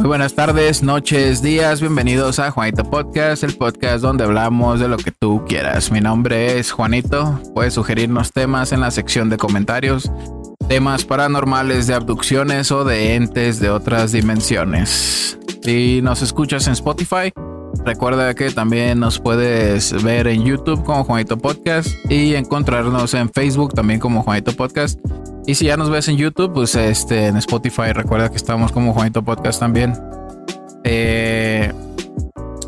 Muy 0.00 0.08
buenas 0.08 0.34
tardes, 0.34 0.82
noches, 0.82 1.42
días, 1.42 1.82
bienvenidos 1.82 2.38
a 2.38 2.50
Juanito 2.50 2.84
Podcast, 2.84 3.44
el 3.44 3.54
podcast 3.54 4.00
donde 4.00 4.24
hablamos 4.24 4.80
de 4.80 4.88
lo 4.88 4.96
que 4.96 5.10
tú 5.10 5.44
quieras. 5.46 5.92
Mi 5.92 6.00
nombre 6.00 6.58
es 6.58 6.72
Juanito, 6.72 7.38
puedes 7.54 7.74
sugerirnos 7.74 8.32
temas 8.32 8.72
en 8.72 8.80
la 8.80 8.90
sección 8.92 9.28
de 9.28 9.36
comentarios, 9.36 10.10
temas 10.68 11.04
paranormales 11.04 11.86
de 11.86 11.92
abducciones 11.92 12.72
o 12.72 12.84
de 12.84 13.14
entes 13.14 13.60
de 13.60 13.68
otras 13.68 14.12
dimensiones. 14.12 15.38
Si 15.62 16.00
nos 16.00 16.22
escuchas 16.22 16.66
en 16.66 16.72
Spotify, 16.72 17.30
recuerda 17.84 18.34
que 18.34 18.50
también 18.50 19.00
nos 19.00 19.18
puedes 19.18 20.02
ver 20.02 20.26
en 20.26 20.44
YouTube 20.44 20.84
como 20.84 21.04
Juanito 21.04 21.38
Podcast 21.38 21.88
y 22.10 22.34
encontrarnos 22.34 23.14
en 23.14 23.30
Facebook 23.30 23.74
también 23.74 24.00
como 24.00 24.22
Juanito 24.22 24.52
Podcast. 24.52 24.98
Y 25.46 25.54
si 25.54 25.66
ya 25.66 25.76
nos 25.76 25.90
ves 25.90 26.08
en 26.08 26.16
YouTube, 26.16 26.52
pues 26.52 26.74
este 26.74 27.26
en 27.26 27.36
Spotify, 27.36 27.92
recuerda 27.92 28.28
que 28.30 28.36
estamos 28.36 28.72
como 28.72 28.92
Juanito 28.92 29.22
Podcast 29.22 29.60
también. 29.60 29.94
Eh, 30.84 31.72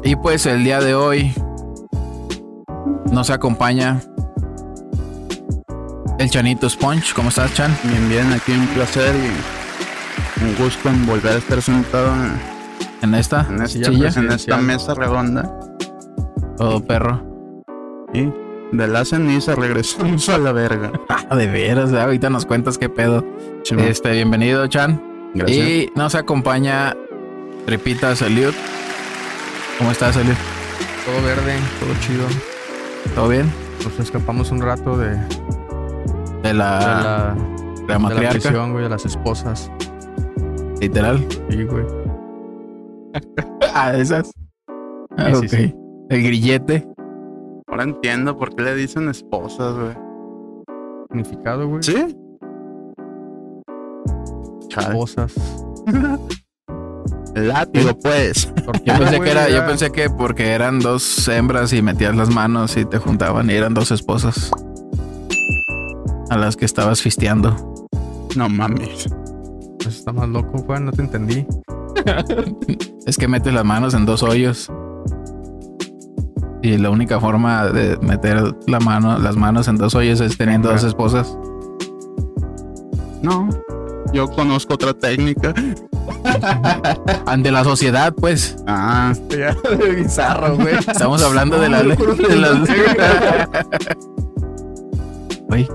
y 0.05 0.17
pues 0.17 0.47
el 0.47 0.65
día 0.65 0.81
de 0.81 0.95
hoy 0.95 1.33
nos 3.11 3.31
acompaña 3.31 4.01
el 6.19 6.31
Chanito 6.31 6.69
Sponge. 6.69 7.15
¿Cómo 7.15 7.29
estás, 7.29 7.53
Chan? 7.55 7.77
Bien, 7.85 8.09
bien, 8.09 8.33
aquí 8.33 8.53
un 8.53 8.67
placer 8.69 9.15
y 9.15 10.45
un 10.45 10.57
gusto 10.57 10.89
en 10.89 11.07
volver 11.07 11.35
a 11.35 11.39
estar 11.39 11.63
sentado 11.63 12.13
en, 13.03 13.15
esta 13.15 13.47
en 13.49 13.63
esta, 13.63 13.69
silla. 13.69 14.09
en 14.17 14.31
esta 14.33 14.57
mesa 14.59 14.95
redonda. 14.95 15.59
Todo 16.57 16.85
perro. 16.85 17.23
Y 18.15 18.31
de 18.73 18.89
la 18.89 19.05
ceniza 19.05 19.55
regresamos 19.55 20.29
a 20.29 20.39
la 20.39 20.53
verga. 20.53 20.93
Ah, 21.31 21.37
de 21.37 21.47
veras, 21.47 21.95
ahorita 21.95 22.29
nos 22.29 22.45
cuentas 22.45 22.77
qué 22.77 22.91
pedo. 22.91 23.25
Este, 23.79 24.13
bienvenido, 24.13 24.67
Chan. 24.67 25.03
Gracias. 25.35 25.59
Y 25.59 25.91
nos 25.97 26.15
acompaña 26.15 26.95
Tripita 27.65 28.13
Eliud. 28.13 28.53
¿Cómo 29.79 29.91
estás, 29.93 30.17
Eliud? 30.17 30.35
Todo 31.07 31.23
verde, 31.25 31.55
todo 31.81 31.95
chido. 32.01 32.27
¿Todo 33.15 33.29
bien? 33.29 33.51
Nos 33.83 33.99
escapamos 33.99 34.51
un 34.51 34.61
rato 34.61 34.99
de, 34.99 35.11
de 35.11 35.17
De 36.43 36.53
la, 36.53 36.79
la, 36.79 37.35
de 37.87 37.99
la 37.99 38.09
de 38.15 38.23
la 38.23 38.31
prisión, 38.31 38.73
güey, 38.73 38.85
de 38.85 38.91
las 38.91 39.07
esposas. 39.07 39.71
literal. 40.81 41.27
Sí, 41.49 41.65
güey. 41.65 42.02
Ah, 43.75 43.95
esas. 43.97 44.33
Ah, 45.17 45.33
Sí. 45.49 45.75
El 46.11 46.23
grillete. 46.23 46.87
Ahora 47.69 47.85
entiendo 47.85 48.37
por 48.37 48.55
qué 48.55 48.65
le 48.65 48.75
dicen 48.75 49.09
esposas, 49.09 49.75
güey. 49.75 49.97
Significado, 51.09 51.67
güey. 51.69 51.83
¿Sí? 51.83 52.17
Chale. 54.69 54.89
Esposas. 54.89 55.35
Látigo, 57.35 57.99
pues. 57.99 58.53
Yo 58.85 58.95
pensé 58.99 59.17
güey, 59.17 59.21
que 59.23 59.31
era, 59.31 59.49
yo 59.49 59.67
pensé 59.67 59.91
que 59.91 60.11
porque 60.11 60.51
eran 60.51 60.81
dos 60.81 61.27
hembras 61.29 61.73
y 61.73 61.81
metías 61.81 62.15
las 62.15 62.29
manos 62.29 62.77
y 62.77 62.85
te 62.85 62.99
juntaban 62.99 63.49
y 63.49 63.55
eran 63.55 63.73
dos 63.73 63.91
esposas. 63.91 64.51
A 66.29 66.37
las 66.37 66.57
que 66.57 66.67
estabas 66.67 67.01
fisteando. 67.01 67.87
No 68.37 68.49
mames. 68.51 69.09
Pues 69.79 69.97
está 69.97 70.13
más 70.13 70.29
loco, 70.29 70.59
güey. 70.63 70.81
No 70.81 70.93
te 70.93 71.03
entendí. 71.03 71.47
Es 73.07 73.17
que 73.17 73.29
metes 73.29 73.53
las 73.53 73.65
manos 73.65 73.95
en 73.95 74.07
dos 74.07 74.23
hoyos. 74.23 74.71
Y 76.63 76.79
la 76.79 76.91
única 76.91 77.19
forma 77.19 77.67
de 77.67 77.97
meter 77.99 78.55
la 78.69 78.79
mano, 78.79 79.19
las 79.19 79.37
manos 79.37 79.67
en 79.67 79.77
dos 79.77 79.95
hoyos 79.95 80.21
es 80.21 80.37
teniendo 80.39 80.71
dos 80.71 80.85
esposas. 80.85 81.37
No. 83.23 83.49
Yo 84.13 84.29
conozco 84.31 84.75
otra 84.75 84.95
técnica. 84.95 85.53
Ante 87.27 87.51
la 87.51 87.65
sociedad, 87.65 88.15
pues. 88.15 88.57
Ah, 88.67 89.13
Bizarro, 89.97 90.57
güey. 90.57 90.75
Estamos 90.77 91.23
hablando 91.23 91.59
de 91.59 91.69
la 91.69 91.83
ley. 91.83 91.97
de 91.97 92.37
las- 92.37 92.69
Uy. 95.49 95.69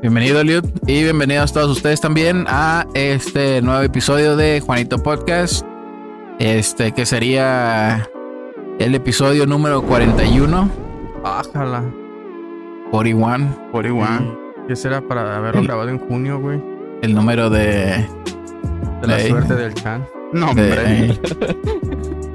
Bienvenido, 0.00 0.42
Liud. 0.42 0.64
Y 0.86 1.02
bienvenidos 1.02 1.52
todos 1.52 1.70
ustedes 1.76 2.00
también 2.00 2.44
a 2.48 2.86
este 2.94 3.60
nuevo 3.60 3.82
episodio 3.82 4.36
de 4.36 4.60
Juanito 4.64 4.98
Podcast. 5.02 5.66
Este 6.38 6.92
que 6.92 7.04
sería 7.04 8.08
el 8.78 8.94
episodio 8.94 9.46
número 9.46 9.82
41. 9.82 10.70
Bájala. 11.22 11.82
41. 12.90 13.68
41. 13.72 14.38
¿Qué 14.68 14.76
será 14.76 15.00
para 15.00 15.36
haberlo 15.36 15.62
grabado 15.62 15.88
en 15.88 15.98
junio, 15.98 16.38
güey? 16.40 16.62
El 17.02 17.14
número 17.14 17.50
de. 17.50 18.06
De 19.00 19.06
la 19.06 19.20
suerte 19.20 19.54
del 19.54 19.74
Chan. 19.74 20.06
No, 20.32 20.54
de- 20.54 20.62
hombre. 20.62 21.20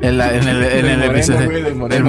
en, 0.03 0.17
la- 0.17 0.33
en 0.35 0.47
el, 0.47 0.63
en 0.63 0.85
el 0.85 1.03
episodio. 1.03 1.49
El 1.89 2.07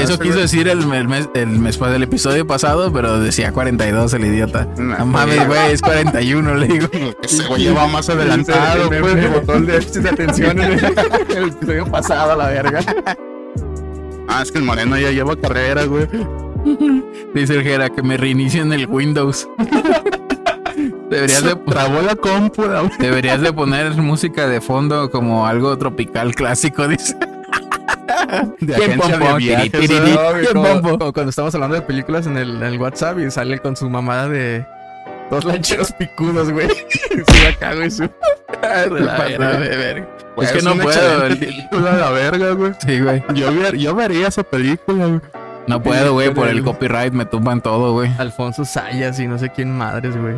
eso, 0.00 0.18
quiso 0.18 0.38
decir 0.38 0.68
el, 0.68 0.90
el 0.92 1.08
mes, 1.08 1.28
el 1.34 1.48
mes 1.48 1.76
pues, 1.76 1.90
del 1.92 2.04
episodio 2.04 2.46
pasado, 2.46 2.92
pero 2.92 3.18
decía 3.18 3.52
42 3.52 4.14
el 4.14 4.24
idiota. 4.26 4.66
No, 4.78 4.96
No 4.98 5.06
mames, 5.06 5.46
güey, 5.46 5.72
es 5.72 5.82
41, 5.82 6.54
le 6.54 6.66
digo. 6.68 6.86
Ese 7.22 7.44
güey 7.48 7.64
lleva 7.64 7.86
más 7.88 8.08
adelantado, 8.08 8.88
Me, 8.90 9.00
pues. 9.00 9.14
me 9.16 9.28
botó 9.28 9.54
el 9.54 9.66
déficit 9.66 10.02
de 10.02 10.08
atención 10.10 10.60
en 10.60 10.72
el, 10.72 10.84
episodio 11.48 11.86
pasado, 11.86 12.32
a 12.32 12.36
la 12.36 12.46
verga. 12.46 12.80
Ah, 14.28 14.40
es 14.42 14.52
que 14.52 14.58
el 14.58 14.64
moreno 14.64 14.96
ya 14.98 15.10
lleva 15.10 15.36
carrera, 15.36 15.84
güey. 15.84 16.06
Dice 17.34 17.54
el 17.56 17.62
Jera 17.64 17.90
que 17.90 18.02
me 18.02 18.16
reinicien 18.16 18.72
el 18.72 18.86
Windows. 18.86 19.48
Deberías 21.10 21.44
de, 21.44 21.54
Trabó 21.56 22.00
la 22.00 22.16
compu, 22.16 22.62
deberías 22.98 23.42
de 23.42 23.52
poner 23.52 23.92
música 23.96 24.46
de 24.48 24.62
fondo 24.62 25.10
como 25.10 25.46
algo 25.46 25.76
tropical 25.76 26.34
clásico, 26.34 26.88
dice. 26.88 27.14
De 28.60 28.74
¿Quién 28.74 28.92
agencia 29.00 29.18
de 29.18 30.50
cuando 31.12 31.28
estamos 31.30 31.54
hablando 31.54 31.76
de 31.76 31.82
películas 31.82 32.26
en 32.26 32.36
el, 32.36 32.56
en 32.56 32.62
el 32.62 32.78
WhatsApp 32.78 33.18
y 33.18 33.30
sale 33.30 33.58
con 33.58 33.76
su 33.76 33.88
mamada 33.90 34.28
de 34.28 34.64
dos 35.30 35.44
lancheros 35.44 35.92
picudos, 35.92 36.50
güey. 36.50 36.68
Sí, 37.12 37.46
acá, 37.46 37.74
güey. 37.74 37.90
Su... 37.90 38.08
La 38.62 39.18
verga, 39.18 39.58
de 39.58 39.76
verga. 39.76 40.08
Es 40.38 40.52
que 40.52 40.62
no 40.62 40.74
puedo, 40.76 40.90
excelente 40.90 41.46
película, 41.46 41.92
la 41.96 42.10
verga, 42.10 42.50
güey. 42.52 42.72
Sí, 42.84 43.00
güey. 43.00 43.22
Yo, 43.34 43.52
ver- 43.54 43.76
yo 43.76 43.94
vería 43.94 44.28
esa 44.28 44.42
película, 44.42 45.06
güey. 45.06 45.20
No 45.66 45.80
puedo, 45.82 46.14
güey, 46.14 46.32
por 46.34 46.48
el 46.48 46.62
copyright 46.64 47.12
me 47.12 47.24
tumban 47.24 47.60
todo, 47.60 47.92
güey. 47.92 48.10
Alfonso 48.18 48.64
Sayas 48.64 49.20
y 49.20 49.28
no 49.28 49.38
sé 49.38 49.50
quién 49.50 49.76
madres, 49.76 50.16
güey. 50.16 50.34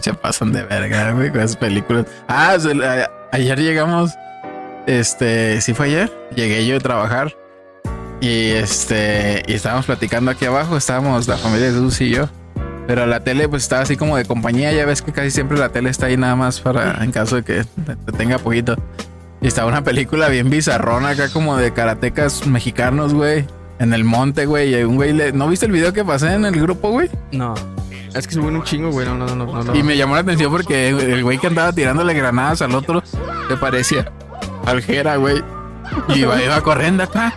Se 0.00 0.14
pasan 0.14 0.52
de 0.52 0.62
verga, 0.64 1.12
güey, 1.12 1.30
con 1.30 1.40
esas 1.40 1.56
películas. 1.56 2.06
Ah, 2.26 2.56
la- 2.74 3.10
ayer 3.32 3.58
llegamos. 3.60 4.12
Este, 4.86 5.60
sí 5.60 5.74
fue 5.74 5.86
ayer. 5.86 6.12
Llegué 6.34 6.66
yo 6.66 6.76
a 6.76 6.80
trabajar. 6.80 7.34
Y 8.20 8.50
este, 8.50 9.42
y 9.46 9.54
estábamos 9.54 9.86
platicando 9.86 10.30
aquí 10.30 10.44
abajo. 10.44 10.76
Estábamos 10.76 11.28
la 11.28 11.36
familia 11.36 11.66
de 11.68 11.72
Dulce 11.74 12.04
y 12.04 12.10
yo. 12.10 12.28
Pero 12.86 13.06
la 13.06 13.20
tele, 13.20 13.48
pues 13.48 13.62
estaba 13.62 13.82
así 13.82 13.96
como 13.96 14.16
de 14.16 14.24
compañía. 14.24 14.72
Ya 14.72 14.84
ves 14.86 15.02
que 15.02 15.12
casi 15.12 15.30
siempre 15.30 15.58
la 15.58 15.68
tele 15.70 15.90
está 15.90 16.06
ahí 16.06 16.16
nada 16.16 16.34
más 16.36 16.60
para 16.60 17.02
en 17.04 17.12
caso 17.12 17.36
de 17.36 17.42
que 17.44 17.64
te- 17.64 17.96
te 17.96 18.12
tenga 18.12 18.38
poquito. 18.38 18.76
Y 19.40 19.46
estaba 19.48 19.68
una 19.68 19.82
película 19.82 20.28
bien 20.28 20.50
bizarrona 20.50 21.10
acá, 21.10 21.28
como 21.28 21.56
de 21.56 21.72
karatecas 21.72 22.46
mexicanos, 22.46 23.12
güey. 23.14 23.44
En 23.78 23.92
el 23.94 24.04
monte, 24.04 24.46
güey. 24.46 24.74
Y 24.78 24.84
un 24.84 24.96
güey 24.96 25.12
le. 25.12 25.32
¿No 25.32 25.48
viste 25.48 25.66
el 25.66 25.72
video 25.72 25.92
que 25.92 26.04
pasé 26.04 26.32
en 26.34 26.44
el 26.44 26.60
grupo, 26.60 26.90
güey? 26.90 27.08
No. 27.32 27.54
Es 28.14 28.26
que 28.28 28.34
suben 28.34 28.54
un 28.56 28.62
chingo, 28.62 28.90
güey. 28.90 29.06
No, 29.06 29.14
no, 29.14 29.26
no, 29.34 29.46
no. 29.46 29.62
no. 29.64 29.74
Y 29.74 29.82
me 29.82 29.96
llamó 29.96 30.14
la 30.14 30.20
atención 30.20 30.52
porque 30.52 30.88
el 30.90 31.22
güey 31.24 31.38
que 31.38 31.46
andaba 31.48 31.72
tirándole 31.72 32.14
granadas 32.14 32.62
al 32.62 32.74
otro 32.74 33.02
se 33.48 33.56
parecía 33.56 34.12
al 34.66 34.82
Jera, 34.82 35.16
güey. 35.16 35.42
Y 36.08 36.20
iba, 36.20 36.40
iba 36.42 36.60
corriendo 36.60 37.02
acá. 37.02 37.34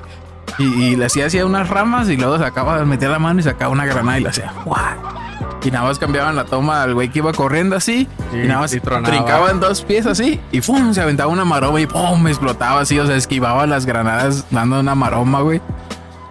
Y, 0.57 0.63
y 0.63 0.95
le 0.95 1.05
hacía 1.05 1.25
hacía 1.25 1.45
unas 1.45 1.69
ramas 1.69 2.07
y 2.09 2.15
luego 2.17 2.37
sacaba, 2.37 2.83
metía 2.85 3.09
la 3.09 3.19
mano 3.19 3.39
y 3.39 3.43
sacaba 3.43 3.71
una 3.71 3.85
granada 3.85 4.19
y 4.19 4.23
le 4.23 4.29
hacía 4.29 4.53
¡guau! 4.63 4.79
Y 5.63 5.71
nada 5.71 5.85
más 5.87 5.97
cambiaban 5.97 6.35
la 6.35 6.45
toma 6.45 6.83
al 6.83 6.93
güey 6.93 7.09
que 7.09 7.19
iba 7.19 7.33
corriendo 7.33 7.75
así. 7.75 8.07
Sí, 8.31 8.37
y 8.43 8.47
nada 8.47 8.61
más 8.61 8.73
y 8.73 8.79
en 9.49 9.59
dos 9.59 9.81
pies 9.81 10.05
así. 10.05 10.39
Y 10.51 10.61
¡pum! 10.61 10.93
Se 10.93 11.01
aventaba 11.01 11.29
una 11.31 11.43
maroma 11.43 11.81
y 11.81 11.87
¡pum! 11.87 12.27
explotaba 12.27 12.81
así. 12.81 12.99
O 12.99 13.07
sea, 13.07 13.15
esquivaba 13.15 13.65
las 13.65 13.85
granadas 13.87 14.45
dando 14.51 14.79
una 14.79 14.93
maroma, 14.93 15.41
güey. 15.41 15.61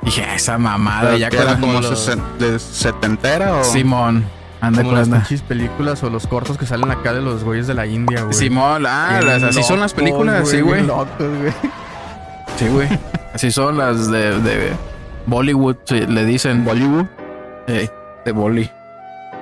Dije, 0.03 0.25
esa 0.35 0.57
mamada. 0.57 1.01
Pero 1.03 1.17
Ya 1.17 1.31
que 1.31 1.37
era 1.39 1.59
como 1.59 1.81
los- 1.81 2.09
setentera 2.61 3.57
o. 3.57 3.65
Simón. 3.65 4.25
Anda 4.67 4.83
Como 4.83 4.97
las 4.97 5.09
pinches 5.09 5.43
películas 5.43 6.03
o 6.03 6.11
los 6.11 6.27
cortos 6.27 6.57
que 6.59 6.67
salen 6.67 6.91
acá 6.91 7.13
de 7.13 7.21
los 7.23 7.45
güeyes 7.45 7.67
de 7.67 7.75
la 7.75 7.87
India, 7.87 8.23
güey. 8.23 8.35
Simón, 8.35 8.85
ah, 8.87 9.21
las- 9.25 9.43
así 9.43 9.63
son 9.63 9.81
las 9.81 9.93
películas, 9.95 10.49
sí, 10.49 10.61
güey. 10.61 10.83
locos, 10.87 11.09
güey. 11.19 11.53
Sí, 12.57 12.69
güey. 12.69 12.89
Así 13.35 13.51
son 13.51 13.77
las 13.79 14.11
de, 14.11 14.39
de 14.41 14.73
Bollywood, 15.27 15.77
sí, 15.85 16.01
le 16.07 16.25
dicen 16.25 16.65
Bollywood. 16.65 17.07
eh, 17.67 17.89
de 18.25 18.33
Bolly. 18.33 18.71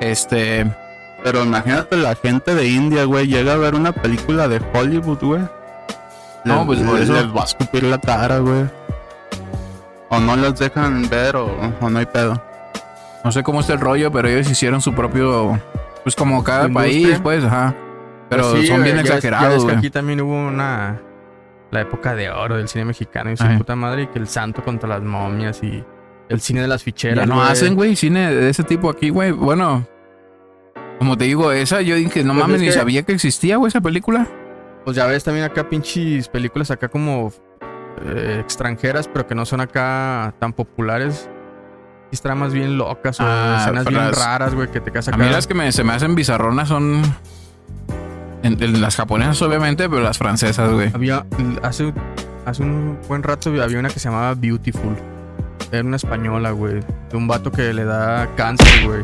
Este, 0.00 0.64
Pero 1.22 1.44
imagínate 1.44 1.96
la 1.96 2.14
gente 2.16 2.54
de 2.54 2.66
India, 2.68 3.04
güey, 3.04 3.26
llega 3.28 3.52
a 3.52 3.56
ver 3.56 3.75
una 3.75 3.92
película 3.92 4.48
de 4.48 4.60
Hollywood, 4.75 5.18
güey. 5.20 5.42
No, 6.44 6.56
Les- 6.58 6.66
pues, 6.66 6.80
por 6.80 6.94
les- 6.94 7.04
eso- 7.04 7.12
Les 7.14 7.26
va 7.36 7.42
a 7.42 7.44
escupir 7.44 7.82
la 7.84 7.98
cara, 7.98 8.38
güey. 8.38 8.64
O 10.08 10.20
no 10.20 10.36
los 10.36 10.58
dejan 10.58 11.08
ver 11.08 11.36
o, 11.36 11.48
o 11.80 11.90
no 11.90 11.98
hay 11.98 12.06
pedo. 12.06 12.42
No 13.24 13.32
sé 13.32 13.42
cómo 13.42 13.60
está 13.60 13.72
el 13.74 13.80
rollo, 13.80 14.10
pero 14.12 14.28
ellos 14.28 14.50
hicieron 14.50 14.80
su 14.80 14.92
propio, 14.94 15.58
pues 16.02 16.14
como 16.16 16.42
cada 16.44 16.66
Industria. 16.69 16.92
país, 17.08 17.20
pues, 17.22 17.44
ajá. 17.44 17.74
Pero 18.28 18.50
Pues 18.50 18.62
sí, 18.62 18.66
son 18.69 18.82
bien 18.82 18.96
güey, 18.96 19.04
ya 19.06 19.14
ves- 19.14 19.22
ya 19.22 19.30
ves 19.30 19.38
exagerados, 19.40 19.64
que 19.66 19.72
aquí 19.76 19.90
también 19.90 20.20
hubo 20.22 20.34
una 20.46 21.00
la 21.70 21.80
época 21.80 22.14
de 22.14 22.30
oro 22.30 22.56
del 22.56 22.69
cine 22.69 22.84
mexicano 22.86 23.30
y 23.30 23.36
su 23.36 23.44
Ay. 23.44 23.56
puta 23.58 23.76
madre, 23.76 24.02
y 24.02 24.06
que 24.08 24.19
el 24.19 24.26
santo 24.28 24.62
contra 24.62 24.88
las 24.88 25.02
momias 25.02 25.62
y 25.62 25.82
el 26.28 26.40
cine 26.40 26.60
de 26.62 26.69
las 26.69 26.82
ficheras. 26.82 27.16
Ya 27.19 27.26
no 27.26 27.42
hacen, 27.42 27.74
güey, 27.74 27.94
cine 27.96 28.32
de 28.34 28.48
ese 28.50 28.62
tipo 28.64 28.88
aquí, 28.90 29.08
güey. 29.10 29.32
Bueno, 29.32 29.86
como 30.98 31.16
te 31.16 31.25
digo, 31.25 31.52
esa 31.52 31.80
yo 31.82 31.94
dije, 31.96 32.25
no 32.25 32.32
Pues 32.34 32.42
mames, 32.42 32.56
es 32.56 32.60
ni 32.62 32.66
que- 32.68 32.72
sabía 32.72 33.02
que 33.02 33.12
existía, 33.12 33.56
güey, 33.56 33.68
esa 33.68 33.80
película. 33.80 34.26
Pues 34.84 34.96
ya 34.96 35.06
ves 35.06 35.25
también 35.25 35.44
acá 35.46 35.68
pinches 35.68 36.28
películas 36.28 36.70
acá 36.70 36.88
como 36.88 37.32
eh, 38.04 38.38
extranjeras, 38.40 39.06
pero 39.08 39.26
que 39.26 39.34
no 39.34 39.44
son 39.44 39.60
acá 39.60 40.34
tan 40.38 40.52
populares. 40.52 41.28
Y 42.12 42.17
tramas 42.19 42.53
bien 42.53 42.76
locas 42.79 43.19
o 43.20 43.25
Ah, 43.26 43.56
escenas 43.62 43.87
bien 43.87 44.00
las- 44.05 44.19
raras, 44.19 44.55
güey, 44.55 44.70
que 44.70 44.81
te 44.81 44.93
casas 44.93 45.14
A 45.14 45.17
mí 45.17 45.25
las 45.31 45.47
que 45.47 45.55
me, 45.55 45.73
se 45.73 45.82
me 45.82 45.93
hacen 45.94 46.14
bizarronas 46.14 46.69
son 46.69 47.03
en- 48.43 48.62
en 48.62 48.81
las 48.82 48.97
japonesas, 48.97 49.41
obviamente, 49.43 49.88
pero 49.88 50.03
las 50.03 50.19
francesas, 50.19 50.70
güey. 50.73 50.91
Había, 50.94 51.25
hace, 51.62 51.93
hace 52.44 52.62
un 52.62 52.99
buen 53.09 53.23
rato 53.23 53.50
había 53.62 53.79
una 53.79 53.88
que 53.88 53.99
se 53.99 54.09
llamaba 54.11 54.35
Beautiful. 54.35 54.94
Era 55.70 55.82
una 55.85 55.97
española, 55.97 56.50
güey. 56.50 56.81
De 57.11 57.17
un 57.17 57.26
vato 57.26 57.50
que 57.50 57.73
le 57.73 57.85
da 57.85 58.29
cáncer, 58.37 58.87
güey. 58.87 59.00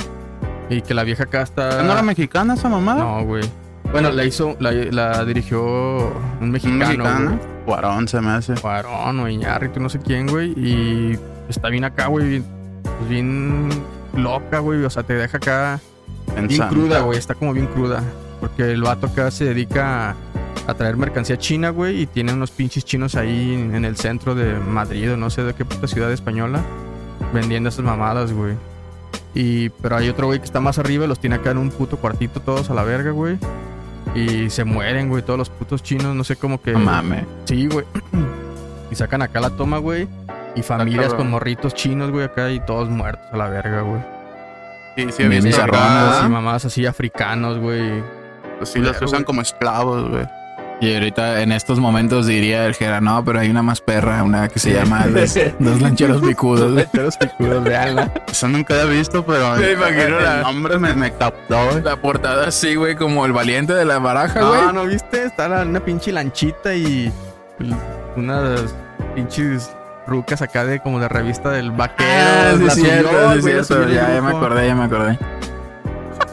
Y 0.68 0.82
que 0.82 0.92
la 0.92 1.02
vieja 1.02 1.22
acá 1.24 1.40
está... 1.42 1.82
¿No 1.82 1.92
era 1.92 2.02
mexicana 2.02 2.54
esa 2.54 2.68
mamada? 2.68 3.02
No, 3.02 3.24
güey. 3.24 3.42
Bueno, 3.90 4.10
la 4.10 4.22
hizo, 4.24 4.54
la, 4.60 4.70
la 4.70 5.24
dirigió 5.24 5.62
un 5.64 6.12
¿Un 6.42 6.50
mexicano, 6.50 7.04
güey. 7.04 7.38
Guarón 7.64 8.06
se 8.06 8.20
me 8.20 8.32
hace. 8.32 8.52
Cuarón 8.54 9.18
o 9.20 9.28
Iñárritu, 9.30 9.80
no 9.80 9.88
sé 9.88 9.98
quién, 9.98 10.26
güey. 10.26 10.50
Y 10.58 11.18
está 11.48 11.68
bien 11.70 11.84
acá, 11.84 12.08
güey. 12.08 12.42
Bien, 13.06 13.68
pues 13.68 13.78
bien 14.14 14.22
loca, 14.24 14.58
güey. 14.60 14.84
O 14.84 14.90
sea, 14.90 15.02
te 15.02 15.14
deja 15.14 15.36
acá 15.36 15.80
bien 16.34 16.48
Pensando. 16.48 16.74
cruda, 16.74 17.00
güey. 17.00 17.18
Está 17.18 17.34
como 17.34 17.52
bien 17.52 17.66
cruda. 17.66 18.02
Porque 18.40 18.72
el 18.72 18.82
vato 18.82 19.06
acá 19.08 19.30
se 19.30 19.44
dedica 19.44 20.10
a, 20.10 20.16
a 20.66 20.74
traer 20.74 20.96
mercancía 20.96 21.36
china, 21.38 21.70
güey. 21.70 22.02
Y 22.02 22.06
tiene 22.06 22.32
unos 22.32 22.50
pinches 22.50 22.84
chinos 22.84 23.14
ahí 23.14 23.54
en, 23.54 23.74
en 23.74 23.84
el 23.84 23.96
centro 23.96 24.34
de 24.34 24.54
Madrid 24.58 25.12
o 25.12 25.16
no 25.16 25.30
sé 25.30 25.42
de 25.42 25.54
qué 25.54 25.64
puta 25.64 25.86
ciudad 25.86 26.12
española. 26.12 26.62
Vendiendo 27.32 27.68
esas 27.68 27.84
mamadas, 27.84 28.32
güey. 28.32 28.54
Y, 29.34 29.68
pero 29.68 29.96
hay 29.96 30.08
otro 30.08 30.26
güey 30.26 30.38
que 30.38 30.46
está 30.46 30.60
más 30.60 30.78
arriba, 30.78 31.06
los 31.06 31.20
tiene 31.20 31.36
acá 31.36 31.50
en 31.50 31.58
un 31.58 31.70
puto 31.70 31.96
cuartito 31.98 32.40
todos 32.40 32.70
a 32.70 32.74
la 32.74 32.82
verga, 32.82 33.10
güey. 33.10 33.38
Y 34.14 34.48
se 34.50 34.64
mueren, 34.64 35.08
güey, 35.10 35.22
todos 35.22 35.38
los 35.38 35.50
putos 35.50 35.82
chinos, 35.82 36.16
no 36.16 36.24
sé 36.24 36.36
cómo 36.36 36.60
que... 36.62 36.72
No 36.72 36.78
mames. 36.80 37.24
Sí, 37.44 37.66
güey. 37.68 37.84
y 38.90 38.94
sacan 38.94 39.22
acá 39.22 39.40
la 39.40 39.50
toma, 39.50 39.78
güey. 39.78 40.08
Y 40.58 40.62
familias 40.62 41.14
con 41.14 41.30
morritos 41.30 41.74
chinos, 41.74 42.10
güey, 42.10 42.24
acá 42.24 42.50
y 42.50 42.60
todos 42.60 42.88
muertos 42.88 43.26
a 43.32 43.36
la 43.36 43.48
verga, 43.48 43.82
güey. 43.82 44.00
Sí, 44.96 45.06
sí, 45.12 45.22
he 45.22 45.28
Bien 45.28 45.44
visto 45.44 45.62
acá. 45.62 45.70
bizarronas, 45.72 46.24
Y 46.26 46.28
mamás 46.28 46.64
así 46.64 46.86
africanos, 46.86 47.58
güey. 47.58 48.02
Pues 48.58 48.70
sí, 48.70 48.80
los 48.80 49.00
usan 49.00 49.22
como 49.24 49.40
esclavos, 49.42 50.08
güey. 50.10 50.26
Y 50.80 50.94
ahorita 50.94 51.42
en 51.42 51.50
estos 51.50 51.80
momentos 51.80 52.26
diría 52.26 52.64
el 52.66 52.74
Jera, 52.74 53.00
no, 53.00 53.24
pero 53.24 53.40
hay 53.40 53.50
una 53.50 53.62
más 53.62 53.80
perra, 53.80 54.22
una 54.22 54.48
que 54.48 54.60
se 54.60 54.72
llama 54.72 55.06
Los, 55.06 55.36
los 55.58 55.80
lancheros 55.80 56.20
picudos. 56.22 56.86
Los 56.92 57.16
picudos, 57.16 57.64
veanla. 57.64 58.12
Eso 58.28 58.46
nunca 58.48 58.74
había 58.74 58.84
visto, 58.98 59.24
pero 59.26 59.56
Me 59.56 59.72
imagino 59.72 60.18
el 60.18 60.24
la- 60.24 60.42
nombre 60.42 60.78
me, 60.78 60.94
me 60.94 61.12
captó, 61.12 61.64
güey. 61.70 61.82
La 61.82 61.96
portada 61.96 62.46
así, 62.48 62.76
güey, 62.76 62.94
como 62.94 63.26
el 63.26 63.32
valiente 63.32 63.74
de 63.74 63.84
la 63.84 63.98
baraja, 63.98 64.40
güey. 64.40 64.60
No, 64.62 64.72
¿no 64.72 64.84
viste? 64.86 65.24
Está 65.24 65.48
la- 65.48 65.62
una 65.62 65.80
pinche 65.80 66.12
lanchita 66.12 66.72
y 66.74 67.12
unas 68.16 68.74
pinches 69.16 69.70
rucas 70.08 70.42
acá 70.42 70.64
de 70.64 70.80
como 70.80 70.98
de 70.98 71.08
revista 71.08 71.50
del 71.50 71.70
vaquero. 71.70 72.08
Ah, 72.10 72.52
sí, 72.56 72.64
la 72.64 72.70
cierto, 72.70 73.10
sí, 73.40 73.52
la 73.52 73.64
cierto, 73.64 73.88
ya, 73.88 74.14
ya 74.14 74.22
me 74.22 74.30
acordé, 74.30 74.66
ya 74.66 74.74
me 74.74 74.84
acordé. 74.84 75.18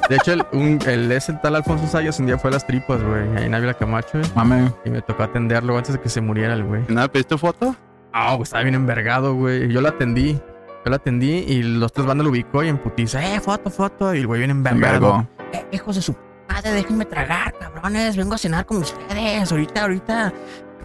De 0.09 0.15
hecho, 0.15 0.33
el, 0.33 0.45
un, 0.51 0.79
el, 0.85 1.11
ese 1.11 1.33
tal 1.33 1.55
Alfonso 1.55 1.87
Sayas 1.87 2.19
un 2.19 2.27
día 2.27 2.37
fue 2.37 2.49
a 2.49 2.53
las 2.53 2.65
tripas, 2.65 3.01
güey, 3.03 3.37
ahí 3.37 3.45
en 3.45 3.55
Ávila 3.55 3.73
Camacho, 3.73 4.19
güey, 4.19 4.31
Mame, 4.35 4.71
y 4.85 4.89
me 4.89 5.01
tocó 5.01 5.23
atenderlo 5.23 5.77
antes 5.77 5.93
de 5.93 5.99
que 5.99 6.09
se 6.09 6.21
muriera 6.21 6.53
el 6.53 6.63
güey. 6.63 6.83
¿Nada, 6.87 7.07
pediste 7.07 7.37
foto? 7.37 7.75
Ah, 8.13 8.33
güey, 8.33 8.43
estaba 8.43 8.63
bien 8.63 8.75
envergado, 8.75 9.33
güey. 9.33 9.67
Yo 9.71 9.81
lo 9.81 9.89
atendí. 9.89 10.33
Yo 10.33 10.89
lo 10.89 10.95
atendí 10.95 11.31
y 11.47 11.63
los 11.63 11.91
tres 11.91 12.05
bandas 12.05 12.23
lo 12.23 12.31
ubicó 12.31 12.63
y 12.63 12.69
en 12.69 12.77
putiza, 12.77 13.25
eh, 13.25 13.39
foto, 13.39 13.71
foto. 13.71 14.13
Y 14.13 14.19
el 14.19 14.27
güey 14.27 14.39
bien 14.39 14.51
envergado. 14.51 15.27
Eh, 15.51 15.65
hijos 15.71 15.95
de 15.95 16.01
su 16.03 16.15
madre, 16.47 16.71
déjenme 16.71 17.05
tragar, 17.05 17.53
cabrones. 17.59 18.15
Vengo 18.15 18.35
a 18.35 18.37
cenar 18.37 18.65
con 18.65 18.77
ustedes. 18.77 19.51
Ahorita, 19.51 19.81
ahorita. 19.81 20.27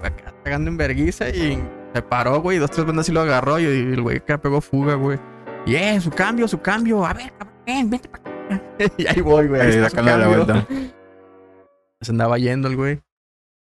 Acá 0.03 0.33
cagando 0.43 0.71
en 0.71 0.79
verguiza 0.79 1.29
y 1.29 1.63
se 1.95 2.03
paró, 2.03 2.41
güey. 2.41 2.59
Dos, 2.59 2.71
tres 2.71 2.87
bandas 2.87 3.09
y 3.09 3.13
lo 3.13 3.21
agarró 3.21 3.59
y 3.59 3.65
el 3.65 4.03
güey 4.03 4.19
acá 4.19 4.39
pegó 4.39 4.61
fuga, 4.61 4.95
güey. 4.95 5.19
Y 5.67 5.75
eh, 5.75 6.01
su 6.01 6.11
cambio, 6.11 6.49
su 6.49 6.61
cambio. 6.61 7.05
A 7.05 7.13
ver, 7.13 7.33
cabrón, 7.39 7.57
ven, 7.67 7.91
vente 7.91 8.09
para 8.09 8.25
acá. 8.25 8.63
y 8.99 9.07
ahí 9.07 9.21
voy, 9.21 9.49
güey. 9.49 9.61
ahí 9.61 9.75
está 9.75 10.03
la 10.03 10.29
vuelta. 10.29 10.67
Se 12.01 12.13
andaba 12.13 12.39
yendo 12.39 12.69
el 12.69 12.77
güey. 12.77 13.01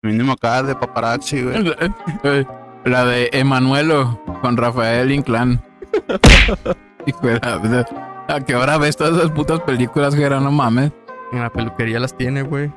Mínimo 0.03 0.33
acá 0.33 0.63
de 0.63 0.75
paparazzi, 0.75 1.43
güey. 1.43 1.77
La 2.85 3.05
de 3.05 3.31
Emanuelo 3.33 4.21
con 4.43 4.57
Rafael 4.57 5.11
Inclán. 5.11 5.61
Hijo 7.05 7.27
de 7.27 7.85
¿A 8.29 8.41
qué 8.41 8.55
hora 8.55 8.79
ves 8.79 8.97
todas 8.97 9.17
esas 9.17 9.31
putas 9.33 9.61
películas, 9.61 10.15
Jera? 10.15 10.39
No 10.39 10.53
mames. 10.53 10.93
En 11.33 11.41
la 11.41 11.51
peluquería 11.51 11.99
las 11.99 12.17
tiene, 12.17 12.43
güey. 12.43 12.73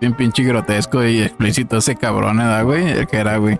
Bien 0.00 0.12
pinche 0.14 0.42
grotesco 0.42 1.04
y 1.04 1.22
explícito 1.22 1.78
ese 1.78 1.96
cabrón, 1.96 2.36
¿verdad, 2.38 2.64
güey? 2.64 2.86
El 2.88 3.06
que 3.06 3.16
era, 3.16 3.38
güey. 3.38 3.58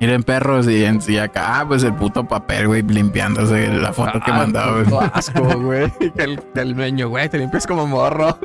Miren 0.00 0.24
perros 0.24 0.66
y, 0.68 0.84
en, 0.84 0.98
y 1.06 1.18
acá, 1.18 1.60
ah, 1.60 1.64
pues 1.68 1.84
el 1.84 1.94
puto 1.94 2.26
papel, 2.26 2.66
güey, 2.66 2.82
limpiándose 2.82 3.68
la 3.68 3.92
foto 3.92 4.20
que 4.20 4.32
Ah, 4.32 4.36
mandaba, 4.38 4.82
güey. 4.82 5.10
asco, 5.12 5.42
güey. 5.60 5.90
Que 6.16 6.24
el, 6.24 6.40
del 6.54 6.74
meño, 6.74 7.08
güey. 7.08 7.28
Te 7.28 7.38
limpias 7.38 7.66
como 7.66 7.86
morro. 7.86 8.36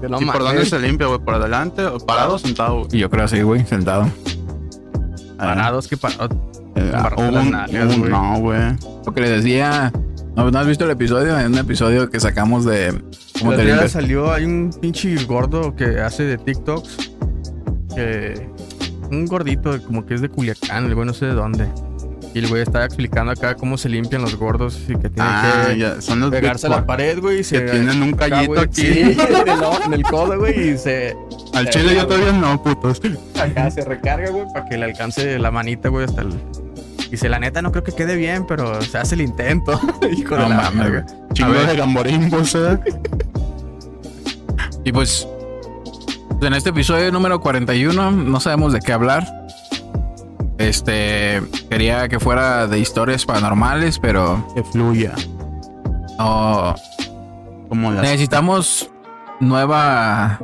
Que 0.00 0.08
no 0.08 0.20
¿Y 0.20 0.24
por 0.24 0.38
dónde 0.40 0.64
se 0.64 0.78
limpia, 0.78 1.06
güey? 1.06 1.18
¿Por 1.20 1.34
adelante 1.34 1.84
o 1.84 1.98
parado 1.98 2.34
o 2.34 2.38
sentado? 2.38 2.76
güey? 2.78 2.88
Y 2.92 2.98
yo 2.98 3.10
creo 3.10 3.24
así, 3.26 3.42
güey, 3.42 3.64
sentado. 3.66 4.08
Parados 5.38 5.86
que 5.88 5.96
parados. 5.96 6.30
Eh, 6.76 6.92
un- 7.16 7.50
nalgas, 7.50 7.96
un- 7.96 8.10
no, 8.10 8.38
güey. 8.40 8.60
Lo 9.04 9.12
que 9.14 9.20
le 9.20 9.28
decía. 9.30 9.92
¿No, 10.36 10.50
¿no 10.50 10.58
has 10.58 10.66
visto 10.66 10.84
el 10.84 10.90
episodio? 10.90 11.38
Es 11.38 11.46
un 11.46 11.56
episodio 11.58 12.10
que 12.10 12.20
sacamos 12.20 12.64
de. 12.64 13.02
¿Cómo 13.38 13.54
te 13.54 13.64
día 13.64 13.88
salió, 13.88 14.32
hay 14.32 14.44
un 14.44 14.70
pinche 14.80 15.14
gordo 15.24 15.74
que 15.74 16.00
hace 16.00 16.24
de 16.24 16.38
TikToks. 16.38 16.96
Que. 17.94 18.48
Un 19.10 19.24
gordito, 19.26 19.80
como 19.84 20.04
que 20.04 20.14
es 20.14 20.20
de 20.20 20.28
Culiacán, 20.28 20.84
el 20.86 20.94
güey 20.94 21.06
no 21.06 21.14
sé 21.14 21.26
de 21.26 21.32
dónde. 21.34 21.68
Y 22.34 22.40
el 22.40 22.48
güey 22.48 22.60
estaba 22.60 22.84
explicando 22.84 23.32
acá 23.32 23.54
cómo 23.54 23.78
se 23.78 23.88
limpian 23.88 24.20
los 24.20 24.34
gordos 24.36 24.78
y 24.88 24.92
que 24.96 25.08
tiene 25.08 25.14
Ah, 25.20 25.68
que 25.70 25.78
ya, 25.78 26.02
son 26.02 26.20
los 26.20 26.30
pegarse 26.30 26.66
a 26.66 26.70
la 26.70 26.84
pared, 26.84 27.18
güey. 27.20 27.36
y 27.36 27.38
que 27.38 27.44
se- 27.44 27.60
tienen 27.62 28.02
un 28.02 28.12
callito 28.12 28.60
aquí. 28.60 28.82
Sí, 28.82 28.98
en 29.02 29.20
el, 29.20 29.84
en 29.86 29.92
el 29.94 30.02
codo, 30.02 30.38
güey, 30.38 30.72
y 30.72 30.76
se. 30.78 31.16
Al 31.54 31.70
chile 31.70 31.94
yo 31.94 32.06
todavía 32.06 32.32
no, 32.32 32.62
putos. 32.62 33.00
Acá 33.40 33.70
se 33.70 33.82
recarga, 33.86 34.28
güey, 34.30 34.44
para 34.52 34.66
que 34.68 34.76
le 34.76 34.84
alcance 34.84 35.38
la 35.38 35.50
manita, 35.50 35.88
güey, 35.88 36.04
hasta 36.04 36.22
el. 36.22 36.34
Dice, 37.10 37.28
la 37.28 37.38
neta 37.38 37.62
no 37.62 37.70
creo 37.72 37.84
que 37.84 37.92
quede 37.92 38.16
bien, 38.16 38.46
pero 38.46 38.80
se 38.82 38.98
hace 38.98 39.14
el 39.14 39.20
intento. 39.22 39.72
Hijo 40.16 40.34
de 40.36 40.42
No 40.42 40.48
la 40.48 40.56
mames, 40.56 40.90
verga. 40.90 41.06
güey. 41.08 41.32
Chingo 41.32 41.50
ver. 41.52 41.66
de 41.66 41.76
gamborimbos, 41.76 42.54
eh. 42.54 42.78
Y 44.84 44.92
pues. 44.92 45.26
En 46.42 46.52
este 46.52 46.68
episodio 46.70 47.10
número 47.10 47.40
41, 47.40 48.10
no 48.10 48.40
sabemos 48.40 48.72
de 48.72 48.80
qué 48.80 48.92
hablar. 48.92 49.24
Este. 50.58 51.42
Quería 51.70 52.08
que 52.08 52.18
fuera 52.20 52.66
de 52.66 52.78
historias 52.78 53.24
paranormales, 53.24 53.98
pero 53.98 54.46
Que 54.54 54.62
fluya. 54.62 55.12
no. 56.18 56.74
Como 57.68 57.90
las 57.90 58.02
Necesitamos 58.02 58.90
nueva 59.40 60.38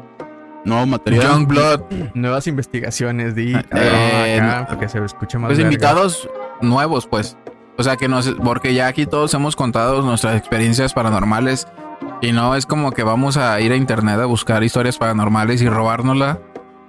nuevo 0.64 0.86
material. 0.86 1.22
Young 1.24 1.46
Blood. 1.46 1.80
Nuevas 2.14 2.46
investigaciones, 2.46 3.34
di, 3.36 3.54
Eh, 3.72 4.40
acá, 4.42 4.66
porque 4.68 4.88
se 4.88 4.98
escucha 5.04 5.38
más 5.38 5.48
Pues 5.48 5.58
verga. 5.58 5.70
invitados 5.72 6.28
nuevos, 6.62 7.06
pues. 7.06 7.36
O 7.78 7.82
sea 7.82 7.96
que 7.96 8.08
nos, 8.08 8.30
porque 8.44 8.74
ya 8.74 8.86
aquí 8.86 9.06
todos 9.06 9.32
hemos 9.34 9.56
contado 9.56 10.02
nuestras 10.02 10.36
experiencias 10.36 10.92
paranormales 10.92 11.66
y 12.20 12.32
no 12.32 12.54
es 12.54 12.66
como 12.66 12.92
que 12.92 13.02
vamos 13.02 13.36
a 13.36 13.60
ir 13.60 13.72
a 13.72 13.76
internet 13.76 14.20
a 14.20 14.26
buscar 14.26 14.62
historias 14.62 14.98
paranormales 14.98 15.62
y 15.62 15.68
robárnosla. 15.68 16.40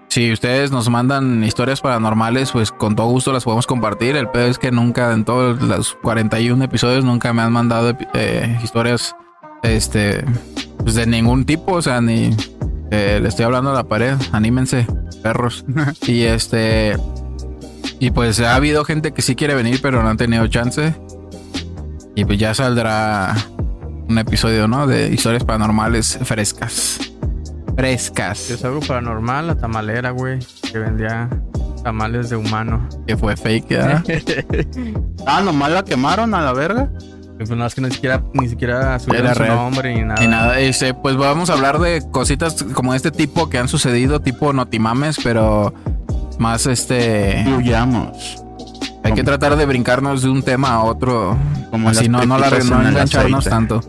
Si 0.09 0.31
ustedes 0.31 0.69
nos 0.69 0.89
mandan 0.89 1.43
historias 1.43 1.81
paranormales, 1.81 2.51
pues 2.51 2.71
con 2.71 2.95
todo 2.95 3.07
gusto 3.07 3.33
las 3.33 3.45
podemos 3.45 3.65
compartir. 3.65 4.15
El 4.15 4.29
pedo 4.29 4.45
es 4.45 4.59
que 4.59 4.71
nunca, 4.71 5.11
en 5.11 5.25
todos 5.25 5.59
los 5.59 5.95
41 6.03 6.63
episodios, 6.63 7.03
nunca 7.03 7.33
me 7.33 7.41
han 7.41 7.51
mandado 7.51 7.97
eh, 8.13 8.59
historias, 8.63 9.15
este, 9.63 10.23
pues 10.77 10.93
de 10.93 11.07
ningún 11.07 11.45
tipo. 11.45 11.73
O 11.73 11.81
sea, 11.81 11.99
ni 11.99 12.29
eh, 12.91 13.17
le 13.19 13.27
estoy 13.27 13.45
hablando 13.45 13.71
a 13.71 13.73
la 13.73 13.85
pared. 13.85 14.15
Anímense, 14.33 14.85
perros. 15.23 15.65
y 16.05 16.21
este, 16.21 16.95
y 18.03 18.11
pues 18.11 18.41
ha 18.41 18.55
habido 18.55 18.83
gente 18.83 19.13
que 19.13 19.21
sí 19.21 19.33
quiere 19.33 19.55
venir, 19.55 19.79
pero 19.81 20.03
no 20.03 20.09
han 20.09 20.17
tenido 20.17 20.45
chance. 20.47 20.93
Y 22.15 22.25
pues 22.25 22.37
ya 22.37 22.53
saldrá 22.53 23.33
un 24.09 24.17
episodio, 24.17 24.67
¿no? 24.67 24.87
De 24.87 25.07
historias 25.07 25.45
paranormales 25.45 26.19
frescas. 26.23 26.99
Frescas. 27.77 28.49
Es 28.49 28.65
algo 28.65 28.81
paranormal, 28.81 29.47
la 29.47 29.55
tamalera, 29.55 30.11
güey, 30.11 30.39
que 30.69 30.79
vendía 30.79 31.29
tamales 31.81 32.29
de 32.29 32.35
humano. 32.35 32.89
Que 33.07 33.15
fue 33.15 33.37
fake, 33.37 33.69
¿verdad? 33.69 34.03
Ah, 35.25 35.39
nomás 35.39 35.71
la 35.71 35.85
quemaron 35.85 36.35
a 36.35 36.41
la 36.41 36.51
verga. 36.51 36.91
Pues 37.37 37.49
no, 37.51 37.65
es 37.65 37.73
que 37.73 37.79
ni 37.79 37.91
siquiera, 37.91 38.21
ni 38.33 38.49
siquiera 38.49 38.99
subieron 38.99 39.33
su 39.33 39.45
nombre 39.45 39.95
ni 39.95 40.01
nada. 40.03 40.21
Y 40.21 40.27
nada, 40.27 40.59
este, 40.59 40.93
pues 40.93 41.15
vamos 41.15 41.49
a 41.49 41.53
hablar 41.53 41.79
de 41.79 42.03
cositas 42.11 42.63
como 42.73 42.93
este 42.95 43.11
tipo 43.11 43.49
que 43.49 43.59
han 43.59 43.69
sucedido, 43.69 44.19
tipo 44.19 44.51
notimames, 44.51 45.19
pero 45.23 45.73
más 46.43 46.67
este. 46.67 47.41
Fluyamos. 47.45 48.43
Hay 49.03 49.13
que 49.13 49.23
tratar 49.23 49.55
de 49.55 49.65
brincarnos 49.65 50.21
de 50.21 50.29
un 50.29 50.43
tema 50.43 50.73
a 50.73 50.83
otro. 50.83 51.37
Como 51.71 51.89
así 51.89 52.07
no, 52.09 52.23
no, 52.25 52.37
la, 52.37 52.49
no 52.49 52.87
engancharnos 52.87 53.45
tanto. 53.45 53.81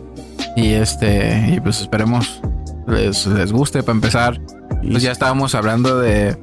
Y 0.55 0.71
este, 0.73 1.53
y 1.55 1.59
pues 1.59 1.81
esperemos 1.81 2.41
les, 2.87 3.27
les 3.27 3.51
guste. 3.51 3.83
Para 3.83 3.95
empezar, 3.95 4.39
Y 4.81 4.91
pues 4.91 5.03
ya 5.03 5.11
estábamos 5.11 5.53
hablando 5.53 5.99
de, 5.99 6.37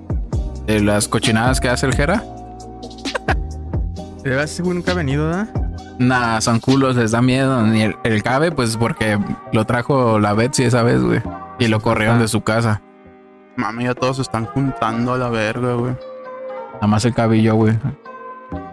de 0.67 0.81
las 0.81 1.09
cochinadas 1.09 1.61
que 1.61 1.69
hace 1.71 1.87
el 1.87 1.95
Jera. 1.95 2.23
De 4.23 4.37
güey 4.61 4.75
nunca 4.77 4.93
ha 4.93 4.95
venido, 4.95 5.27
¿verdad? 5.27 5.49
Nah, 5.99 6.41
son 6.41 6.61
culos, 6.61 6.95
les 6.97 7.11
da 7.11 7.21
miedo. 7.23 7.63
Ni 7.67 7.83
el, 7.83 7.97
el 8.05 8.23
cabe, 8.23 8.53
pues 8.53 8.77
porque 8.77 9.19
lo 9.53 9.65
trajo 9.65 10.19
la 10.19 10.33
Betsy 10.35 10.65
esa 10.65 10.83
vez, 10.83 11.03
güey. 11.03 11.21
Y 11.59 11.67
lo 11.69 11.81
corrieron 11.81 12.19
Ah. 12.19 12.23
de 12.23 12.29
su 12.29 12.43
casa. 12.43 12.83
Mami, 13.57 13.85
ya 13.85 13.95
todos 13.95 14.17
se 14.17 14.23
están 14.23 14.47
juntando 14.47 15.13
a 15.13 15.19
la 15.19 15.29
verga, 15.29 15.75
güey. 15.75 15.95
Nada 16.75 16.87
más 16.87 17.05
el 17.05 17.15
cabello, 17.15 17.55
güey. 17.55 17.79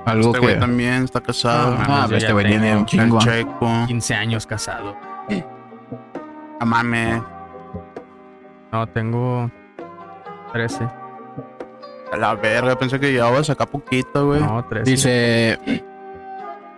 Algo 0.06 0.28
Este 0.28 0.40
que. 0.40 0.46
güey 0.46 0.60
también 0.60 1.04
está 1.04 1.22
casado. 1.22 1.76
Ah, 1.80 1.86
Ah, 1.88 2.04
pero 2.06 2.18
este 2.18 2.34
güey 2.34 2.48
tiene 2.48 2.76
un 2.78 2.86
chingo. 2.86 3.20
El 3.20 3.24
checo. 3.26 3.70
15 3.88 4.16
años 4.16 4.46
casado. 4.48 4.96
A 6.60 6.66
mames. 6.66 7.22
No, 8.72 8.88
tengo 8.88 9.50
13. 10.54 10.88
A 12.12 12.18
la 12.18 12.34
verga, 12.36 12.76
pensé 12.78 13.00
que 13.00 13.12
llevabas 13.12 13.50
acá 13.50 13.66
poquito, 13.66 14.28
güey. 14.28 14.42
No, 14.42 14.64
13. 14.66 14.90
Dice 14.92 15.84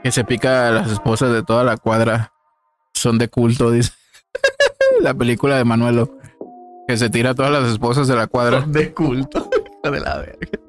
que 0.03 0.11
se 0.11 0.23
pica 0.23 0.67
a 0.67 0.71
las 0.71 0.91
esposas 0.91 1.31
de 1.31 1.43
toda 1.43 1.63
la 1.63 1.77
cuadra. 1.77 2.33
Son 2.93 3.17
de 3.17 3.29
culto, 3.29 3.71
dice. 3.71 3.93
la 5.01 5.13
película 5.13 5.55
de 5.57 5.63
Manuelo. 5.63 6.17
Que 6.87 6.97
se 6.97 7.09
tira 7.09 7.31
a 7.31 7.35
todas 7.35 7.51
las 7.51 7.69
esposas 7.69 8.07
de 8.07 8.15
la 8.15 8.27
cuadra. 8.27 8.61
de 8.67 8.93
culto. 8.93 9.49
De 9.83 9.99
la 9.99 10.17
verga. 10.17 10.59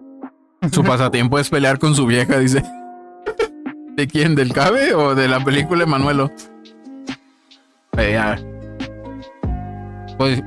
Su 0.70 0.84
pasatiempo 0.84 1.38
es 1.38 1.50
pelear 1.50 1.78
con 1.78 1.94
su 1.94 2.06
vieja, 2.06 2.38
dice. 2.38 2.62
¿De 3.96 4.06
quién? 4.06 4.34
¿Del 4.34 4.52
Cabe 4.52 4.94
o 4.94 5.14
de 5.14 5.28
la 5.28 5.44
película 5.44 5.80
de 5.80 5.86
Manuelo? 5.86 6.30
Eh, 7.98 8.12
ya. 8.12 8.38
Pues 10.16 10.42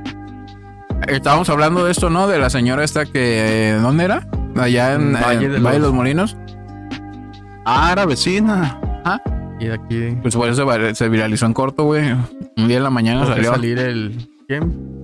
estábamos 1.06 1.48
hablando 1.50 1.84
de 1.84 1.92
esto, 1.92 2.10
¿no? 2.10 2.26
De 2.26 2.38
la 2.38 2.50
señora 2.50 2.82
esta 2.82 3.04
que. 3.04 3.70
eh, 3.70 3.78
¿Dónde 3.80 4.04
era? 4.04 4.26
Allá 4.56 4.94
en, 4.94 5.12
Valle 5.12 5.48
de 5.48 5.58
Valle 5.58 5.74
de 5.74 5.78
los- 5.78 5.88
los 5.88 5.92
Molinos. 5.92 6.36
Ah, 7.66 7.90
era 7.92 8.06
vecina. 8.06 8.80
Y 9.58 9.66
de 9.66 9.74
aquí 9.74 10.18
Pues 10.22 10.34
por 10.36 10.48
eso 10.48 10.66
se, 10.94 11.08
viralizó 11.08 11.46
en 11.46 11.52
corto, 11.52 11.84
güey. 11.84 12.12
Un 12.56 12.68
día 12.68 12.76
en 12.78 12.82
la 12.82 12.90
mañana 12.90 13.26
salió 13.26 13.52
salir 13.52 13.78
el. 13.78 14.28
¿Quién? 14.48 14.96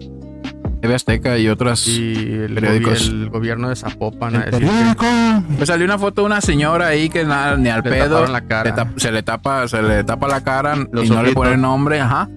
TV 0.82 0.94
Azteca 0.94 1.38
y 1.38 1.48
otras. 1.48 1.86
Y 1.88 2.12
el, 2.34 2.54
Periódicos. 2.54 3.10
gobi- 3.10 3.22
el 3.22 3.30
gobierno 3.30 3.68
de 3.70 3.76
Zapopan 3.76 4.36
a 4.36 4.42
El 4.42 4.50
decir 4.50 4.68
que. 4.98 5.42
Pues 5.56 5.68
salió 5.68 5.84
una 5.86 5.98
foto 5.98 6.22
de 6.22 6.26
una 6.26 6.40
señora 6.40 6.88
ahí 6.88 7.08
que 7.08 7.24
nada, 7.24 7.56
ni 7.56 7.70
al 7.70 7.82
le 7.82 7.90
pedo. 7.90 8.26
la 8.26 8.40
cara. 8.42 8.74
le 8.94 9.00
se 9.00 9.10
le 9.12 9.22
tapa, 9.22 9.66
se 9.68 9.80
le 9.82 10.04
tapa 10.04 10.28
la 10.28 10.42
cara 10.42 10.74
Los 10.92 11.06
y 11.06 11.10
no 11.10 11.22
le 11.22 11.32
pone 11.32 11.56
nombre, 11.56 12.00
ajá. 12.00 12.28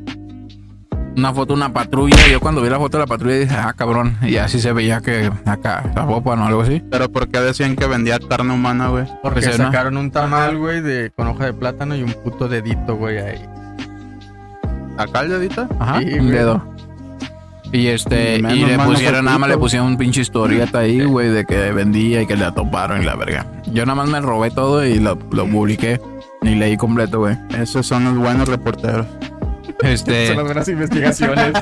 Una 1.18 1.34
foto 1.34 1.54
de 1.54 1.58
una 1.60 1.72
patrulla. 1.74 2.18
Yo 2.30 2.40
cuando 2.42 2.62
vi 2.62 2.70
la 2.70 2.78
foto 2.78 2.98
de 2.98 3.04
la 3.04 3.08
patrulla 3.08 3.36
dije, 3.38 3.56
ah, 3.56 3.74
cabrón. 3.75 4.18
Y 4.22 4.36
así 4.36 4.60
se 4.60 4.74
veía 4.74 5.00
que 5.00 5.32
acá, 5.46 5.90
la 5.96 6.06
popa 6.06 6.32
o 6.32 6.44
algo 6.44 6.62
así. 6.62 6.84
Pero 6.92 7.10
¿por 7.10 7.30
qué 7.30 7.40
decían 7.40 7.75
que 7.78 7.88
vendía 7.88 8.20
carne 8.20 8.54
humana, 8.54 8.90
güey? 8.90 9.06
Porque 9.24 9.40
Pues, 9.42 9.58
¿no? 9.58 9.66
sacaron 9.68 9.96
un 9.98 10.12
tamal, 10.12 10.58
güey, 10.58 10.82
de, 10.82 11.12
con 11.16 11.28
hoja 11.28 11.46
de 11.46 11.54
plátano 11.54 11.96
y 11.96 12.04
un 12.04 12.12
puto 12.12 12.50
dedito, 12.50 12.96
güey, 12.98 13.18
ahí. 13.20 13.42
¿Acá 14.98 15.22
el 15.22 15.30
dedito? 15.30 15.68
Ajá, 15.80 16.00
Sí, 16.00 16.06
un 16.14 16.25
güey. 16.28 16.32
dedo. 16.32 16.75
Y 17.72 17.88
este, 17.88 18.41
Menos 18.41 18.57
y 18.57 18.65
le 18.65 18.79
pusieron, 18.79 19.25
nada 19.25 19.38
más 19.38 19.50
le 19.50 19.57
pusieron 19.57 19.88
un 19.88 19.98
pinche 19.98 20.22
historieta 20.22 20.79
ahí, 20.79 21.03
güey, 21.03 21.29
de 21.29 21.45
que 21.45 21.72
vendía 21.72 22.22
y 22.22 22.27
que 22.27 22.36
le 22.36 22.45
atoparon 22.45 23.01
y 23.01 23.05
la 23.05 23.15
verga. 23.15 23.45
Yo 23.72 23.86
nada 23.86 23.95
más 23.95 24.10
me 24.10 24.22
robé 24.22 24.51
todo 24.51 24.86
y 24.86 25.00
lo, 25.00 25.17
lo 25.31 25.48
publiqué. 25.48 26.00
Ni 26.41 26.55
leí 26.55 26.77
completo, 26.77 27.19
güey. 27.19 27.38
Esos 27.57 27.88
son 27.88 28.05
los 28.05 28.17
buenos 28.17 28.48
reporteros. 28.48 29.07
Este. 29.81 30.27
Son 30.27 30.38
las 30.38 30.45
buenas 30.45 30.67
investigaciones. 30.67 31.53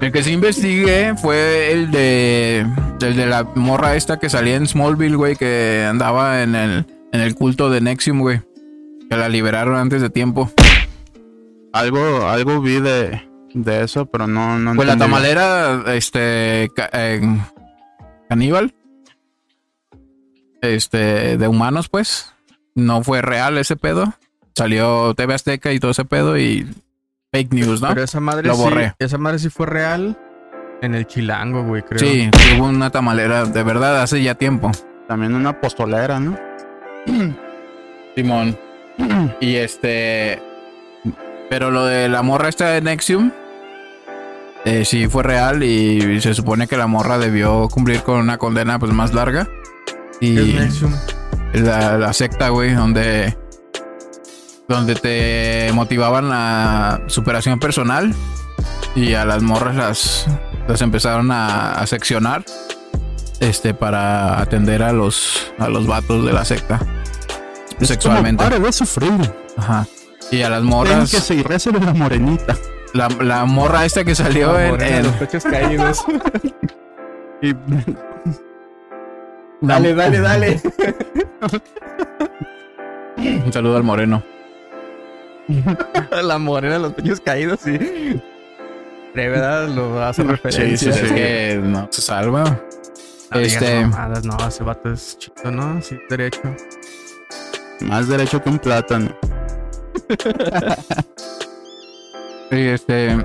El 0.00 0.12
que 0.12 0.22
sí 0.22 0.32
investigué 0.32 1.14
fue 1.16 1.72
el 1.72 1.90
de 1.90 2.66
el 3.00 3.16
de 3.16 3.26
la 3.26 3.44
morra 3.54 3.94
esta 3.96 4.18
que 4.18 4.28
salía 4.28 4.56
en 4.56 4.66
Smallville, 4.66 5.16
güey, 5.16 5.36
que 5.36 5.86
andaba 5.88 6.42
en 6.42 6.54
el 6.54 6.86
en 7.12 7.20
el 7.20 7.34
culto 7.34 7.70
de 7.70 7.80
Nexium, 7.80 8.20
güey. 8.20 8.40
Que 9.08 9.16
la 9.16 9.28
liberaron 9.28 9.76
antes 9.76 10.02
de 10.02 10.10
tiempo. 10.10 10.50
Algo, 11.72 12.26
algo 12.28 12.60
vi 12.60 12.80
de, 12.80 13.22
de 13.54 13.82
eso, 13.82 14.06
pero 14.06 14.26
no, 14.26 14.58
no 14.58 14.74
Pues 14.74 14.88
la 14.88 14.96
tamalera, 14.96 15.82
este, 15.94 16.70
ca- 16.74 16.90
eh, 16.92 17.20
caníbal, 18.28 18.74
este, 20.60 21.36
de 21.36 21.48
humanos, 21.48 21.88
pues, 21.88 22.32
no 22.74 23.02
fue 23.02 23.22
real 23.22 23.58
ese 23.58 23.76
pedo. 23.76 24.14
Salió 24.54 25.14
TV 25.14 25.34
Azteca 25.34 25.72
y 25.72 25.80
todo 25.80 25.90
ese 25.92 26.04
pedo 26.04 26.38
y 26.38 26.66
fake 27.32 27.52
news, 27.52 27.80
¿no? 27.80 27.88
Pero 27.88 28.02
esa 28.02 28.20
madre 28.20 28.46
Lo 28.48 28.54
sí, 28.54 28.62
borré. 28.62 28.94
esa 28.98 29.18
madre 29.18 29.38
sí 29.38 29.48
fue 29.48 29.66
real 29.66 30.18
en 30.82 30.94
el 30.94 31.06
Chilango, 31.06 31.64
güey, 31.64 31.82
creo. 31.82 31.98
Sí, 31.98 32.30
sí 32.38 32.54
hubo 32.58 32.66
una 32.66 32.90
tamalera 32.90 33.44
de 33.44 33.62
verdad 33.62 34.02
hace 34.02 34.22
ya 34.22 34.34
tiempo. 34.34 34.70
También 35.08 35.34
una 35.34 35.60
postolera, 35.60 36.20
¿no? 36.20 36.38
Simón. 38.14 38.56
Y 39.40 39.56
este. 39.56 40.40
Pero 41.48 41.70
lo 41.70 41.84
de 41.86 42.08
la 42.08 42.22
morra 42.22 42.48
esta 42.48 42.68
de 42.70 42.82
Nexium. 42.82 43.30
Eh, 44.64 44.84
sí 44.84 45.08
fue 45.08 45.22
real 45.22 45.62
y 45.62 46.20
se 46.20 46.34
supone 46.34 46.66
que 46.68 46.76
la 46.76 46.86
morra 46.86 47.18
debió 47.18 47.68
cumplir 47.68 48.02
con 48.02 48.18
una 48.18 48.38
condena 48.38 48.78
pues 48.78 48.92
más 48.92 49.12
larga. 49.12 49.48
¿Qué 50.20 50.68
Y 51.54 51.58
la, 51.58 51.98
la 51.98 52.12
secta, 52.12 52.48
güey, 52.50 52.74
donde. 52.74 53.36
Donde 54.68 54.94
te 54.94 55.70
motivaban 55.74 56.28
la 56.28 57.02
superación 57.08 57.58
personal. 57.58 58.14
Y 58.94 59.14
a 59.14 59.24
las 59.24 59.42
morras 59.42 59.74
las, 59.74 60.26
las 60.68 60.80
empezaron 60.82 61.30
a, 61.30 61.72
a 61.72 61.86
seccionar. 61.86 62.44
Este, 63.40 63.74
para 63.74 64.40
atender 64.40 64.84
a 64.84 64.92
los, 64.92 65.52
a 65.58 65.68
los 65.68 65.86
vatos 65.86 66.24
de 66.24 66.32
la 66.32 66.44
secta. 66.44 66.78
Sexualmente. 67.80 68.44
Pare 68.44 68.60
de 68.60 68.72
sufrir. 68.72 69.34
Ajá. 69.56 69.86
Y 70.30 70.42
a 70.42 70.48
las 70.48 70.62
morras. 70.62 71.10
que 71.10 71.20
se 71.20 71.34
irrece 71.34 71.72
de 71.72 71.80
la 71.80 71.92
morenita. 71.92 72.56
La, 72.94 73.08
la 73.20 73.44
morra 73.46 73.84
esta 73.86 74.04
que 74.04 74.14
salió 74.14 74.52
La 74.52 74.64
en. 74.66 74.70
morena 74.72 74.90
de 74.90 74.96
en- 74.98 75.06
los 75.06 75.14
pechos 75.16 75.44
caídos. 75.44 76.04
Y 77.44 77.52
dale, 79.60 79.94
dale, 79.96 80.20
dale. 80.20 80.60
Un 83.44 83.52
saludo 83.52 83.76
al 83.78 83.82
moreno. 83.82 84.22
La 86.22 86.38
morena 86.38 86.74
de 86.74 86.80
los 86.80 86.92
pechos 86.92 87.18
caídos, 87.20 87.58
sí. 87.64 87.72
De 87.72 89.28
verdad 89.28 89.66
lo 89.68 90.00
hace 90.00 90.22
referencia. 90.22 90.92
Sí, 90.92 90.98
sí, 91.00 91.04
es 91.06 91.12
que 91.12 91.60
no 91.62 91.88
se 91.90 92.00
salva. 92.00 92.44
No 93.32 93.40
Este- 93.40 93.80
mamadas, 93.86 94.24
no, 94.24 94.36
ese 94.46 94.62
vato 94.62 94.92
es 94.92 95.18
chido, 95.18 95.50
¿no? 95.50 95.82
Sí, 95.82 95.98
derecho. 96.08 96.40
más 97.80 98.06
derecho 98.06 98.40
que 98.40 98.50
un 98.50 98.58
plátano. 98.60 99.08
Este. 102.52 103.16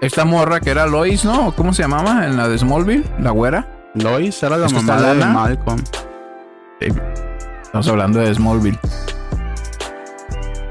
Esta 0.00 0.24
morra 0.24 0.60
que 0.60 0.70
era 0.70 0.86
Lois, 0.86 1.24
¿no? 1.24 1.52
¿Cómo 1.56 1.72
se 1.72 1.82
llamaba? 1.82 2.26
En 2.26 2.36
la 2.36 2.48
de 2.48 2.58
Smallville, 2.58 3.04
la 3.20 3.30
güera. 3.30 3.66
Lois 3.94 4.42
era 4.42 4.56
la 4.56 4.66
¿Es 4.66 4.72
mamá 4.72 4.96
de 4.96 5.14
Lana? 5.14 5.26
Malcolm. 5.32 5.82
Estamos 6.80 7.88
hablando 7.88 8.20
de 8.20 8.32
Smallville. 8.34 8.78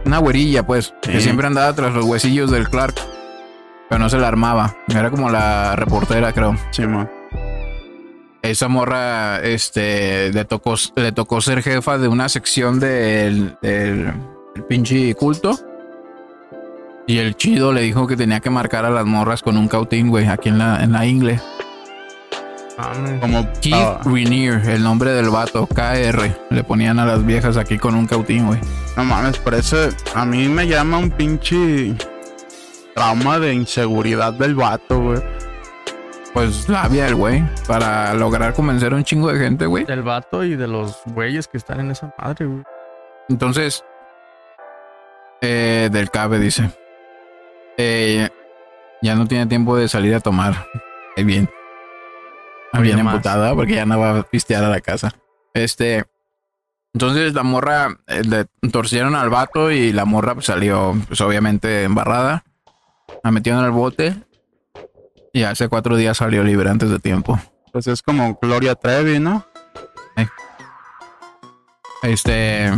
Una 0.06 0.20
güerilla, 0.20 0.66
pues, 0.66 0.94
que 1.02 1.14
Sí. 1.14 1.22
siempre 1.22 1.48
andaba 1.48 1.74
tras 1.74 1.94
los 1.94 2.06
huesillos 2.06 2.52
del 2.52 2.70
Clark. 2.70 2.96
Pero 3.90 4.00
no 4.00 4.10
se 4.10 4.18
la 4.18 4.28
armaba. 4.28 4.76
Era 4.88 5.10
como 5.10 5.30
la 5.30 5.76
reportera, 5.76 6.32
creo. 6.34 6.56
Simón. 6.72 7.10
Esa 8.42 8.68
morra, 8.70 9.42
este, 9.42 10.32
le 10.32 10.46
tocó, 10.46 10.76
le 10.96 11.12
tocó 11.12 11.42
ser 11.42 11.62
jefa 11.64 11.98
de 11.98 12.08
una 12.08 12.30
sección 12.30 12.80
del, 12.80 13.58
del, 13.62 14.14
del 14.56 14.64
pinche 14.70 15.14
culto. 15.16 15.58
Y 17.08 17.20
el 17.20 17.36
chido 17.38 17.72
le 17.72 17.82
dijo 17.82 18.06
que 18.06 18.18
tenía 18.18 18.42
que 18.42 18.50
marcar 18.50 18.84
a 18.84 18.90
las 18.90 19.06
morras 19.06 19.42
con 19.42 19.58
un 19.58 19.70
cautín, 19.70 20.10
güey, 20.10 20.28
aquí 20.28 20.50
en 20.50 20.58
la, 20.58 20.84
en 20.84 20.92
la 20.92 21.06
ingle. 21.06 21.40
Como 23.22 23.48
Keith 23.62 23.74
ah, 23.76 24.02
Rainier, 24.04 24.62
el 24.70 24.84
nombre 24.84 25.12
del 25.12 25.30
vato, 25.30 25.66
KR. 25.68 26.30
Le 26.52 26.64
ponían 26.64 27.00
a 27.00 27.06
las 27.06 27.26
viejas 27.26 27.58
aquí 27.58 27.78
con 27.78 27.96
un 27.96 28.06
cautín, 28.06 28.46
güey. 28.46 28.60
No 28.96 29.04
mames, 29.06 29.38
por 29.40 29.56
eso 29.56 29.78
a 30.14 30.26
mí 30.26 30.48
me 30.48 30.68
llama 30.68 30.98
un 30.98 31.10
pinche 31.10 31.96
trauma 32.94 33.40
de 33.40 33.54
inseguridad 33.54 34.34
del 34.34 34.54
vato, 34.54 35.02
güey. 35.02 35.22
Pues 36.34 36.70
labia 36.70 37.08
el 37.08 37.16
güey, 37.16 37.44
para 37.68 38.14
lograr 38.14 38.54
convencer 38.54 38.94
a 38.94 38.98
un 38.98 39.04
chingo 39.04 39.32
de 39.32 39.40
gente, 39.40 39.66
güey. 39.66 39.86
Del 39.86 40.04
vato 40.04 40.44
y 40.44 40.56
de 40.56 40.68
los 40.68 41.00
güeyes 41.06 41.48
que 41.48 41.58
están 41.58 41.80
en 41.80 41.92
esa 41.92 42.14
madre, 42.20 42.46
güey. 42.46 42.64
Entonces, 43.30 43.84
Eh, 45.42 45.90
del 45.92 46.10
CABE 46.10 46.40
dice. 46.40 46.70
Eh, 47.78 48.30
ya 49.02 49.16
no 49.16 49.28
tiene 49.28 49.46
tiempo 49.46 49.78
de 49.78 49.88
salir 49.88 50.16
a 50.16 50.20
tomar. 50.20 50.68
Ahí 51.16 51.24
bien. 51.24 51.50
Bien 52.82 53.00
emputada 53.00 53.56
porque 53.56 53.76
ya 53.76 53.86
no 53.86 54.00
va 54.00 54.20
a 54.20 54.24
pistear 54.24 54.64
a 54.64 54.70
la 54.70 54.82
casa. 54.82 55.14
Este. 55.54 56.06
Entonces 56.94 57.34
la 57.34 57.44
morra 57.44 58.00
eh, 58.08 58.24
le 58.24 58.46
torcieron 58.70 59.16
al 59.16 59.30
vato 59.30 59.72
y 59.72 59.94
la 59.94 60.06
morra 60.06 60.34
pues, 60.34 60.48
salió, 60.48 60.96
pues 61.08 61.22
obviamente 61.22 61.84
embarrada. 61.84 62.44
La 63.24 63.32
metieron 63.32 63.64
al 63.64 63.72
bote. 63.72 64.16
Y 65.34 65.44
hace 65.44 65.68
cuatro 65.70 65.96
días 65.96 66.18
salió 66.18 66.44
libre 66.44 66.70
antes 66.70 66.90
de 66.90 67.00
tiempo. 67.00 67.40
Pues 67.72 67.88
es 67.88 68.02
como 68.02 68.40
Gloria 68.42 68.76
Trevi, 68.76 69.20
¿no? 69.20 69.46
Este. 72.04 72.72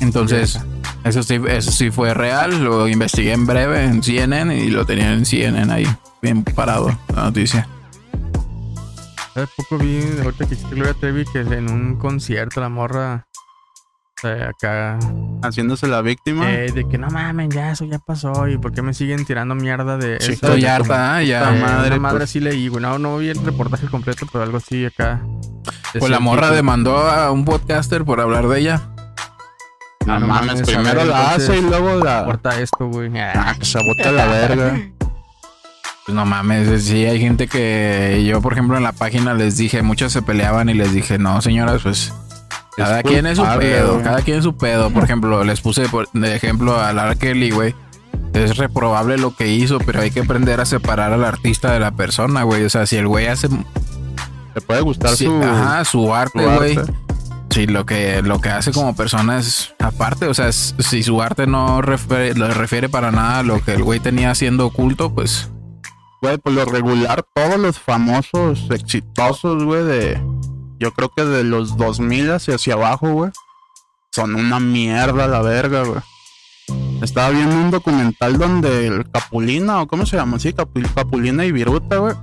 Entonces, 0.00 0.60
eso 1.08 1.22
sí, 1.22 1.40
eso 1.48 1.70
sí 1.70 1.90
fue 1.90 2.12
real. 2.14 2.62
Lo 2.64 2.88
investigué 2.88 3.32
en 3.32 3.46
breve 3.46 3.84
en 3.84 4.02
CNN 4.02 4.56
y 4.56 4.70
lo 4.70 4.84
tenían 4.84 5.12
en 5.14 5.24
CNN 5.26 5.72
ahí, 5.72 5.86
bien 6.22 6.42
parado 6.44 6.96
la 7.14 7.24
noticia. 7.24 7.68
Hace 9.34 9.46
poco 9.56 9.78
vi, 9.78 10.00
ahorita 10.22 10.46
que 10.46 10.54
hiciste 10.54 10.74
Gloria 10.74 10.94
Trevi, 10.94 11.24
que 11.30 11.40
en 11.40 11.70
un 11.70 11.96
concierto 11.96 12.60
la 12.60 12.68
morra 12.70 13.26
acá, 14.48 14.98
Haciéndose 15.42 15.86
la 15.86 16.00
víctima. 16.00 16.50
eh, 16.50 16.72
de 16.72 16.88
que 16.88 16.96
no 16.98 17.08
mames, 17.10 17.50
ya 17.54 17.70
eso 17.72 17.84
ya 17.84 17.98
pasó. 17.98 18.48
¿Y 18.48 18.56
por 18.58 18.72
qué 18.72 18.80
me 18.82 18.94
siguen 18.94 19.24
tirando 19.26 19.54
mierda 19.54 19.98
de 19.98 20.18
Sí, 20.20 20.32
eso? 20.32 20.46
Harta, 20.46 21.22
¿eh? 21.22 21.26
como- 21.26 21.28
ya. 21.28 21.54
Eh, 21.56 21.60
madre, 21.60 21.88
una 21.92 21.98
madre 22.00 22.18
pues. 22.20 22.30
sí 22.30 22.40
leí, 22.40 22.68
güey. 22.68 22.82
No, 22.82 22.98
no 22.98 23.18
vi 23.18 23.28
el 23.28 23.44
reportaje 23.44 23.86
completo, 23.88 24.26
pero 24.32 24.42
algo 24.42 24.56
así 24.56 24.86
acá. 24.86 25.20
Pues 25.98 26.10
la 26.10 26.18
morra 26.18 26.50
demandó 26.50 26.96
a 26.96 27.30
un 27.30 27.44
podcaster 27.44 28.04
por 28.04 28.20
hablar 28.20 28.48
de 28.48 28.58
ella. 28.60 28.88
No, 30.06 30.14
Ah, 30.14 30.18
no 30.20 30.26
mames, 30.26 30.62
primero 30.62 30.98
ver, 31.00 31.06
la 31.08 31.30
hace 31.34 31.58
y 31.58 31.62
luego 31.62 31.96
la. 31.96 32.24
Corta 32.24 32.60
esto, 32.60 32.86
güey. 32.88 33.10
Ah, 33.18 33.54
que 33.58 33.64
se 33.64 33.78
bote 33.78 34.04
a 34.08 34.12
la 34.12 34.26
verga. 34.26 34.78
Pues 36.04 36.14
no 36.14 36.24
mames, 36.24 36.84
sí, 36.84 37.04
hay 37.04 37.18
gente 37.20 37.48
que 37.48 38.24
yo, 38.28 38.40
por 38.40 38.52
ejemplo, 38.52 38.76
en 38.76 38.84
la 38.84 38.92
página 38.92 39.34
les 39.34 39.56
dije, 39.56 39.82
muchos 39.82 40.12
se 40.12 40.22
peleaban 40.22 40.68
y 40.68 40.74
les 40.74 40.92
dije, 40.92 41.18
no, 41.18 41.42
señoras, 41.42 41.82
pues 41.82 42.12
cada 42.76 43.02
quien 43.02 43.26
es 43.26 43.38
su 43.38 43.44
pedo, 43.58 43.92
güey. 43.94 44.04
cada 44.04 44.20
quien 44.22 44.38
es 44.38 44.44
su 44.44 44.56
pedo. 44.56 44.90
Por 44.90 45.02
ejemplo, 45.02 45.42
les 45.42 45.60
puse 45.60 45.88
por- 45.88 46.08
de 46.12 46.36
ejemplo 46.36 46.78
a 46.80 46.92
Lara 46.92 47.16
Kelly, 47.16 47.50
güey. 47.50 47.74
Es 48.34 48.56
reprobable 48.58 49.16
lo 49.18 49.34
que 49.34 49.48
hizo, 49.48 49.78
pero 49.78 50.00
hay 50.02 50.10
que 50.12 50.20
aprender 50.20 50.60
a 50.60 50.66
separar 50.66 51.12
al 51.12 51.24
artista 51.24 51.72
de 51.72 51.80
la 51.80 51.90
persona, 51.92 52.42
güey. 52.44 52.64
O 52.64 52.70
sea, 52.70 52.86
si 52.86 52.96
el 52.96 53.08
güey 53.08 53.26
hace 53.26 53.48
Te 54.54 54.60
puede 54.60 54.82
gustar 54.82 55.10
sí, 55.16 55.24
su. 55.24 55.42
ajá, 55.42 55.84
su 55.84 56.02
su 56.02 56.14
arte, 56.14 56.44
güey. 56.46 56.76
arte. 56.76 56.92
Sí, 57.56 57.66
lo 57.66 57.86
que, 57.86 58.20
lo 58.20 58.38
que 58.38 58.50
hace 58.50 58.70
como 58.70 58.94
persona 58.94 59.38
es 59.38 59.74
aparte, 59.78 60.26
o 60.26 60.34
sea, 60.34 60.52
si 60.52 61.02
su 61.02 61.22
arte 61.22 61.46
no 61.46 61.80
refiere, 61.80 62.34
lo 62.34 62.48
refiere 62.52 62.90
para 62.90 63.10
nada 63.10 63.38
a 63.38 63.42
lo 63.44 63.64
que 63.64 63.72
el 63.72 63.82
güey 63.82 63.98
tenía 63.98 64.30
haciendo 64.30 64.66
oculto, 64.66 65.14
pues 65.14 65.50
Güey, 66.20 66.36
por 66.36 66.52
lo 66.52 66.66
regular, 66.66 67.24
todos 67.34 67.56
los 67.58 67.78
famosos 67.78 68.66
exitosos, 68.70 69.64
güey, 69.64 69.84
de. 69.84 70.22
Yo 70.78 70.92
creo 70.92 71.10
que 71.16 71.24
de 71.24 71.44
los 71.44 71.78
2000 71.78 72.32
hacia, 72.32 72.56
hacia 72.56 72.74
abajo, 72.74 73.08
güey. 73.10 73.30
Son 74.12 74.34
una 74.34 74.60
mierda 74.60 75.26
la 75.26 75.40
verga, 75.40 75.84
güey. 75.84 76.00
Estaba 77.00 77.30
viendo 77.30 77.54
un 77.56 77.70
documental 77.70 78.36
donde 78.36 78.86
el 78.86 79.10
Capulina, 79.10 79.80
o 79.80 79.86
cómo 79.86 80.04
se 80.04 80.18
llama, 80.18 80.38
sí, 80.38 80.52
Capu- 80.52 80.92
Capulina 80.94 81.46
y 81.46 81.52
Viruta, 81.52 81.96
güey. 81.96 82.14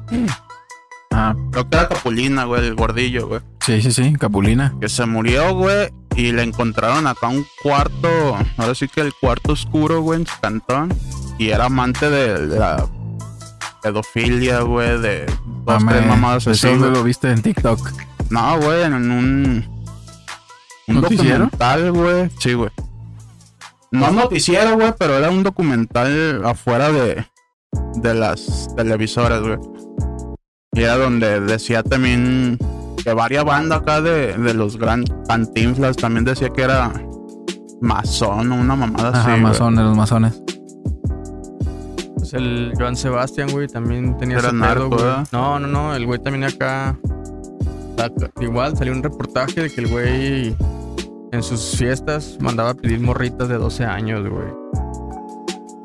Ah, 1.14 1.36
Creo 1.52 1.70
que 1.70 1.78
era 1.78 1.88
Capulina, 1.88 2.44
güey, 2.46 2.66
el 2.68 2.76
gordillo, 2.76 3.28
güey. 3.28 3.42
sí, 3.62 3.82
sí, 3.82 3.92
sí, 3.92 4.14
Capulina. 4.20 4.74
Que 4.82 4.90
se 4.90 5.06
murió, 5.06 5.54
güey, 5.56 5.90
y 6.16 6.32
le 6.32 6.44
encontraron 6.44 7.08
acá 7.08 7.28
un 7.28 7.46
cuarto, 7.62 8.08
ahora 8.58 8.76
sí 8.76 8.88
que 8.88 9.02
el 9.02 9.14
cuarto 9.20 9.54
oscuro, 9.54 10.02
güey, 10.02 10.22
en 10.22 10.28
su 10.28 10.40
cantón. 10.42 10.94
Y 11.40 11.50
era 11.50 11.66
amante 11.66 12.10
de 12.10 12.58
la 12.58 12.86
pedofilia, 13.82 14.62
güey, 14.62 15.00
de 15.02 15.26
dos, 15.66 15.78
tres 15.78 15.84
Mame, 15.84 16.02
mamadas 16.08 16.48
así, 16.48 16.68
eso 16.68 16.78
güey. 16.78 16.92
lo 16.92 17.04
viste 17.04 17.32
en 17.32 17.42
TikTok. 17.42 17.80
No, 18.30 18.60
güey, 18.60 18.84
en 18.84 18.94
un. 18.94 19.74
Un 20.88 21.02
documental, 21.02 21.92
güey. 21.92 22.30
Sí, 22.40 22.54
güey. 22.54 22.70
No 23.92 24.12
noticiero, 24.12 24.76
güey, 24.76 24.94
pero 24.98 25.18
era 25.18 25.30
un 25.30 25.44
documental 25.44 26.44
afuera 26.46 26.92
de, 26.92 27.26
de 27.96 28.14
las 28.14 28.70
televisoras, 28.76 29.42
güey. 29.42 29.58
Y 30.74 30.82
era 30.82 30.98
donde 30.98 31.40
decía 31.42 31.84
también 31.84 32.58
que 33.04 33.14
varias 33.14 33.46
bandas 33.46 33.82
acá 33.82 34.02
de, 34.02 34.38
de 34.38 34.54
los 34.54 34.78
gran 34.78 35.04
cantinflas 35.28 35.96
también 35.98 36.26
decía 36.26 36.50
que 36.50 36.62
era 36.64 36.92
masón 37.82 38.52
o 38.52 38.56
una 38.56 38.76
mamada 38.76 39.10
así. 39.10 39.20
Ajá, 39.20 39.32
güey. 39.32 39.42
masones, 39.44 39.84
los 39.86 39.98
masones. 39.98 40.42
Pues 42.16 42.34
el 42.34 42.74
Joan 42.78 42.96
Sebastián, 42.96 43.50
güey, 43.52 43.68
también 43.68 44.18
tenía 44.18 44.38
Era 44.40 44.48
ese 44.48 44.58
narco, 44.58 44.90
pedo, 44.90 45.00
güey. 45.00 45.26
No, 45.32 45.60
no, 45.60 45.68
no, 45.68 45.96
el 45.96 46.06
güey 46.06 46.20
también 46.20 46.44
acá. 46.46 46.98
Igual 48.42 48.76
salió 48.76 48.94
un 48.94 49.04
reportaje 49.04 49.62
de 49.62 49.70
que 49.70 49.82
el 49.82 49.88
güey 49.88 50.56
en 51.32 51.44
sus 51.44 51.76
fiestas 51.78 52.38
mandaba 52.42 52.72
a 52.72 52.74
pedir 52.74 53.00
morritas 53.00 53.48
de 53.48 53.58
12 53.58 53.86
años, 53.86 54.28
güey. 54.28 54.48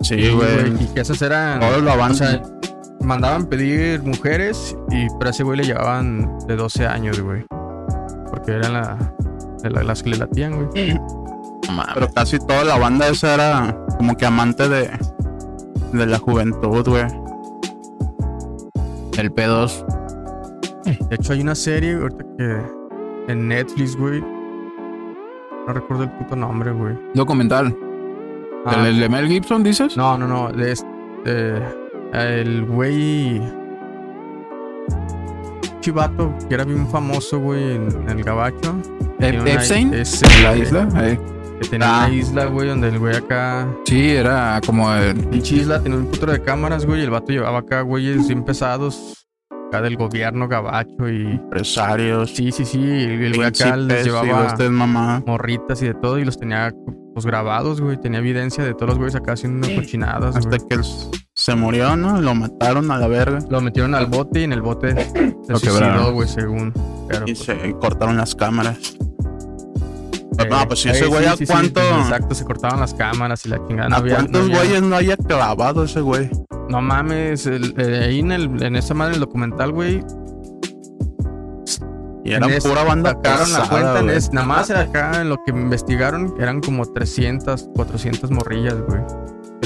Sí, 0.02 0.30
güey. 0.30 0.82
Y 0.82 0.86
que 0.94 1.00
esas 1.00 1.20
eran. 1.22 1.60
Todos 1.60 1.82
la 1.82 1.94
O 1.94 1.98
banda. 1.98 2.14
sea, 2.14 2.42
mandaban 3.02 3.46
pedir 3.46 4.02
mujeres 4.02 4.76
y 4.90 5.06
pero 5.18 5.28
a 5.28 5.30
ese 5.30 5.42
güey 5.44 5.58
le 5.58 5.64
llevaban 5.64 6.38
de 6.46 6.56
12 6.56 6.86
años, 6.86 7.20
güey. 7.20 7.44
Porque 8.30 8.52
eran 8.52 8.72
la, 8.74 8.96
de 9.62 9.70
la- 9.70 9.82
las 9.82 10.02
que 10.02 10.10
le 10.10 10.18
latían, 10.18 10.54
güey. 10.56 10.98
Pero 11.94 12.08
casi 12.14 12.38
toda 12.38 12.64
la 12.64 12.78
banda 12.78 13.08
esa 13.08 13.34
era 13.34 13.86
como 13.98 14.16
que 14.16 14.24
amante 14.26 14.68
de, 14.68 14.90
de 15.92 16.06
la 16.06 16.18
juventud, 16.18 16.86
güey. 16.88 17.04
El 19.18 19.34
P2. 19.34 19.84
De 21.08 21.16
hecho, 21.16 21.32
hay 21.32 21.40
una 21.40 21.54
serie 21.54 21.94
ahorita 21.94 22.24
que 22.38 23.32
en 23.32 23.48
Netflix, 23.48 23.96
güey. 23.96 24.20
No 25.66 25.74
recuerdo 25.74 26.04
el 26.04 26.10
puto 26.12 26.36
nombre, 26.36 26.70
güey. 26.72 26.96
Documental. 27.14 27.76
Ah, 28.64 28.86
¿El 28.86 29.00
de 29.00 29.08
Mel 29.08 29.28
Gibson, 29.28 29.62
dices? 29.62 29.96
No, 29.96 30.16
no, 30.16 30.26
no. 30.26 30.50
De 30.52 30.72
este. 30.72 31.62
El 32.12 32.64
güey. 32.64 33.40
Chivato, 35.80 36.34
que 36.48 36.54
era 36.54 36.64
bien 36.64 36.86
famoso, 36.88 37.38
güey, 37.38 37.76
en, 37.76 37.88
en 38.02 38.08
el 38.10 38.24
gabacho. 38.24 38.74
Una- 39.18 39.28
Epstein. 39.28 39.94
ese, 39.94 40.26
la 40.42 40.56
isla. 40.56 40.88
eh. 41.02 41.18
Que 41.60 41.68
tenía 41.68 42.02
Ah. 42.02 42.06
una 42.06 42.14
isla, 42.14 42.44
güey, 42.46 42.68
donde 42.68 42.88
el 42.88 42.98
güey 42.98 43.16
acá. 43.16 43.66
Sí, 43.84 44.10
era 44.10 44.60
como 44.64 44.92
el- 44.94 45.16
Pinche 45.28 45.56
isla 45.56 45.82
tenía 45.82 45.98
un 45.98 46.06
putero 46.06 46.32
de 46.32 46.40
cámaras, 46.42 46.84
güey. 46.86 47.00
Y 47.00 47.04
el 47.04 47.10
vato 47.10 47.32
llevaba 47.32 47.58
acá, 47.58 47.80
güeyes 47.82 48.28
bien 48.28 48.44
pesados. 48.44 49.26
Acá 49.68 49.82
del 49.82 49.96
gobierno 49.96 50.46
gabacho 50.48 51.08
y. 51.08 51.22
Empresarios. 51.32 52.30
Sí, 52.34 52.52
sí, 52.52 52.64
sí. 52.64 52.78
El 52.82 53.22
el 53.24 53.34
güey 53.36 53.48
acá 53.48 53.76
les 53.76 54.04
llevaba 54.04 54.54
mamás. 54.70 55.22
morritas 55.26 55.82
y 55.82 55.86
de 55.86 55.94
todo. 55.94 56.18
Y 56.18 56.24
los 56.24 56.38
tenía 56.38 56.72
pues 57.12 57.26
grabados, 57.26 57.80
güey. 57.80 57.96
Tenía 58.00 58.20
evidencia 58.20 58.62
de 58.64 58.74
todos 58.74 58.90
los 58.90 58.98
güeyes 58.98 59.14
acá 59.16 59.32
haciendo 59.32 59.66
unas 59.66 59.78
cochinadas, 59.80 60.36
Hasta 60.36 60.56
güey. 60.56 60.68
que 60.68 60.74
s- 60.76 61.10
se 61.52 61.56
murió, 61.56 61.96
¿no? 61.96 62.20
Lo 62.20 62.34
mataron 62.34 62.90
a 62.90 62.98
la 62.98 63.06
verga. 63.08 63.38
Lo 63.48 63.60
metieron 63.60 63.94
al 63.94 64.06
bote 64.06 64.40
y 64.40 64.44
en 64.44 64.52
el 64.52 64.62
bote 64.62 64.94
se 64.94 65.52
Lo 65.52 65.58
suicidó, 65.58 66.12
güey, 66.12 66.28
según. 66.28 66.72
Y 67.26 67.34
pues, 67.34 67.38
se 67.38 67.72
cortaron 67.80 68.16
las 68.16 68.34
cámaras. 68.34 68.76
eh, 70.38 70.46
no, 70.50 70.68
pues 70.68 70.80
si 70.80 70.88
eh, 70.88 70.92
ese 70.92 71.06
güey, 71.06 71.24
¿a 71.26 71.36
sí, 71.36 71.46
sí, 71.46 71.52
cuánto- 71.52 71.80
exacto, 71.80 72.34
se 72.34 72.44
cortaban 72.44 72.80
las 72.80 72.92
cámaras 72.94 73.44
y 73.46 73.48
la 73.48 73.66
chingada. 73.66 73.88
No 73.88 73.96
¿A 73.96 73.98
había- 73.98 74.18
no 74.18 74.28
cuántos 74.30 74.48
güeyes 74.50 74.82
no 74.82 74.96
haya 74.96 75.16
clavado 75.16 75.84
ese 75.84 76.00
güey? 76.00 76.30
No 76.68 76.82
mames, 76.82 77.46
el- 77.46 77.74
eh, 77.78 78.04
ahí 78.08 78.18
en, 78.20 78.30
el, 78.32 78.62
en 78.62 78.76
esa 78.76 78.92
madre, 78.94 79.14
el 79.14 79.20
documental, 79.20 79.72
güey, 79.72 80.04
Y 82.24 82.32
ese 82.34 82.68
pura 82.68 82.84
banda 82.84 83.10
sacaron 83.12 83.52
la 83.54 83.68
cuenta. 83.70 84.00
en 84.00 84.10
ese- 84.10 84.32
nada 84.32 84.46
más 84.46 84.70
acá 84.70 85.22
en 85.22 85.30
lo 85.30 85.36
que 85.44 85.50
investigaron 85.50 86.34
eran 86.38 86.60
como 86.60 86.84
300, 86.84 87.70
400 87.74 88.30
morrillas, 88.30 88.74
güey. 88.86 89.00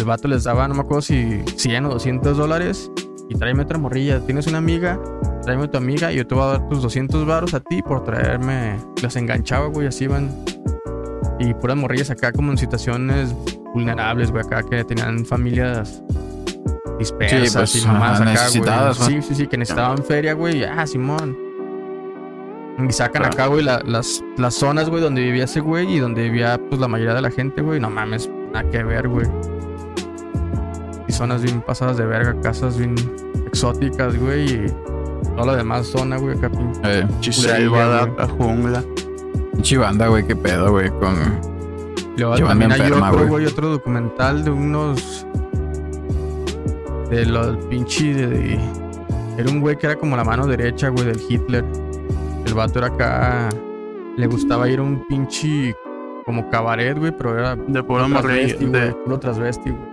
El 0.03 0.09
vato 0.09 0.27
les 0.27 0.43
daba, 0.43 0.67
no 0.67 0.75
me 0.75 0.81
acuerdo 0.81 1.01
si 1.01 1.45
100 1.57 1.87
o 1.87 1.91
200 1.91 2.37
dólares. 2.37 2.91
Y 3.29 3.37
tráeme 3.37 3.63
otra 3.63 3.79
morrilla. 3.79 4.19
Tienes 4.27 4.49
una 4.49 4.59
amiga, 4.59 4.99
tráeme 5.45 5.69
tu 5.69 5.79
amiga 5.79 6.13
y 6.13 6.17
yo 6.17 6.27
te 6.27 6.35
voy 6.35 6.43
a 6.43 6.47
dar 6.59 6.69
tus 6.69 6.83
200 6.83 7.25
varos 7.25 7.55
a 7.55 7.61
ti 7.61 7.83
por 7.83 8.03
traerme. 8.03 8.79
Las 9.01 9.15
enganchaba, 9.15 9.69
güey, 9.69 9.87
así 9.87 10.05
iban. 10.05 10.29
Y 11.39 11.55
puras 11.55 11.77
morrillas 11.77 12.11
acá 12.11 12.33
como 12.33 12.51
en 12.51 12.59
situaciones 12.59 13.33
vulnerables, 13.75 14.33
güey, 14.33 14.45
acá 14.45 14.65
que 14.65 14.83
tenían 14.83 15.25
familias 15.25 16.03
dispersas 16.99 17.71
Sí, 17.71 17.79
pues, 17.79 17.85
y 17.85 17.87
mamás 17.87 18.21
ajá, 18.21 18.23
acá, 18.23 18.33
necesitadas, 18.33 18.99
güey. 18.99 19.11
Sí, 19.23 19.29
sí, 19.29 19.35
sí, 19.37 19.47
que 19.47 19.57
necesitaban 19.57 19.99
feria, 20.03 20.33
güey. 20.33 20.65
Ah, 20.65 20.85
Simón. 20.85 21.39
Y 22.89 22.93
sacan 22.93 23.25
acá, 23.25 23.47
güey, 23.47 23.63
la- 23.63 23.83
las, 23.87 24.21
las 24.37 24.55
zonas, 24.55 24.91
güey, 24.91 25.01
donde 25.01 25.23
vivía 25.23 25.45
ese 25.45 25.61
güey 25.61 25.95
y 25.95 26.01
donde 26.01 26.25
vivía, 26.25 26.59
pues, 26.69 26.81
la 26.81 26.89
mayoría 26.89 27.15
de 27.15 27.23
la 27.23 27.31
gente, 27.31 27.63
güey. 27.63 27.79
No 27.79 27.89
mames, 27.89 28.29
nada 28.53 28.69
que 28.69 28.83
ver, 28.83 29.07
güey. 29.09 29.29
Y 31.13 31.15
zonas 31.15 31.43
bien 31.43 31.61
pasadas 31.61 31.99
de 31.99 32.07
verga, 32.07 32.35
casas 32.41 32.79
bien 32.79 32.95
exóticas, 33.47 34.19
güey. 34.19 34.51
Y 34.51 34.67
toda 35.37 35.45
la 35.53 35.57
demás 35.57 35.87
zona, 35.87 36.17
güey, 36.17 36.39
acá 36.39 36.51
eh, 36.85 37.07
Selva, 37.31 38.09
la 38.17 38.27
jungla. 38.29 38.83
pinche 39.53 39.77
banda, 39.77 40.09
güey, 40.09 40.27
qué 40.27 40.35
pedo, 40.35 40.71
güey, 40.71 40.89
con 40.89 41.15
Luego 42.17 42.37
también 42.47 42.73
hay 42.73 42.81
enferma, 42.81 43.13
otro, 43.13 43.27
güey. 43.29 43.45
otro 43.45 43.69
documental 43.69 44.43
de 44.43 44.51
unos. 44.53 45.27
De 47.11 47.27
los 47.27 47.59
pinche. 47.67 48.15
De, 48.15 48.27
de- 48.29 48.61
era 49.37 49.51
un 49.51 49.61
güey 49.61 49.77
que 49.77 49.89
era 49.89 49.97
como 49.97 50.17
la 50.17 50.25
mano 50.25 50.47
derecha, 50.47 50.89
güey, 50.89 51.05
del 51.05 51.21
Hitler. 51.29 51.63
El 52.47 52.55
vato 52.55 52.79
era 52.79 52.89
acá. 52.89 53.51
Le 54.17 54.27
gustaba 54.29 54.67
ir 54.67 54.79
a 54.79 54.83
un 54.83 55.07
pinche. 55.07 55.77
Como 56.25 56.49
cabaret, 56.49 56.99
güey, 56.99 57.13
pero 57.15 57.39
era. 57.39 57.55
De 57.55 57.83
puro 57.83 58.09
morrillo. 58.09 58.71
De, 58.71 58.93
Puro 59.05 59.19
transvesti, 59.19 59.69
güey. 59.69 59.93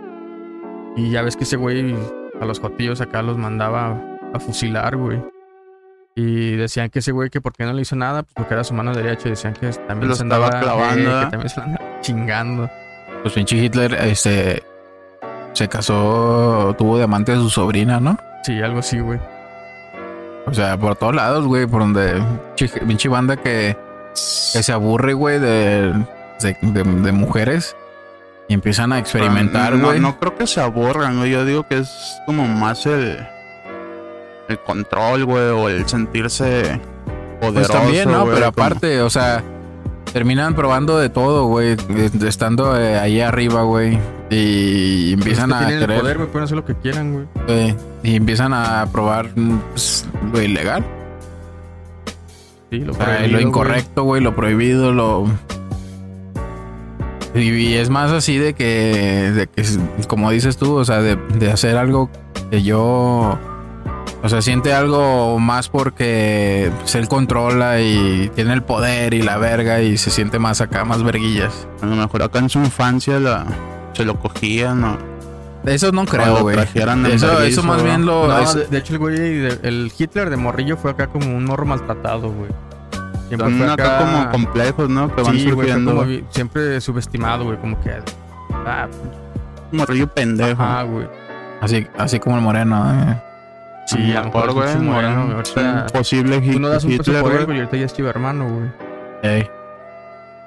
Y 0.96 1.12
ya 1.12 1.22
ves 1.22 1.36
que 1.38 1.44
ese 1.44 1.56
güey 1.56 1.96
a 2.42 2.46
los 2.46 2.60
jotillos 2.60 3.02
acá 3.02 3.22
los 3.22 3.38
mandaba 3.38 3.98
a 4.34 4.40
fusilar, 4.40 4.96
güey. 4.98 5.22
Y 6.16 6.56
decían 6.56 6.90
que 6.90 7.00
ese 7.00 7.12
güey 7.12 7.30
que 7.30 7.40
por 7.40 7.54
qué 7.54 7.64
no 7.66 7.74
le 7.74 7.82
hizo 7.84 7.96
nada, 7.96 8.24
pues 8.24 8.34
porque 8.36 8.54
era 8.54 8.64
su 8.64 8.74
mano 8.74 8.94
derecha. 8.94 9.28
Y 9.28 9.32
decían 9.32 9.54
que 9.54 9.70
también 9.88 10.10
Lo 10.10 10.16
se 10.16 10.24
andaba 10.24 10.50
clavando, 10.50 11.22
eh, 11.22 11.24
que 11.26 11.32
también 11.32 11.50
se 11.50 11.58
lo 11.60 11.66
andaba 11.68 11.86
chingando. 12.02 12.70
Pues 13.22 13.34
pinche 13.34 13.56
Hitler, 13.58 13.94
este, 13.94 14.64
se 15.54 15.68
casó, 15.68 16.76
tuvo 16.78 16.98
de 16.98 17.04
amante 17.04 17.32
a 17.32 17.36
su 17.36 17.50
sobrina, 17.50 18.00
¿no? 18.00 18.18
Sí, 18.44 18.62
algo 18.62 18.80
así, 18.80 19.00
güey. 19.00 19.20
O 20.46 20.54
sea, 20.54 20.78
por 20.78 20.96
todos 20.96 21.14
lados, 21.16 21.46
güey, 21.46 21.68
por 21.68 21.82
donde 21.82 22.22
pinche- 22.58 22.86
pinche 22.88 23.08
banda 23.10 23.38
que, 23.38 23.78
que 24.54 24.64
se 24.64 24.72
aburre, 24.74 25.14
güey, 25.14 25.40
de, 25.40 25.94
de, 26.42 26.58
de- 26.62 26.84
de 26.84 27.12
mujeres 27.12 27.76
y 28.50 28.54
empiezan 28.54 28.92
a 28.92 29.00
experimentar, 29.00 29.74
no, 29.76 29.88
güey. 29.88 30.00
no 30.02 30.20
creo 30.20 30.36
que 30.36 30.46
se 30.48 30.60
aburran, 30.60 31.20
güey. 31.20 31.32
Yo 31.32 31.46
digo 31.46 31.66
que 31.68 31.78
es 31.78 32.20
como 32.26 32.46
más 32.48 32.86
el. 32.86 33.18
El 34.50 34.60
control, 34.60 35.24
güey, 35.26 35.44
o 35.50 35.70
el 35.70 35.88
sentirse 35.88 36.82
poderoso. 37.40 37.54
Pues 37.54 37.68
también, 37.84 38.12
¿no? 38.12 38.26
Pero 38.26 38.36
como- 38.38 38.46
aparte, 38.48 39.00
o 39.02 39.10
sea, 39.12 39.44
terminan 40.12 40.56
probando 40.56 40.98
de 40.98 41.10
todo, 41.10 41.46
güey, 41.46 41.78
estando 42.26 42.76
eh, 42.76 42.98
ahí 42.98 43.22
arriba, 43.22 43.62
güey, 43.62 44.00
y 44.32 45.14
empiezan 45.14 45.50
Pues 45.50 45.60
que 45.60 45.66
a 45.66 45.68
tienen 45.68 45.84
el 45.84 45.88
querer, 45.88 46.02
poder, 46.02 46.18
güey, 46.18 46.30
pueden 46.32 46.44
hacer 46.46 46.58
lo 46.58 46.66
que 46.66 46.74
quieran, 46.74 47.14
güey. 47.14 47.26
eh, 47.48 47.76
y 48.02 48.16
empiezan 48.16 48.54
a 48.56 48.88
probar 48.92 49.30
mm, 49.36 49.60
pues, 49.74 50.08
lo 50.34 50.42
ilegal, 50.42 50.84
Sí, 52.72 52.80
lo, 52.80 52.94
o 52.94 52.96
sea, 52.96 53.28
lo 53.28 53.40
incorrecto, 53.40 54.04
güey, 54.04 54.22
lo 54.24 54.36
prohibido, 54.36 54.92
lo 54.92 55.26
y, 57.36 57.40
y 57.42 57.74
es 57.76 57.90
más 57.90 58.12
así 58.12 58.38
de 58.38 58.54
que, 58.54 59.32
de 59.36 59.48
que, 59.48 59.64
como 60.08 60.32
dices 60.32 60.58
tú, 60.58 60.76
o 60.76 60.86
sea, 60.86 61.02
de, 61.02 61.16
de 61.16 61.52
hacer 61.52 61.78
algo 61.78 62.10
que 62.50 62.64
yo, 62.64 63.38
o 64.22 64.30
sea, 64.30 64.42
siente 64.42 64.74
algo 64.74 65.40
más 65.40 65.70
porque 65.70 66.72
pues, 66.80 66.96
él 66.96 67.08
controla 67.08 67.80
y 67.82 68.32
tiene 68.36 68.54
el 68.54 68.64
poder 68.64 69.14
y 69.14 69.22
la 69.22 69.38
verga 69.38 69.82
y 69.82 69.98
se 69.98 70.10
siente 70.12 70.40
más 70.40 70.62
acá, 70.62 70.86
más 70.86 71.04
verguillas. 71.04 71.68
A 71.82 71.86
lo 71.86 71.96
mejor 71.96 72.24
acá 72.24 72.40
en 72.40 72.50
su 72.50 72.60
infancia 72.60 73.20
la, 73.20 73.46
se 73.94 74.06
lo 74.06 74.20
cogían, 74.20 74.82
¿no? 74.82 74.98
Eso 75.66 75.92
no 75.92 76.06
creo, 76.06 76.40
güey. 76.42 76.56
Eso, 77.16 77.42
eso 77.44 77.64
más 77.64 77.80
¿no? 77.80 77.84
bien 77.84 78.06
lo... 78.06 78.28
No, 78.28 78.40
es- 78.40 78.56
de, 78.56 78.66
de 78.68 78.78
hecho, 78.78 78.94
el 78.94 79.00
güey, 79.00 79.18
el 79.62 79.92
Hitler 79.98 80.30
de 80.30 80.38
morrillo 80.38 80.78
fue 80.78 80.92
acá 80.92 81.08
como 81.08 81.28
un 81.36 81.44
morro 81.46 81.66
maltratado, 81.66 82.32
güey. 82.32 82.50
Siempre 83.30 83.48
Son 83.50 83.58
fue 83.60 83.72
acá, 83.72 83.98
como 84.00 84.32
complejos, 84.32 84.90
¿no? 84.90 85.16
Que 85.16 85.22
van 85.22 85.34
Sí, 85.36 85.44
güey, 85.44 85.56
fue 85.56 85.66
surgiendo. 85.68 85.96
como 85.96 86.12
siempre 86.32 86.82
subestimado, 86.82 87.46
güey, 87.46 87.58
como 87.60 87.80
que. 87.80 87.92
Ah, 88.52 88.88
Morrillo 89.72 90.08
pendejo. 90.14 90.62
ajá, 90.62 90.84
güey. 90.84 91.08
así, 91.62 91.88
así 91.98 92.20
como 92.20 92.36
el 92.36 92.42
moreno. 92.42 92.92
eh. 92.92 93.22
Sí, 93.86 94.12
a 94.16 94.20
lo 94.20 94.26
mejor, 94.26 94.54
güey. 94.54 94.76
moreno, 94.78 95.24
güey, 95.26 95.36
ahorita- 95.36 95.88
posible 95.94 96.42
Tú 96.42 96.60
no 96.60 96.70
das 96.70 96.84
un 96.84 96.92
peso 96.98 97.04
Hitler, 97.12 97.22
por 97.24 97.32
él, 97.32 97.38
güey. 97.38 97.46
güey, 97.46 97.58
y 97.58 97.62
ahorita 97.62 97.78
ya 97.78 97.86
es 97.86 97.94
hermano, 98.00 98.48
güey. 98.50 98.70
Ey, 99.24 99.50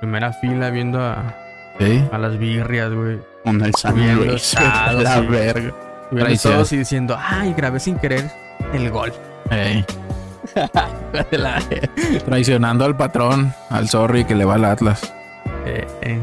Primera 0.00 0.32
fila 0.32 0.70
viendo 0.70 1.00
a, 1.00 1.34
sí. 1.78 2.04
a 2.12 2.18
las 2.18 2.38
birrias, 2.38 2.92
güey. 2.92 3.18
Con 3.44 3.62
el 3.62 3.72
San 3.74 4.16
Luis. 4.16 4.54
La 4.60 5.20
verga. 5.20 5.72
Viendo 6.10 6.24
Traición. 6.26 6.54
todos 6.54 6.72
y 6.72 6.78
diciendo, 6.78 7.16
ay, 7.20 7.54
grabé 7.56 7.78
sin 7.80 7.96
querer 7.98 8.30
el 8.72 8.90
gol. 8.90 9.12
Ey. 9.50 9.84
Traicionando 12.24 12.84
al 12.84 12.96
patrón, 12.96 13.52
al 13.70 13.88
sorry 13.88 14.24
que 14.24 14.34
le 14.34 14.44
va 14.44 14.54
al 14.54 14.64
Atlas. 14.64 15.12
Eh, 15.66 15.86
eh, 16.02 16.20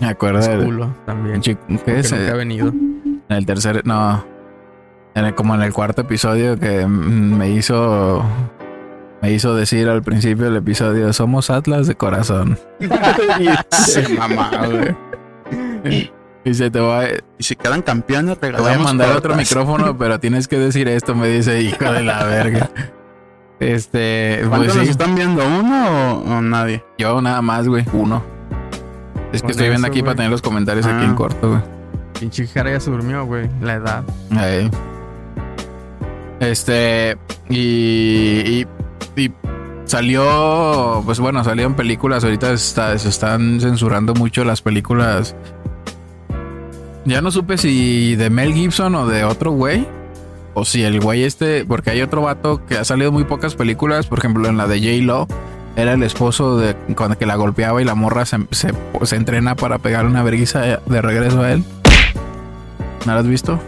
Me 0.00 0.08
acuerdo 0.08 0.40
es 0.40 0.64
culo 0.64 0.94
también. 1.04 1.40
Que 1.40 1.52
es 1.52 2.12
nunca 2.12 2.32
ha 2.32 2.36
venido. 2.36 2.68
en 2.68 3.22
el 3.28 3.46
tercer, 3.46 3.82
no, 3.86 4.24
en 5.14 5.24
el- 5.24 5.34
como 5.34 5.54
en 5.54 5.62
el 5.62 5.72
cuarto 5.72 6.02
episodio 6.02 6.58
que 6.58 6.86
mm, 6.86 7.36
me 7.38 7.50
hizo, 7.50 8.22
me 9.22 9.32
hizo 9.32 9.54
decir 9.54 9.88
al 9.88 10.02
principio 10.02 10.44
del 10.46 10.56
episodio, 10.56 11.12
somos 11.12 11.50
Atlas 11.50 11.86
de 11.86 11.94
corazón. 11.96 12.58
Se 13.70 14.08
mamá, 14.10 14.50
güey. 14.66 16.10
Y 16.44 16.54
se 16.54 16.70
te 16.70 16.78
va, 16.78 17.02
Y 17.38 17.42
si 17.42 17.56
quedan 17.56 17.82
campeones, 17.82 18.38
Te 18.38 18.52
voy 18.52 18.70
a 18.72 18.78
mandar 18.78 19.16
otro 19.16 19.34
micrófono, 19.34 19.98
pero 19.98 20.20
tienes 20.20 20.46
que 20.46 20.56
decir 20.58 20.86
esto, 20.88 21.16
me 21.16 21.26
dice 21.26 21.60
hijo 21.60 21.90
de 21.92 22.02
la 22.04 22.22
verga. 22.24 22.70
Este, 23.60 24.36
pues 24.40 24.48
¿Cuántos 24.50 24.76
nos 24.76 24.84
sí, 24.84 24.90
están 24.90 25.14
viendo? 25.14 25.42
¿Uno 25.46 26.18
o, 26.18 26.36
o 26.36 26.40
nadie? 26.42 26.84
yo 26.98 27.20
nada 27.22 27.40
más, 27.42 27.66
güey, 27.68 27.84
uno. 27.92 28.22
Es 29.32 29.42
que 29.42 29.50
estoy 29.52 29.68
viendo 29.68 29.86
eso, 29.86 29.92
aquí 29.92 30.02
para 30.02 30.14
tener 30.14 30.30
los 30.30 30.42
comentarios 30.42 30.86
aquí 30.86 31.02
Ah. 31.02 31.04
en 31.06 31.14
corto, 31.14 31.48
güey. 31.50 31.60
Pinche 32.20 32.46
Jara 32.46 32.70
ya 32.70 32.80
se 32.80 32.90
durmió, 32.90 33.24
güey. 33.26 33.48
La 33.60 33.74
edad. 33.74 34.04
Ahí. 34.30 34.70
Este, 36.40 37.16
y, 37.48 37.56
y, 37.56 38.66
y 39.16 39.32
salió, 39.84 41.02
pues 41.04 41.18
bueno, 41.18 41.42
salieron 41.44 41.74
películas, 41.74 42.24
ahorita 42.24 42.52
está- 42.52 42.98
se 42.98 43.08
están 43.08 43.60
censurando 43.60 44.14
mucho 44.14 44.44
las 44.44 44.60
películas. 44.62 45.34
Ya 47.04 47.20
no 47.22 47.30
supe 47.30 47.56
si 47.56 48.16
de 48.16 48.30
Mel 48.30 48.52
Gibson 48.52 48.94
o 48.96 49.06
de 49.06 49.24
otro 49.24 49.52
güey. 49.52 49.86
O 50.58 50.64
si 50.64 50.82
el 50.84 51.02
güey 51.02 51.22
este, 51.22 51.66
porque 51.66 51.90
hay 51.90 52.00
otro 52.00 52.22
vato 52.22 52.64
que 52.64 52.78
ha 52.78 52.84
salido 52.86 53.12
muy 53.12 53.24
pocas 53.24 53.54
películas, 53.54 54.06
por 54.06 54.20
ejemplo 54.20 54.48
en 54.48 54.56
la 54.56 54.66
de 54.66 54.78
J-Lo, 54.78 55.28
era 55.76 55.92
el 55.92 56.02
esposo 56.02 56.56
de 56.56 56.74
cuando 56.96 57.18
que 57.18 57.26
la 57.26 57.36
golpeaba 57.36 57.82
y 57.82 57.84
la 57.84 57.94
morra 57.94 58.24
se, 58.24 58.38
se, 58.52 58.72
se 59.02 59.16
entrena 59.16 59.54
para 59.54 59.76
pegar 59.76 60.06
una 60.06 60.22
vergüenza 60.22 60.80
de 60.86 61.02
regreso 61.02 61.42
a 61.42 61.52
él. 61.52 61.62
¿No 63.04 63.12
lo 63.12 63.18
has 63.18 63.26
visto? 63.26 63.60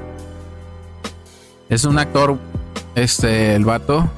Es 1.69 1.85
un 1.85 1.99
actor, 1.99 2.39
este, 2.95 3.55
el 3.55 3.67
vato. 3.67 4.09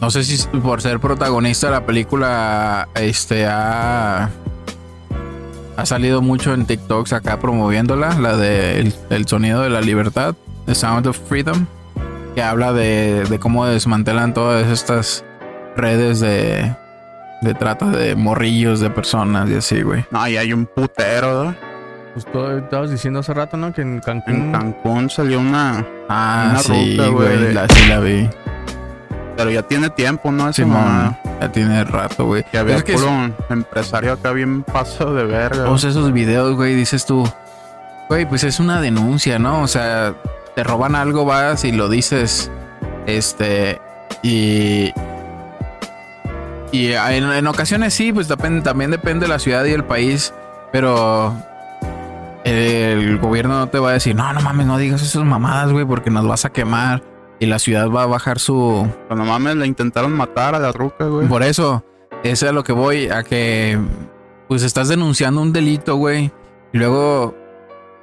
No 0.00 0.10
sé 0.10 0.24
si 0.24 0.44
por 0.58 0.82
ser 0.82 0.98
protagonista 0.98 1.68
de 1.68 1.72
la 1.74 1.86
película, 1.86 2.88
este, 2.96 3.46
ha, 3.46 4.30
ha 5.76 5.86
salido 5.86 6.22
mucho 6.22 6.52
en 6.52 6.66
TikToks 6.66 7.12
acá 7.12 7.38
promoviéndola, 7.38 8.18
la 8.18 8.36
de 8.36 8.80
el, 8.80 8.94
el 9.10 9.28
sonido 9.28 9.62
de 9.62 9.70
la 9.70 9.80
libertad, 9.80 10.34
The 10.66 10.74
Sound 10.74 11.06
of 11.06 11.16
Freedom, 11.28 11.66
que 12.34 12.42
habla 12.42 12.72
de, 12.72 13.24
de 13.28 13.38
cómo 13.38 13.66
desmantelan 13.66 14.34
todas 14.34 14.66
estas 14.70 15.24
redes 15.76 16.20
de, 16.20 16.74
de 17.42 17.54
trata 17.54 17.86
de 17.90 18.14
morrillos 18.16 18.80
de 18.80 18.90
personas 18.90 19.48
y 19.50 19.54
así, 19.56 19.82
güey. 19.82 20.04
No, 20.10 20.26
y 20.28 20.36
hay 20.36 20.52
un 20.52 20.66
putero, 20.66 21.44
¿no? 21.44 21.54
Pues 22.12 22.26
todo, 22.26 22.56
estabas 22.58 22.90
diciendo 22.90 23.20
hace 23.20 23.34
rato, 23.34 23.56
¿no? 23.56 23.72
Que 23.72 23.82
en 23.82 24.00
Cancún. 24.00 24.34
En 24.34 24.52
Cancún 24.52 25.10
salió 25.10 25.40
una... 25.40 25.84
Ah, 26.08 26.48
Una 26.50 26.58
sí, 26.60 26.96
güey, 27.10 27.38
de- 27.38 27.54
la, 27.54 27.66
sí 27.68 27.88
la 27.88 27.98
vi. 28.00 28.28
Pero 29.36 29.50
ya 29.50 29.62
tiene 29.62 29.90
tiempo, 29.90 30.30
¿no? 30.30 30.48
Esa 30.48 30.64
mamada. 30.64 31.20
ya 31.40 31.50
tiene 31.50 31.82
rato, 31.82 32.26
güey. 32.26 32.44
Que 32.44 32.58
había 32.58 32.76
Es 32.76 32.84
que 32.84 32.92
puro 32.92 33.10
empresario 33.50 34.12
acá 34.12 34.30
bien 34.30 34.62
paso 34.62 35.12
de 35.12 35.24
verga. 35.24 35.64
todos 35.64 35.82
esos 35.82 36.12
videos, 36.12 36.54
güey, 36.54 36.76
dices 36.76 37.04
tú, 37.04 37.28
güey, 38.08 38.26
pues 38.28 38.44
es 38.44 38.60
una 38.60 38.80
denuncia, 38.80 39.40
¿no? 39.40 39.62
O 39.62 39.66
sea, 39.66 40.14
te 40.54 40.64
roban 40.64 40.94
algo, 40.94 41.24
vas 41.24 41.64
y 41.64 41.72
lo 41.72 41.88
dices, 41.88 42.50
este, 43.06 43.80
y... 44.22 44.92
Y 46.72 46.92
en, 46.92 47.30
en 47.30 47.46
ocasiones 47.46 47.94
sí, 47.94 48.12
pues 48.12 48.28
depende- 48.28 48.62
también 48.62 48.90
depende 48.90 49.26
de 49.26 49.28
la 49.32 49.38
ciudad 49.38 49.64
y 49.64 49.70
el 49.72 49.84
país, 49.84 50.34
pero 50.72 51.32
el 52.44 53.18
gobierno 53.18 53.58
no 53.58 53.68
te 53.68 53.78
va 53.78 53.90
a 53.90 53.92
decir, 53.92 54.16
no, 54.16 54.32
no 54.32 54.40
mames, 54.40 54.66
no 54.66 54.76
digas 54.76 55.00
esas 55.02 55.22
mamadas, 55.24 55.70
güey, 55.72 55.84
porque 55.84 56.10
nos 56.10 56.26
vas 56.26 56.44
a 56.44 56.50
quemar 56.50 57.02
y 57.38 57.46
la 57.46 57.58
ciudad 57.60 57.88
va 57.90 58.02
a 58.02 58.06
bajar 58.06 58.38
su, 58.40 58.88
Pero 59.08 59.16
no 59.16 59.24
mames, 59.24 59.54
le 59.56 59.66
intentaron 59.66 60.12
matar 60.12 60.54
a 60.56 60.58
la 60.58 60.72
ruca, 60.72 61.04
güey. 61.06 61.28
por 61.28 61.42
eso, 61.44 61.84
eso 62.24 62.46
es 62.46 62.50
a 62.50 62.52
lo 62.52 62.64
que 62.64 62.72
voy, 62.72 63.08
a 63.08 63.22
que 63.22 63.78
pues 64.48 64.62
estás 64.62 64.88
denunciando 64.88 65.40
un 65.40 65.52
delito, 65.52 65.94
güey. 65.96 66.32
Y 66.72 66.78
luego, 66.78 67.36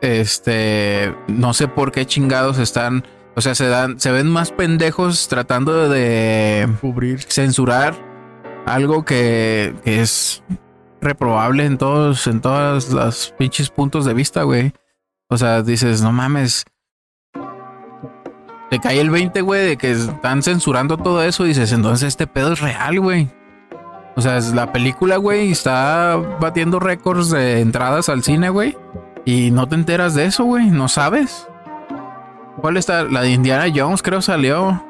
este, 0.02 1.16
no 1.28 1.54
sé 1.54 1.68
por 1.68 1.92
qué 1.92 2.06
chingados 2.06 2.58
están, 2.58 3.06
o 3.36 3.42
sea, 3.42 3.56
se 3.56 3.68
dan, 3.68 4.00
se 4.00 4.12
ven 4.12 4.28
más 4.28 4.52
pendejos 4.52 5.28
tratando 5.28 5.90
de 5.90 6.68
Cubrir. 6.82 7.22
censurar 7.22 7.96
algo 8.66 9.06
que, 9.06 9.74
que 9.84 10.02
es 10.02 10.44
reprobable 11.02 11.66
en 11.66 11.78
todos, 11.78 12.28
en 12.28 12.42
todas 12.42 12.92
las 12.92 13.34
pinches 13.38 13.70
puntos 13.70 14.06
de 14.06 14.14
vista, 14.14 14.44
güey. 14.44 14.74
O 15.30 15.38
sea, 15.38 15.62
dices, 15.62 16.02
no 16.02 16.12
mames. 16.12 16.66
Te 18.70 18.80
cae 18.80 19.02
el 19.02 19.10
20, 19.10 19.42
güey, 19.42 19.66
de 19.66 19.78
que 19.78 19.92
están 19.92 20.44
censurando 20.44 20.98
todo 20.98 21.24
eso. 21.24 21.44
Dices, 21.44 21.72
entonces 21.72 22.08
este 22.10 22.28
pedo 22.28 22.54
es 22.54 22.62
real, 22.62 23.00
güey. 23.00 23.30
O 24.16 24.22
sea, 24.22 24.38
es 24.38 24.54
la 24.54 24.72
película, 24.72 25.18
güey, 25.18 25.52
está 25.52 26.18
batiendo 26.40 26.80
récords 26.80 27.30
de 27.30 27.62
entradas 27.62 28.10
al 28.10 28.24
cine, 28.24 28.50
güey. 28.50 28.78
Y 29.26 29.52
no 29.52 29.68
te 29.68 29.76
enteras 29.76 30.16
de 30.16 30.26
eso, 30.26 30.44
güey. 30.46 30.70
No 30.72 30.88
sabes. 30.88 31.48
¿Cuál 32.60 32.78
está? 32.78 33.04
La 33.04 33.22
de 33.22 33.32
Indiana 33.32 33.66
Jones, 33.74 34.02
creo, 34.02 34.22
salió. 34.22 34.84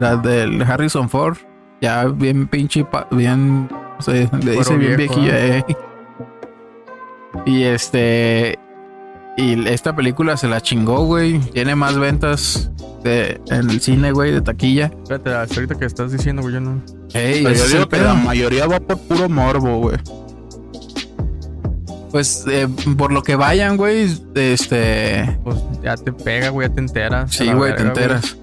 La 0.00 0.16
del 0.16 0.62
Harrison 0.62 1.08
Ford. 1.08 1.36
Ya 1.80 2.04
bien 2.06 2.46
pinche, 2.48 2.84
pa- 2.84 3.06
bien. 3.10 3.68
No 3.68 4.00
sé, 4.00 4.28
le 4.42 4.52
dice 4.52 4.76
bien 4.76 4.96
viejilla, 4.96 5.38
eh. 5.58 5.64
Y 7.46 7.62
este. 7.64 8.58
Y 9.36 9.68
esta 9.68 9.94
película 9.96 10.36
se 10.36 10.46
la 10.48 10.60
chingó, 10.60 11.04
güey. 11.04 11.40
Tiene 11.40 11.74
más 11.74 11.98
ventas 11.98 12.70
de, 13.02 13.40
en 13.50 13.68
el 13.70 13.80
cine, 13.80 14.12
güey, 14.12 14.30
de 14.30 14.40
taquilla. 14.40 14.86
Espérate, 15.02 15.34
hasta 15.34 15.54
ahorita 15.56 15.74
que 15.74 15.84
estás 15.86 16.12
diciendo, 16.12 16.42
güey, 16.42 16.54
yo 16.54 16.60
no. 16.60 16.80
Ey, 17.12 17.42
Pero 17.42 17.54
yo 17.56 17.64
es 17.64 17.72
digo 17.72 17.88
que 17.88 17.98
la 17.98 18.14
mayoría 18.14 18.66
va 18.68 18.78
por 18.78 18.98
puro 19.00 19.28
morbo, 19.28 19.78
güey. 19.78 19.96
Pues 22.14 22.44
eh, 22.48 22.68
por 22.96 23.10
lo 23.10 23.24
que 23.24 23.34
vayan, 23.34 23.76
güey, 23.76 24.08
este. 24.36 25.36
Pues 25.42 25.56
ya 25.82 25.96
te 25.96 26.12
pega, 26.12 26.50
güey, 26.50 26.68
ya 26.68 26.74
te 26.76 26.80
enteras. 26.80 27.34
Sí, 27.34 27.52
güey, 27.52 27.74
te 27.74 27.82
enteras. 27.82 28.36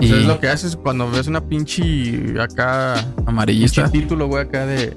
Y 0.00 0.06
Y 0.06 0.12
es 0.12 0.24
lo 0.24 0.40
que 0.40 0.48
haces 0.48 0.74
cuando 0.74 1.08
ves 1.08 1.28
una 1.28 1.40
pinche 1.40 2.34
acá. 2.40 2.94
amarillista. 3.24 3.84
Pinche 3.84 4.00
título, 4.00 4.26
güey, 4.26 4.42
acá 4.42 4.66
de. 4.66 4.96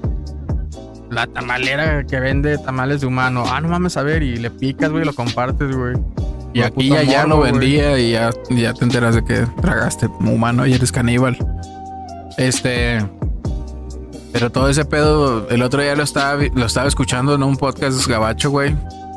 La 1.08 1.28
tamalera 1.28 2.02
que 2.02 2.18
vende 2.18 2.58
tamales 2.58 3.02
de 3.02 3.06
humano. 3.06 3.44
Ah, 3.46 3.60
no 3.60 3.68
mames 3.68 3.96
a 3.96 4.02
ver. 4.02 4.24
Y 4.24 4.38
le 4.38 4.50
picas, 4.50 4.90
güey, 4.90 5.04
y 5.04 5.06
lo 5.06 5.14
compartes, 5.14 5.76
güey. 5.76 5.94
Y 6.52 6.62
aquí 6.62 6.88
puto 6.90 7.00
ya, 7.00 7.08
ya 7.08 7.26
lo 7.28 7.36
güey. 7.36 7.52
vendía 7.52 7.96
y 7.96 8.10
ya, 8.10 8.30
ya 8.50 8.74
te 8.74 8.84
enteras 8.84 9.14
de 9.14 9.24
que 9.24 9.46
tragaste 9.62 10.08
humano 10.18 10.66
y 10.66 10.72
eres 10.74 10.90
caníbal. 10.90 11.38
Este. 12.38 12.98
Pero 14.38 14.52
todo 14.52 14.68
ese 14.68 14.84
pedo, 14.84 15.48
el 15.48 15.62
otro 15.62 15.80
día 15.80 15.96
lo 15.96 16.02
estaba, 16.02 16.42
lo 16.54 16.66
estaba 16.66 16.86
escuchando 16.86 17.34
en 17.34 17.42
un 17.42 17.56
podcast 17.56 18.06
gabacho, 18.06 18.50
güey. 18.50 18.76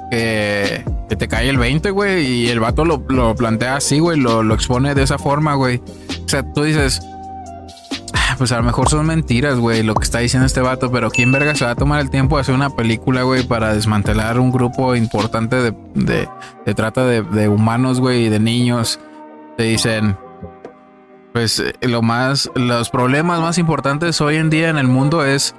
Que, 0.09 0.85
que 1.09 1.17
te 1.17 1.27
cae 1.27 1.49
el 1.49 1.57
20, 1.57 1.91
güey. 1.91 2.25
Y 2.25 2.47
el 2.47 2.61
vato 2.61 2.85
lo, 2.85 3.03
lo 3.09 3.35
plantea 3.35 3.75
así, 3.75 3.99
güey. 3.99 4.17
Lo, 4.17 4.43
lo 4.43 4.53
expone 4.55 4.95
de 4.95 5.03
esa 5.03 5.17
forma, 5.17 5.55
güey. 5.55 5.81
O 6.25 6.29
sea, 6.29 6.43
tú 6.53 6.63
dices. 6.63 7.01
"Ah, 8.13 8.35
Pues 8.37 8.53
a 8.53 8.57
lo 8.57 8.63
mejor 8.63 8.87
son 8.87 9.05
mentiras, 9.05 9.59
güey, 9.59 9.83
lo 9.83 9.93
que 9.93 10.05
está 10.05 10.19
diciendo 10.19 10.45
este 10.45 10.61
vato, 10.61 10.89
pero 10.89 11.09
¿quién 11.11 11.33
verga 11.33 11.53
se 11.53 11.65
va 11.65 11.71
a 11.71 11.75
tomar 11.75 11.99
el 11.99 12.09
tiempo 12.09 12.37
de 12.37 12.41
hacer 12.43 12.55
una 12.55 12.69
película, 12.69 13.23
güey, 13.23 13.43
para 13.43 13.73
desmantelar 13.73 14.39
un 14.39 14.51
grupo 14.53 14.95
importante 14.95 15.57
de, 15.57 15.73
de, 15.95 16.29
de 16.65 16.73
trata 16.75 17.03
de, 17.05 17.23
de 17.23 17.49
humanos, 17.49 17.99
güey, 17.99 18.27
y 18.27 18.29
de 18.29 18.39
niños? 18.39 19.01
Te 19.57 19.63
dicen, 19.63 20.15
pues 21.33 21.59
eh, 21.59 21.73
lo 21.81 22.01
más, 22.01 22.49
los 22.55 22.89
problemas 22.89 23.39
más 23.41 23.57
importantes 23.57 24.19
hoy 24.21 24.35
en 24.37 24.49
día 24.49 24.69
en 24.69 24.77
el 24.77 24.87
mundo 24.87 25.23
es, 25.25 25.55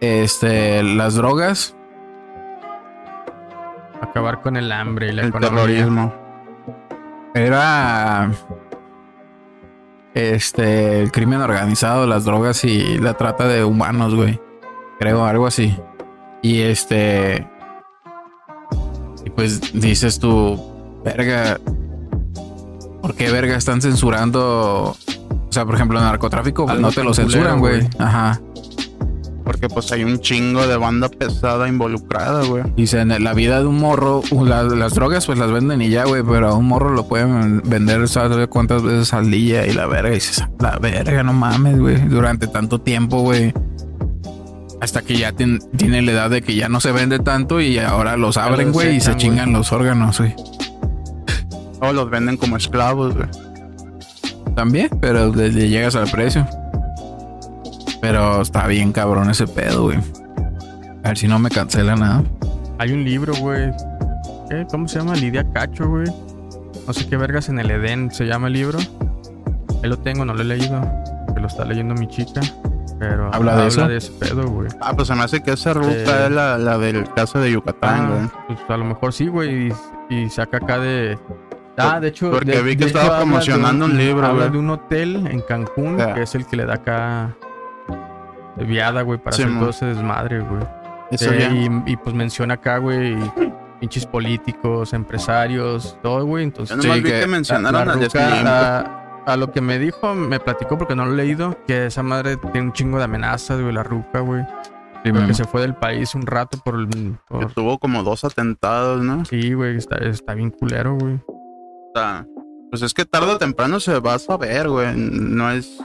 este, 0.00 0.82
las 0.82 1.14
drogas, 1.14 1.76
Acabar 4.00 4.42
con 4.42 4.56
el 4.56 4.70
hambre 4.72 5.08
y 5.08 5.12
la 5.12 5.22
El 5.22 5.28
economía. 5.28 5.50
terrorismo. 5.64 6.14
era, 7.34 8.30
este, 10.14 11.00
el 11.02 11.12
crimen 11.12 11.40
organizado, 11.40 12.06
las 12.06 12.24
drogas 12.24 12.64
y 12.64 12.98
la 12.98 13.14
trata 13.14 13.46
de 13.46 13.64
humanos, 13.64 14.14
güey. 14.14 14.40
Creo, 14.98 15.24
algo 15.24 15.46
así. 15.46 15.78
Y 16.42 16.60
este. 16.60 17.48
Y 19.24 19.30
pues 19.30 19.72
dices 19.72 20.18
tú, 20.18 20.60
verga. 21.04 21.58
¿Por 23.02 23.14
qué 23.14 23.30
verga 23.30 23.56
están 23.56 23.82
censurando? 23.82 24.96
O 24.96 25.52
sea, 25.52 25.66
por 25.66 25.74
ejemplo, 25.74 25.98
el 25.98 26.04
narcotráfico, 26.04 26.64
pues 26.64 26.76
Algo 26.76 26.88
no 26.88 26.92
te 26.94 27.04
lo 27.04 27.12
censuran, 27.12 27.58
güey. 27.58 27.86
Ajá. 27.98 28.40
Porque 29.44 29.68
pues 29.68 29.90
hay 29.90 30.04
un 30.04 30.20
chingo 30.20 30.66
de 30.68 30.76
banda 30.76 31.08
pesada 31.08 31.68
involucrada, 31.68 32.44
güey. 32.44 32.62
Dicen, 32.76 33.08
la 33.22 33.34
vida 33.34 33.58
de 33.60 33.66
un 33.66 33.78
morro, 33.78 34.22
la- 34.30 34.62
las 34.62 34.94
drogas 34.94 35.26
pues 35.26 35.36
las 35.38 35.50
venden 35.50 35.82
y 35.82 35.88
ya, 35.90 36.04
güey, 36.04 36.22
pero 36.22 36.48
a 36.50 36.54
un 36.54 36.66
morro 36.68 36.90
lo 36.90 37.08
pueden 37.08 37.60
vender, 37.64 38.08
¿sabes 38.08 38.46
cuántas 38.46 38.84
veces 38.84 39.12
al 39.12 39.30
día? 39.32 39.66
Y 39.66 39.72
la 39.72 39.86
verga, 39.86 40.10
y 40.10 40.14
dices, 40.14 40.44
la 40.60 40.78
verga, 40.78 41.24
no 41.24 41.32
mames, 41.32 41.78
güey, 41.80 41.96
durante 42.08 42.46
tanto 42.46 42.80
tiempo, 42.80 43.20
güey. 43.22 43.52
Hasta 44.80 45.02
que 45.02 45.16
ya 45.16 45.32
tien- 45.32 45.60
tiene 45.76 46.02
la 46.02 46.12
edad 46.12 46.30
de 46.30 46.42
que 46.42 46.54
ya 46.54 46.68
no 46.68 46.80
se 46.80 46.92
vende 46.92 47.18
tanto 47.18 47.60
y 47.60 47.78
ahora 47.78 48.16
los 48.16 48.36
abren, 48.36 48.72
güey, 48.72 48.96
y 48.96 49.00
se 49.00 49.16
chingan 49.16 49.52
los 49.52 49.72
órganos, 49.72 50.18
güey. 50.18 50.34
O 51.82 51.92
los 51.92 52.08
venden 52.10 52.36
como 52.36 52.56
esclavos, 52.56 53.14
güey. 53.14 53.28
También, 54.54 54.88
pero 55.00 55.32
le, 55.34 55.50
le 55.50 55.68
llegas 55.68 55.96
al 55.96 56.08
precio. 56.10 56.46
Pero 58.00 58.42
está 58.42 58.66
bien 58.66 58.92
cabrón 58.92 59.30
ese 59.30 59.46
pedo, 59.46 59.84
güey. 59.84 59.98
A 61.04 61.08
ver 61.08 61.18
si 61.18 61.26
no 61.28 61.38
me 61.38 61.50
cancela 61.50 61.96
nada. 61.96 62.22
Hay 62.78 62.92
un 62.92 63.04
libro, 63.04 63.34
güey. 63.36 63.70
¿Qué? 64.48 64.66
¿Cómo 64.70 64.86
se 64.88 64.98
llama? 64.98 65.14
Lidia 65.14 65.44
Cacho, 65.52 65.88
güey. 65.88 66.06
No 66.86 66.92
sé 66.92 67.08
qué 67.08 67.16
vergas 67.16 67.48
en 67.48 67.58
el 67.58 67.70
Edén 67.70 68.10
se 68.10 68.24
llama 68.26 68.48
el 68.48 68.54
libro. 68.54 68.78
Ahí 69.82 69.88
lo 69.88 69.98
tengo, 69.98 70.24
no 70.24 70.34
lo 70.34 70.40
he 70.42 70.44
leído. 70.44 70.80
Que 71.34 71.40
lo 71.40 71.46
está 71.46 71.64
leyendo 71.64 71.94
mi 71.94 72.06
chica. 72.08 72.40
Pero 72.98 73.30
¿Habla 73.34 73.56
de 73.56 73.66
eso? 73.68 73.88
de 73.88 73.96
ese 73.96 74.12
pedo, 74.12 74.48
güey. 74.48 74.68
Ah, 74.80 74.92
pues 74.94 75.08
se 75.08 75.14
me 75.14 75.22
hace 75.22 75.42
que 75.42 75.52
esa 75.52 75.72
ruta 75.72 75.92
Eh. 75.92 76.26
es 76.26 76.30
la, 76.30 76.58
la 76.58 76.78
del 76.78 77.08
caso 77.14 77.40
de 77.40 77.50
Yucatán, 77.52 78.08
güey. 78.08 78.20
Ah, 78.26 78.44
pues 78.48 78.58
a 78.68 78.76
lo 78.76 78.84
mejor 78.84 79.12
sí, 79.12 79.26
güey. 79.26 79.72
Y, 80.10 80.14
y 80.14 80.30
saca 80.30 80.58
acá 80.58 80.78
de. 80.78 81.18
Ah, 81.76 82.00
de 82.00 82.08
hecho. 82.08 82.30
Porque 82.30 82.52
de- 82.52 82.62
vi 82.62 82.76
que 82.76 82.84
de 82.84 82.86
estaba 82.86 83.06
hecho 83.06 83.16
promocionando 83.18 83.84
un 83.86 83.96
libro, 83.96 84.26
Habla 84.26 84.48
de 84.48 84.58
un 84.58 84.70
hotel 84.70 85.26
en 85.26 85.40
Cancún, 85.40 85.96
que 86.14 86.22
es 86.22 86.34
el 86.34 86.46
que 86.46 86.56
le 86.56 86.66
da 86.66 86.74
acá. 86.74 87.36
De 88.56 88.64
viada, 88.64 89.02
güey, 89.02 89.18
para 89.18 89.34
Sí, 89.34 89.42
hacer 89.44 89.58
todo 89.58 89.70
ese 89.70 89.86
desmadre, 89.86 90.40
güey. 90.40 90.62
Eso 91.10 91.32
Eh, 91.32 91.38
ya. 91.40 91.48
y, 91.50 91.92
y, 91.92 91.96
pues 91.96 92.14
menciona 92.14 92.54
acá, 92.54 92.76
güey, 92.78 93.16
pinches 93.80 94.04
políticos, 94.06 94.92
empresarios, 94.92 95.98
todo, 96.02 96.24
güey. 96.26 96.44
Entonces, 96.44 96.76
Yo 96.76 96.82
nomás 96.82 96.98
Sí, 96.98 97.02
vi 97.02 97.10
que 97.10 97.20
que 97.20 97.26
mencionaron 97.26 97.86
la 97.88 97.94
ruca, 97.94 98.08
Slim. 98.10 98.46
a, 98.46 99.22
a 99.26 99.36
lo 99.36 99.50
que 99.52 99.60
me 99.62 99.78
dijo, 99.78 100.14
me 100.14 100.38
platicó 100.40 100.76
porque 100.76 100.94
no 100.94 101.06
lo 101.06 101.12
he 101.12 101.16
leído, 101.16 101.56
que 101.66 101.86
esa 101.86 102.02
madre 102.02 102.36
tiene 102.36 102.66
un 102.68 102.72
chingo 102.74 102.98
de 102.98 103.04
amenazas, 103.04 103.58
güey, 103.60 103.72
la 103.72 103.82
ruca, 103.82 104.20
güey. 104.20 104.42
Porque 105.04 105.34
se 105.34 105.44
fue 105.44 105.62
del 105.62 105.74
país 105.74 106.14
un 106.14 106.26
rato 106.26 106.58
por 106.64 106.76
el... 106.76 106.86
Que 106.88 107.12
por- 107.28 107.52
tuvo 107.54 107.78
como 107.78 108.04
dos 108.04 108.22
atentados, 108.24 109.02
¿no? 109.02 109.24
Sí, 109.24 109.52
güey, 109.52 109.76
está, 109.76 109.96
está 109.96 110.34
bien 110.34 110.50
culero, 110.50 110.94
güey. 110.96 111.18
O 111.94 111.98
sea, 111.98 112.26
pues 112.70 112.82
es 112.82 112.94
que 112.94 113.04
tarde 113.04 113.32
o 113.32 113.38
temprano 113.38 113.80
se 113.80 113.98
va 114.00 114.14
a 114.14 114.18
saber, 114.18 114.68
güey. 114.68 114.94
No 114.96 115.50
es. 115.50 115.78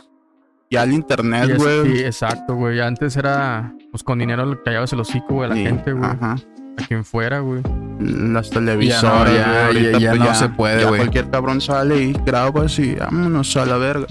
Ya 0.70 0.84
el 0.84 0.94
internet, 0.94 1.50
es- 1.52 1.58
güey. 1.58 1.98
sí, 1.98 2.04
exacto, 2.04 2.56
güey. 2.56 2.80
Antes 2.82 3.16
era, 3.18 3.74
pues 3.92 4.04
con 4.04 4.20
dinero 4.20 4.62
callabas 4.64 4.92
el 4.94 5.00
hocico, 5.00 5.36
güey, 5.36 5.46
a 5.46 5.50
la 5.50 5.56
Sí, 5.56 5.64
gente, 5.64 5.94
güey. 5.94 6.10
Ajá. 6.10 6.36
A 6.80 6.86
quien 6.88 7.04
fuera, 7.06 7.40
güey. 7.40 7.62
Las 8.00 8.50
televisoras, 8.50 9.34
Ya 9.34 9.48
no, 9.48 9.54
ya- 9.54 9.66
ahorita, 9.68 10.00
ya- 10.00 10.10
pues, 10.12 10.20
no 10.22 10.36
se 10.36 10.50
puede, 10.50 10.86
güey. 10.86 11.00
Cualquier 11.00 11.30
cabrón 11.32 11.62
sale 11.62 11.98
y 12.04 12.14
graba 12.26 12.64
así, 12.66 12.96
vámonos 12.96 13.56
a 13.58 13.66
la 13.66 13.78
verga. 13.78 14.06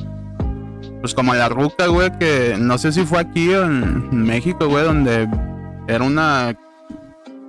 Pues 1.00 1.14
como 1.14 1.34
la 1.34 1.48
ruca, 1.48 1.86
güey, 1.86 2.10
que 2.18 2.56
no 2.58 2.78
sé 2.78 2.90
si 2.90 3.04
fue 3.04 3.20
aquí 3.20 3.50
o 3.54 3.64
en 3.64 4.24
México, 4.24 4.66
güey, 4.66 4.84
donde 4.84 5.28
era 5.86 6.02
una 6.04 6.56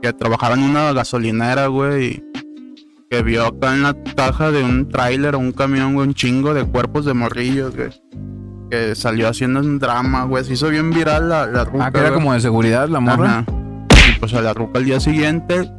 que 0.01 0.13
trabajaba 0.13 0.53
en 0.55 0.63
una 0.63 0.91
gasolinera, 0.93 1.67
güey, 1.67 2.05
y 2.05 2.23
que 3.09 3.21
vio 3.23 3.45
acá 3.45 3.73
en 3.73 3.83
la 3.83 3.95
caja 4.15 4.51
de 4.51 4.63
un 4.63 4.89
tráiler 4.89 5.35
o 5.35 5.39
un 5.39 5.51
camión, 5.51 5.93
güey, 5.93 6.07
un 6.07 6.13
chingo 6.13 6.53
de 6.53 6.65
cuerpos 6.65 7.05
de 7.05 7.13
morrillos, 7.13 7.75
güey. 7.75 7.89
Que 8.69 8.95
salió 8.95 9.29
haciendo 9.29 9.61
un 9.61 9.79
drama, 9.79 10.23
güey. 10.25 10.43
Se 10.43 10.53
hizo 10.53 10.67
bien 10.69 10.91
viral 10.91 11.29
la, 11.29 11.45
la 11.45 11.63
ruca. 11.63 11.85
Ah, 11.85 11.91
que 11.91 11.99
era 11.99 12.09
güey. 12.09 12.19
como 12.19 12.33
de 12.33 12.41
seguridad 12.41 12.89
la 12.89 12.99
morra. 12.99 13.39
Ajá. 13.39 13.45
Y 14.15 14.19
pues 14.19 14.33
a 14.33 14.41
la 14.41 14.53
ruca 14.53 14.79
al 14.79 14.85
día 14.85 14.99
siguiente, 14.99 15.69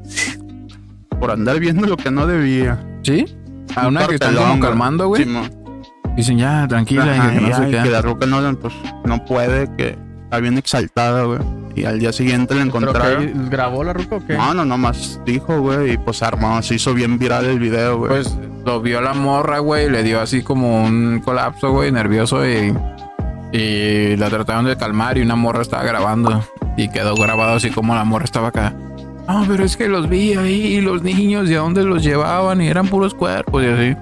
por 1.20 1.30
andar 1.30 1.58
viendo 1.60 1.86
lo 1.86 1.96
que 1.96 2.10
no 2.10 2.26
debía. 2.26 2.82
¿Sí? 3.02 3.26
A 3.76 3.82
Un 3.82 3.88
una 3.96 4.06
que 4.06 4.14
están 4.14 4.30
cartelón, 4.34 4.48
como 4.50 4.58
güey. 4.60 4.70
calmando, 4.70 5.08
güey. 5.08 5.26
Dicen, 6.16 6.38
ya, 6.38 6.66
tranquila, 6.66 7.04
Ajá, 7.12 7.30
que 7.32 7.40
no 7.40 7.48
y 7.48 7.52
sé 7.52 7.62
ay, 7.64 7.70
qué. 7.70 7.82
que 7.82 7.90
la 7.90 8.02
ruca 8.02 8.26
no, 8.26 8.58
pues, 8.58 8.74
no 9.04 9.24
puede, 9.24 9.68
que 9.76 9.96
está 10.24 10.40
bien 10.40 10.58
exaltada, 10.58 11.24
güey. 11.24 11.38
Y 11.80 11.84
al 11.84 11.98
día 11.98 12.12
siguiente 12.12 12.54
¿Pero 12.54 12.66
encontraron. 12.66 13.48
grabó 13.50 13.84
la 13.84 13.92
ruca 13.92 14.16
o 14.16 14.26
qué? 14.26 14.34
No, 14.36 14.54
no, 14.54 14.64
nomás 14.64 15.20
dijo, 15.24 15.60
güey, 15.60 15.92
y 15.92 15.98
pues 15.98 16.22
armó, 16.22 16.60
se 16.62 16.74
hizo 16.76 16.94
bien 16.94 17.18
viral 17.18 17.44
el 17.46 17.58
video, 17.58 17.98
güey. 17.98 18.10
Pues 18.10 18.36
lo 18.64 18.80
vio 18.80 19.00
la 19.00 19.14
morra, 19.14 19.58
güey, 19.60 19.90
le 19.90 20.02
dio 20.02 20.20
así 20.20 20.42
como 20.42 20.84
un 20.84 21.20
colapso, 21.24 21.70
güey, 21.72 21.90
nervioso 21.92 22.46
y, 22.46 22.74
y 23.52 24.16
la 24.16 24.28
trataron 24.28 24.64
de 24.66 24.76
calmar 24.76 25.18
y 25.18 25.22
una 25.22 25.36
morra 25.36 25.62
estaba 25.62 25.82
grabando 25.84 26.44
y 26.76 26.88
quedó 26.90 27.14
grabado 27.14 27.54
así 27.56 27.70
como 27.70 27.94
la 27.94 28.04
morra 28.04 28.24
estaba 28.24 28.48
acá. 28.48 28.74
No, 29.26 29.44
pero 29.46 29.64
es 29.64 29.76
que 29.76 29.88
los 29.88 30.08
vi 30.08 30.34
ahí 30.34 30.76
y 30.76 30.80
los 30.80 31.02
niños 31.02 31.50
y 31.50 31.54
a 31.54 31.58
dónde 31.58 31.82
los 31.84 32.02
llevaban 32.02 32.60
y 32.62 32.68
eran 32.68 32.88
puros 32.88 33.14
cuerpos 33.14 33.62
y 33.62 33.66
así. 33.66 33.96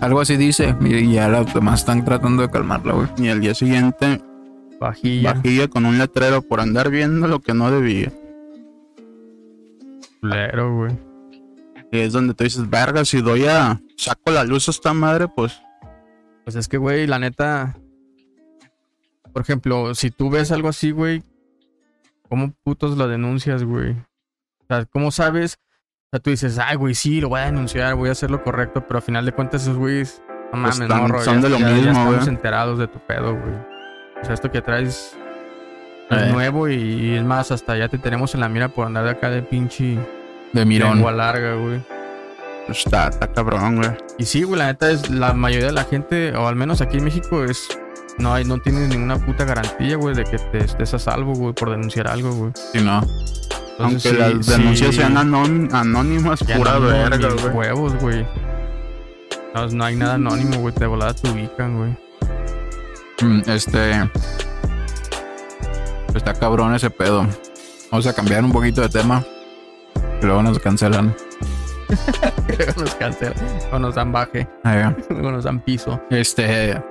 Algo 0.00 0.20
así 0.20 0.36
dice 0.36 0.74
y 0.80 1.12
ya 1.12 1.28
los 1.28 1.52
demás 1.52 1.80
están 1.80 2.04
tratando 2.04 2.42
de 2.42 2.50
calmarla, 2.50 2.92
güey. 2.94 3.08
y 3.18 3.28
al 3.28 3.40
día 3.40 3.52
siguiente, 3.54 4.22
Vajilla. 4.80 5.34
bajilla 5.34 5.68
con 5.68 5.86
un 5.86 5.98
letrero 5.98 6.42
por 6.42 6.60
andar 6.60 6.90
viendo 6.90 7.26
lo 7.28 7.40
que 7.40 7.54
no 7.54 7.70
debía. 7.70 8.12
Culero, 10.20 10.74
güey. 10.76 10.92
Y 11.90 12.00
es 12.00 12.12
donde 12.12 12.34
tú 12.34 12.44
dices, 12.44 12.68
verga, 12.68 13.04
si 13.04 13.20
doy 13.22 13.46
a. 13.46 13.80
saco 13.96 14.30
la 14.30 14.44
luz 14.44 14.68
a 14.68 14.72
esta 14.72 14.92
madre, 14.92 15.26
pues. 15.28 15.60
Pues 16.44 16.56
es 16.56 16.68
que, 16.68 16.76
güey, 16.78 17.06
la 17.06 17.18
neta. 17.18 17.76
por 19.32 19.42
ejemplo, 19.42 19.94
si 19.94 20.10
tú 20.10 20.30
ves 20.30 20.50
algo 20.52 20.68
así, 20.68 20.90
güey, 20.90 21.22
¿cómo 22.28 22.52
putos 22.64 22.96
lo 22.96 23.06
denuncias, 23.08 23.62
güey? 23.64 23.92
O 23.92 24.66
sea, 24.68 24.84
¿cómo 24.86 25.10
sabes? 25.10 25.58
O 26.06 26.08
sea, 26.12 26.20
tú 26.20 26.30
dices, 26.30 26.58
ay, 26.58 26.76
güey, 26.76 26.94
sí, 26.94 27.20
lo 27.20 27.28
voy 27.28 27.40
a 27.40 27.44
denunciar, 27.46 27.94
voy 27.94 28.08
a 28.08 28.12
hacer 28.12 28.30
lo 28.30 28.42
correcto, 28.42 28.84
pero 28.86 28.96
al 28.98 29.02
final 29.02 29.24
de 29.26 29.32
cuentas 29.32 29.62
esos 29.62 29.76
güeyes, 29.76 30.22
no 30.52 30.58
mames, 30.58 30.80
Están- 30.80 31.02
morro, 31.02 31.20
son 31.22 31.36
ya, 31.36 31.42
de 31.42 31.48
lo 31.50 31.58
ya- 31.58 31.68
ya 31.68 31.74
mismo, 31.74 31.90
estamos 31.90 32.28
enterados 32.28 32.78
de 32.78 32.88
tu 32.88 32.98
pedo, 33.06 33.32
güey. 33.38 33.54
O 34.22 34.24
sea, 34.24 34.34
esto 34.34 34.50
que 34.50 34.60
traes 34.62 35.14
es 36.10 36.22
Eh. 36.22 36.32
nuevo 36.32 36.68
y, 36.68 37.14
es 37.16 37.24
más, 37.24 37.50
hasta 37.50 37.76
ya 37.76 37.88
te 37.88 37.98
tenemos 37.98 38.34
en 38.34 38.40
la 38.40 38.48
mira 38.48 38.68
por 38.68 38.86
andar 38.86 39.04
de 39.04 39.10
acá 39.10 39.30
de 39.30 39.42
pinche 39.42 39.98
De 40.52 40.64
mirón. 40.64 40.94
lengua 40.96 41.12
larga, 41.12 41.54
güey. 41.54 41.80
Está, 42.68 43.08
está 43.08 43.32
cabrón, 43.32 43.76
güey. 43.76 43.90
Y 44.18 44.24
sí, 44.24 44.42
güey, 44.42 44.58
la 44.58 44.66
neta 44.66 44.90
es 44.90 45.08
la 45.10 45.32
mayoría 45.32 45.66
de 45.68 45.72
la 45.72 45.84
gente, 45.84 46.36
o 46.36 46.46
al 46.48 46.56
menos 46.56 46.80
aquí 46.80 46.98
en 46.98 47.04
México, 47.04 47.44
es. 47.44 47.66
No 48.18 48.34
hay, 48.34 48.44
no 48.44 48.58
tienes 48.58 48.88
ninguna 48.88 49.16
puta 49.16 49.44
garantía, 49.44 49.96
güey, 49.96 50.14
de 50.14 50.24
que 50.24 50.38
te 50.38 50.58
estés 50.58 50.92
a 50.92 50.98
salvo, 50.98 51.34
güey, 51.34 51.54
por 51.54 51.70
denunciar 51.70 52.08
algo, 52.08 52.32
güey. 52.32 52.52
Si 52.72 52.80
no. 52.80 53.00
Entonces, 53.00 53.78
Aunque 53.78 54.00
sí, 54.00 54.16
las 54.16 54.46
denuncias 54.46 54.90
sí, 54.90 54.96
sean 54.96 55.16
anón- 55.16 55.68
anónimas, 55.72 56.42
pura 56.42 56.78
verga, 56.80 57.28
güey. 57.40 57.54
huevos, 57.54 57.94
güey. 58.00 58.26
No, 59.54 59.68
no 59.68 59.84
hay 59.84 59.94
nada 59.94 60.14
anónimo, 60.14 60.56
güey, 60.58 60.74
de 60.74 60.86
volada 60.88 61.14
te 61.14 61.30
ubican, 61.30 61.76
güey. 61.78 61.96
Mm, 63.22 63.40
Este. 63.46 64.10
Está 66.14 66.34
cabrón 66.34 66.74
ese 66.74 66.90
pedo. 66.90 67.26
Vamos 67.90 68.06
a 68.06 68.12
cambiar 68.14 68.44
un 68.44 68.52
poquito 68.52 68.80
de 68.82 68.88
tema. 68.88 69.24
Luego 70.22 70.42
nos 70.42 70.58
cancelan. 70.58 71.14
Luego 72.48 72.72
nos 72.82 72.94
cancelan, 72.96 73.34
o 73.72 73.78
nos 73.78 73.94
dan 73.94 74.12
baje, 74.12 74.46
Eh, 74.64 74.94
luego 75.10 75.30
nos 75.32 75.44
dan 75.44 75.60
piso. 75.60 76.00
Este. 76.10 76.82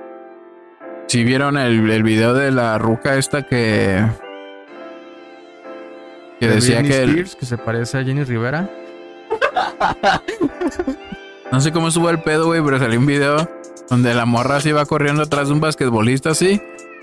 Si 1.06 1.24
vieron 1.24 1.56
el, 1.56 1.88
el 1.90 2.02
video 2.02 2.34
de 2.34 2.50
la 2.50 2.78
ruca 2.78 3.16
esta 3.16 3.42
que. 3.42 4.04
Que 6.40 6.46
De 6.48 6.54
decía 6.56 6.78
Britney 6.80 6.96
que. 6.98 7.02
el- 7.20 7.36
que 7.36 7.46
se 7.46 7.58
parece 7.58 7.98
a 7.98 8.04
Jenny 8.04 8.24
Rivera. 8.24 8.68
no 11.52 11.60
sé 11.60 11.72
cómo 11.72 11.88
estuvo 11.88 12.08
el 12.10 12.20
pedo, 12.20 12.46
güey, 12.46 12.62
pero 12.62 12.78
salió 12.78 12.98
un 12.98 13.06
video 13.06 13.48
donde 13.88 14.14
la 14.14 14.26
morra 14.26 14.60
se 14.60 14.70
iba 14.70 14.84
corriendo 14.86 15.22
atrás 15.22 15.48
de 15.48 15.54
un 15.54 15.60
basquetbolista 15.60 16.30
así. 16.30 16.60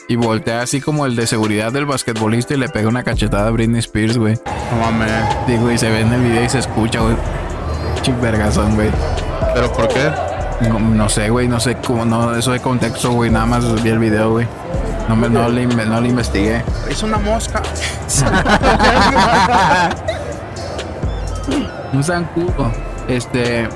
Y 0.08 0.18
voltea 0.18 0.62
así 0.62 0.82
como 0.82 1.08
el 1.08 1.16
de 1.16 1.26
seguridad 1.26 1.72
del 1.72 1.88
basquetbolista 1.88 2.54
y 2.54 2.58
le 2.58 2.70
pega 2.70 2.88
una 2.88 3.04
cachetada 3.04 3.48
a 3.48 3.52
Britney 3.52 3.80
Spears, 3.80 4.18
güey. 4.20 4.40
No 4.72 4.78
mames. 4.78 5.12
Digo, 5.48 5.72
y 5.72 5.80
se 5.80 5.90
ve 5.90 6.02
en 6.02 6.14
el 6.14 6.22
video 6.22 6.44
y 6.44 6.50
se 6.50 6.60
escucha, 6.60 7.00
güey. 7.00 7.16
Chip 8.04 8.16
güey. 8.20 8.92
¿Pero 9.56 9.74
por 9.74 9.88
qué? 9.88 10.12
No, 10.70 10.80
no 10.80 11.10
sé, 11.10 11.30
güey, 11.30 11.48
no 11.48 11.60
sé 11.60 11.76
cómo, 11.78 12.06
no, 12.06 12.36
eso 12.36 12.52
de 12.52 12.60
contexto, 12.60 13.12
güey. 13.12 13.32
Nada 13.32 13.48
más 13.48 13.84
vi 13.84 13.90
el 13.90 13.98
video, 14.00 14.32
güey. 14.32 14.48
No, 15.10 15.16
me, 15.16 15.28
no, 15.28 15.50
le, 15.50 15.66
no 15.66 16.02
le 16.02 16.10
investigué. 16.10 16.64
Es 16.90 17.02
una 17.02 17.18
mosca. 17.18 17.62
Un 21.94 22.04
zancudo. 22.04 22.72
Este. 23.08 23.68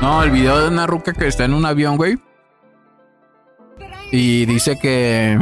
No, 0.00 0.22
el 0.22 0.30
video 0.30 0.60
de 0.60 0.68
una 0.68 0.86
ruca 0.86 1.12
que 1.12 1.26
está 1.26 1.44
en 1.44 1.54
un 1.54 1.64
avión, 1.64 1.96
güey. 1.96 2.18
Y 4.12 4.46
dice 4.46 4.78
que. 4.78 5.38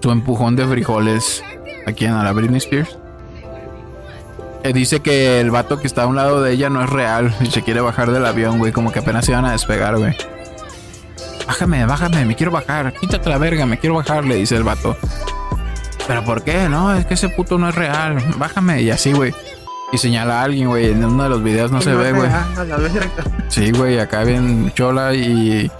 Su 0.00 0.10
empujón 0.10 0.56
de 0.56 0.66
frijoles. 0.66 1.42
¿A 1.86 1.92
quién? 1.92 2.12
¿A 2.12 2.24
la 2.24 2.32
Britney 2.32 2.58
Spears? 2.58 2.98
Eh, 4.62 4.72
dice 4.72 5.00
que 5.00 5.40
el 5.40 5.50
vato 5.50 5.78
que 5.78 5.86
está 5.86 6.04
a 6.04 6.06
un 6.06 6.16
lado 6.16 6.42
de 6.42 6.52
ella 6.52 6.70
no 6.70 6.82
es 6.82 6.88
real 6.88 7.34
y 7.40 7.46
se 7.46 7.62
quiere 7.62 7.80
bajar 7.80 8.10
del 8.10 8.24
avión, 8.24 8.58
güey. 8.58 8.72
Como 8.72 8.92
que 8.92 9.00
apenas 9.00 9.26
se 9.26 9.32
iban 9.32 9.44
a 9.44 9.52
despegar, 9.52 9.98
güey. 9.98 10.16
Bájame, 11.46 11.84
bájame, 11.84 12.24
me 12.24 12.34
quiero 12.34 12.52
bajar. 12.52 12.94
Quítate 12.94 13.28
la 13.28 13.38
verga, 13.38 13.66
me 13.66 13.78
quiero 13.78 13.96
bajar, 13.96 14.24
le 14.24 14.36
dice 14.36 14.56
el 14.56 14.64
vato. 14.64 14.96
¿Pero 16.06 16.24
por 16.24 16.42
qué? 16.42 16.68
No, 16.68 16.94
es 16.94 17.04
que 17.06 17.14
ese 17.14 17.28
puto 17.28 17.58
no 17.58 17.68
es 17.68 17.74
real. 17.74 18.16
Bájame 18.38 18.82
y 18.82 18.90
así, 18.90 19.12
güey. 19.12 19.34
Y 19.94 19.98
señala 19.98 20.40
a 20.40 20.42
alguien, 20.42 20.66
güey. 20.66 20.90
En 20.90 21.04
uno 21.04 21.22
de 21.22 21.28
los 21.28 21.40
videos 21.44 21.70
no 21.70 21.80
se 21.80 21.94
ve, 21.94 22.10
güey. 22.10 22.28
Sí, 23.46 23.70
güey, 23.70 24.00
acá 24.00 24.24
bien 24.24 24.72
chola 24.74 25.14
y, 25.14 25.70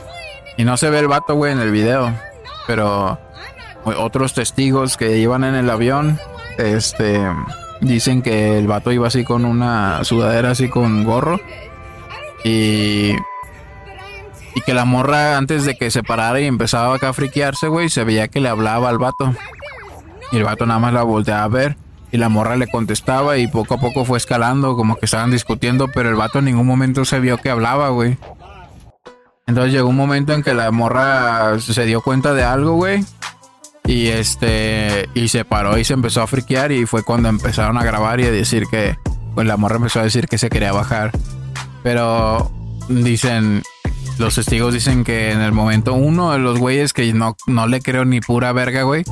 y 0.57 0.65
no 0.65 0.77
se 0.77 0.89
ve 0.89 1.01
el 1.01 1.09
vato, 1.09 1.35
güey, 1.35 1.53
en 1.53 1.59
el 1.59 1.73
video. 1.73 2.15
Pero 2.69 3.19
otros 3.85 4.33
testigos 4.33 4.97
que 4.97 5.19
iban 5.19 5.43
en 5.43 5.57
el 5.57 5.69
avión, 5.69 6.21
este, 6.59 7.27
dicen 7.81 8.23
que 8.23 8.57
el 8.57 8.69
vato 8.69 8.93
iba 8.93 9.09
así 9.09 9.25
con 9.25 9.45
una 9.45 10.05
sudadera 10.05 10.53
así 10.53 10.69
con 10.69 11.03
gorro 11.03 11.41
y 12.45 13.17
y 14.55 14.61
que 14.61 14.75
la 14.75 14.85
morra 14.85 15.37
antes 15.37 15.65
de 15.65 15.77
que 15.77 15.91
se 15.91 16.05
parara 16.05 16.41
y 16.41 16.47
empezaba 16.47 16.95
acá 16.95 17.09
a 17.09 17.13
friquearse, 17.13 17.67
güey, 17.67 17.89
se 17.89 18.05
veía 18.05 18.29
que 18.29 18.39
le 18.39 18.49
hablaba 18.49 18.91
al 18.91 18.99
vato. 18.99 19.35
Y 20.31 20.37
el 20.37 20.45
vato 20.45 20.67
nada 20.67 20.79
más 20.79 20.93
la 20.93 21.03
volteaba 21.03 21.43
a 21.43 21.49
ver. 21.49 21.77
Y 22.15 22.17
la 22.17 22.29
morra 22.29 22.57
le 22.57 22.69
contestaba 22.69 23.39
y 23.39 23.49
poco 23.49 23.75
a 23.75 23.79
poco 23.79 24.05
fue 24.05 24.19
escalando, 24.19 24.77
como 24.77 24.95
que 24.95 25.05
estaban 25.05 25.33
discutiendo, 25.33 25.89
pero 25.89 26.11
el 26.11 26.15
vato 26.15 26.39
en 26.39 26.45
ningún 26.45 26.65
momento 26.65 27.05
se 27.05 27.19
vio 27.19 27.39
que 27.39 27.51
hablaba, 27.51 27.89
güey. 27.89 28.17
Entonces 29.49 29.73
llegó 29.73 29.89
un 29.89 29.97
momento 29.97 30.33
en 30.33 30.45
que 30.45 30.55
la 30.55 30.71
morra 30.71 31.59
se 31.59 31.85
dio 31.85 32.03
cuenta 32.03 32.33
de 32.33 32.45
algo, 32.45 32.75
güey. 32.77 33.05
Y 33.85 34.07
este, 34.07 35.09
y 35.15 35.27
se 35.27 35.45
paró 35.45 35.77
y 35.77 35.83
se 35.83 35.95
empezó 35.95 36.23
a 36.23 36.29
friquear 36.29 36.71
y 36.71 36.87
fue 36.87 37.03
cuando 37.03 37.29
empezaron 37.29 37.79
a 37.79 37.83
grabar 37.83 38.21
y 38.21 38.27
a 38.27 38.31
decir 38.31 38.67
que, 38.71 38.97
pues 39.35 39.49
la 39.49 39.57
morra 39.57 39.79
empezó 39.79 39.99
a 39.99 40.05
decir 40.05 40.29
que 40.29 40.39
se 40.39 40.51
quería 40.51 40.73
bajar. 40.73 41.11
Pero 41.83 42.53
dicen, 42.89 43.65
los 44.19 44.37
testigos 44.37 44.73
dicen 44.73 45.03
que 45.03 45.33
en 45.33 45.41
el 45.41 45.51
momento 45.51 45.95
uno 45.95 46.31
de 46.31 46.39
los 46.39 46.61
güeyes 46.61 46.93
que 46.93 47.13
no, 47.13 47.35
no 47.49 47.67
le 47.67 47.81
creo 47.81 48.05
ni 48.05 48.21
pura 48.21 48.53
verga, 48.53 48.85
güey, 48.85 49.03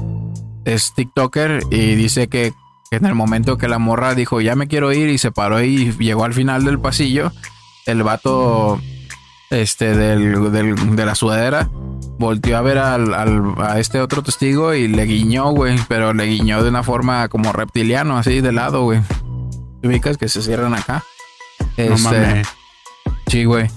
es 0.64 0.94
TikToker 0.94 1.64
y 1.72 1.96
dice 1.96 2.28
que, 2.28 2.52
que 2.52 2.52
en 2.96 3.06
el 3.06 3.14
momento 3.14 3.58
que 3.58 3.68
la 3.68 3.78
morra 3.78 4.14
dijo 4.14 4.40
ya 4.40 4.54
me 4.56 4.68
quiero 4.68 4.92
ir 4.92 5.08
y 5.10 5.18
se 5.18 5.30
paró 5.32 5.62
y 5.62 5.92
llegó 5.98 6.24
al 6.24 6.34
final 6.34 6.64
del 6.64 6.78
pasillo, 6.78 7.32
el 7.86 8.02
vato 8.02 8.80
este 9.50 9.96
del, 9.96 10.50
del- 10.52 10.96
de 10.96 11.06
la 11.06 11.14
sudadera 11.14 11.68
volteó 12.18 12.56
a 12.56 12.62
ver 12.62 12.78
al, 12.78 13.12
al- 13.14 13.54
a 13.58 13.78
este 13.80 14.00
otro 14.00 14.22
testigo 14.22 14.74
y 14.74 14.88
le 14.88 15.04
guiñó, 15.04 15.50
güey, 15.50 15.76
pero 15.88 16.12
le 16.14 16.24
guiñó 16.26 16.62
de 16.62 16.68
una 16.70 16.82
forma 16.82 17.28
como 17.28 17.52
reptiliano, 17.52 18.16
así 18.16 18.40
de 18.40 18.52
lado, 18.52 18.82
güey. 18.84 19.00
¿Te 19.80 19.88
ubicas 19.88 20.16
que 20.18 20.28
se 20.28 20.40
cierran 20.42 20.74
acá? 20.74 21.02
No 21.76 21.84
Este, 21.94 21.98
mames. 22.20 22.48
Sí, 23.26 23.44
güey. 23.44 23.68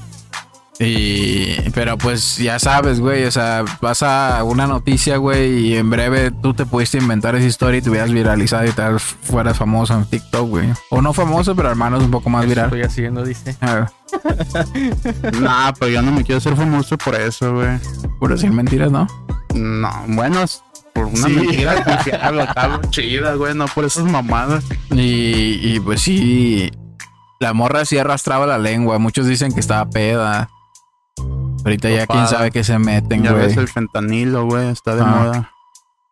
Y, 0.78 1.70
pero 1.74 1.98
pues 1.98 2.38
ya 2.38 2.60
sabes, 2.60 3.00
güey, 3.00 3.24
o 3.24 3.32
sea, 3.32 3.64
vas 3.82 4.04
a 4.04 4.44
una 4.44 4.68
noticia, 4.68 5.16
güey, 5.18 5.68
y 5.70 5.78
en 5.78 5.90
breve 5.90 6.32
tú 6.32 6.54
te 6.54 6.66
pudiste 6.66 6.98
inventar 6.98 7.34
esa 7.36 7.46
historia 7.48 7.78
y 7.78 7.82
te 7.82 7.90
hubieras 7.90 8.12
viralizado 8.12 8.66
y 8.66 8.72
tal, 8.72 9.00
fueras 9.00 9.58
famoso 9.58 9.94
en 9.94 10.04
TikTok, 10.06 10.50
güey. 10.50 10.68
O 10.90 11.02
no 11.02 11.14
famoso, 11.14 11.56
pero 11.56 11.70
al 11.70 11.78
menos 11.78 12.04
un 12.04 12.12
poco 12.12 12.30
más 12.30 12.46
viral. 12.46 12.66
Estoy 12.66 12.82
haciendo, 12.84 13.24
dice. 13.24 13.56
Ah, 13.62 13.90
Nah, 15.42 15.72
pero 15.80 15.92
yo 15.92 16.02
no 16.02 16.12
me 16.12 16.24
quiero 16.24 16.42
ser 16.42 16.56
famoso 16.56 16.98
por 16.98 17.16
eso, 17.16 17.54
güey. 17.56 17.70
por 18.20 18.32
decir 18.32 18.52
mentiras, 18.52 18.92
¿no? 18.92 19.08
No, 19.54 19.90
bueno, 20.10 20.42
es 20.44 20.62
por 20.94 21.06
una 21.06 21.28
Sí. 21.28 21.34
mentira 21.36 21.84
confiable, 21.84 22.48
chida, 22.90 23.36
güey, 23.36 23.54
no 23.56 23.66
por 23.68 23.86
esas 23.86 24.04
mamadas. 24.06 24.64
Y, 24.92 25.60
y 25.62 25.80
pues 25.80 26.02
sí, 26.02 26.70
la 27.40 27.54
morra 27.54 27.86
sí 27.86 27.98
arrastraba 27.98 28.46
la 28.46 28.58
lengua. 28.58 29.00
Muchos 29.00 29.28
dicen 29.28 29.54
que 29.54 29.60
estaba 29.60 29.90
peda. 29.90 30.50
Ahorita 31.66 31.90
ya 31.90 32.06
quién 32.08 32.28
sabe 32.28 32.52
qué 32.52 32.64
se 32.64 32.78
meten, 32.80 33.24
Ya 33.24 33.32
güey. 33.34 33.48
ves 33.48 33.58
el 33.58 33.68
fentanilo, 33.68 34.46
güey, 34.46 34.70
está 34.70 34.96
de 34.96 35.02
Ah. 35.02 35.06
moda. 35.06 35.52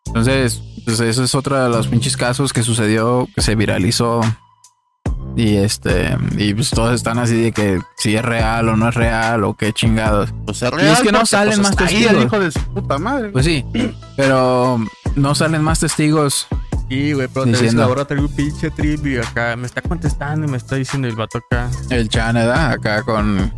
Entonces, 0.06 0.60
pues 0.84 1.00
ese 1.00 1.24
es 1.24 1.34
otro 1.34 1.58
de 1.62 1.68
los 1.70 1.88
pinches 1.88 2.16
casos 2.16 2.52
que 2.52 2.62
sucedió, 2.62 3.26
que 3.34 3.40
se 3.40 3.54
viralizó. 3.54 4.20
Y 5.36 5.56
este, 5.56 6.16
y 6.36 6.54
pues 6.54 6.70
todos 6.70 6.94
están 6.94 7.18
así 7.18 7.40
de 7.40 7.52
que 7.52 7.80
si 7.96 8.14
es 8.14 8.22
real 8.24 8.68
o 8.68 8.76
no 8.76 8.88
es 8.88 8.94
real 8.94 9.42
o 9.44 9.54
qué 9.54 9.72
chingados. 9.72 10.30
Pues 10.44 10.62
es 10.62 10.70
Y 10.80 10.86
es 10.86 11.00
que 11.00 11.10
no 11.10 11.24
salen 11.26 11.60
más 11.62 11.70
está 11.70 11.84
ahí 11.86 11.94
testigos. 11.94 12.16
el 12.16 12.22
hijo 12.26 12.38
de 12.40 12.50
su 12.52 12.60
puta 12.72 12.98
madre. 12.98 13.30
Pues 13.30 13.44
sí, 13.44 13.64
pero 14.16 14.78
no 15.16 15.34
salen 15.34 15.62
más 15.62 15.80
testigos. 15.80 16.46
Sí, 16.88 17.14
güey, 17.14 17.26
pero 17.32 17.46
te 17.46 17.52
Diciendo. 17.52 17.82
ahora 17.82 18.04
traigo 18.04 18.26
un 18.26 18.32
pinche 18.36 18.70
trip 18.70 19.06
y 19.06 19.16
acá 19.18 19.56
me 19.56 19.66
está 19.66 19.80
contestando 19.82 20.46
y 20.46 20.50
me 20.50 20.56
está 20.58 20.76
diciendo 20.76 21.08
el 21.08 21.16
vato 21.16 21.38
acá. 21.38 21.68
El 21.90 22.08
Chan, 22.08 22.34
¿verdad? 22.34 22.72
Acá 22.72 23.02
con. 23.02 23.52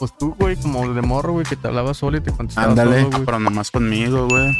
Pues 0.00 0.16
tú, 0.18 0.34
güey, 0.38 0.56
como 0.56 0.92
de 0.94 1.02
morro, 1.02 1.32
güey, 1.34 1.44
que 1.44 1.56
te 1.56 1.68
hablaba 1.68 1.92
solo 1.94 2.16
y 2.16 2.20
te 2.22 2.32
contestaba 2.32 2.68
Ándale. 2.68 3.02
todo, 3.02 3.10
güey. 3.10 3.24
pero 3.26 3.38
nomás 3.38 3.70
conmigo, 3.70 4.26
güey. 4.28 4.56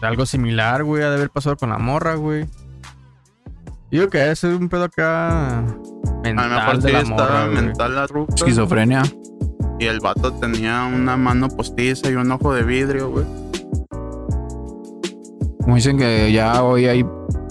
Algo 0.00 0.26
similar, 0.26 0.82
güey, 0.82 1.02
ha 1.04 1.10
de 1.10 1.16
haber 1.16 1.30
pasado 1.30 1.56
con 1.56 1.68
la 1.68 1.78
morra, 1.78 2.14
güey. 2.14 2.46
Digo 3.90 4.08
que 4.08 4.30
ese 4.30 4.50
es 4.52 4.58
un 4.58 4.70
pedo 4.70 4.84
acá 4.84 5.58
A 5.58 5.62
lo 5.62 6.22
mental 6.22 6.50
mejor 6.50 6.78
de 6.78 6.88
sí 6.88 6.92
la 6.94 7.00
estaba 7.00 7.22
morra, 7.22 7.46
güey. 7.48 7.62
mental 7.66 7.94
la 7.94 8.06
ruca. 8.06 8.34
Esquizofrenia. 8.34 9.02
Y 9.78 9.84
el 9.84 10.00
vato 10.00 10.32
tenía 10.32 10.84
una 10.84 11.16
mano 11.18 11.48
postiza 11.48 12.08
y 12.10 12.14
un 12.14 12.30
ojo 12.32 12.54
de 12.54 12.62
vidrio, 12.62 13.10
güey. 13.10 13.26
Como 15.62 15.76
dicen 15.76 15.98
que 15.98 16.32
ya 16.32 16.62
hoy 16.62 16.86
hay 16.86 17.04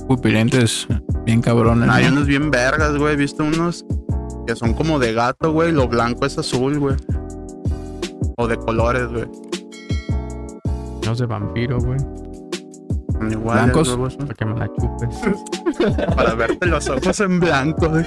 pupilentes 0.08 0.88
bien 1.26 1.42
cabrones. 1.42 1.88
¿no? 1.88 1.94
Hay 1.94 2.06
unos 2.08 2.26
bien 2.26 2.50
vergas, 2.52 2.98
güey. 2.98 3.16
Viste 3.16 3.44
unos 3.44 3.86
que 4.52 4.56
son 4.58 4.74
como 4.74 5.00
de 5.00 5.14
gato, 5.14 5.54
güey. 5.54 5.72
Lo 5.72 5.88
blanco 5.88 6.26
es 6.26 6.38
azul, 6.38 6.78
güey. 6.78 6.96
O 8.38 8.48
de 8.48 8.58
colores, 8.58 9.08
güey. 9.10 9.26
Los 11.06 11.20
de 11.20 11.26
vampiro, 11.26 11.80
güey. 11.80 11.98
Son 12.00 13.32
iguales, 13.32 13.74
Blancos. 13.74 14.18
Para 14.18 14.34
que 14.34 14.46
me 14.46 14.60
la 14.60 14.68
chupes. 14.68 16.06
Para 16.16 16.34
verte 16.34 16.66
los 16.66 16.90
ojos 16.90 17.20
en 17.22 17.40
blanco. 17.40 17.90
güey. 17.90 18.06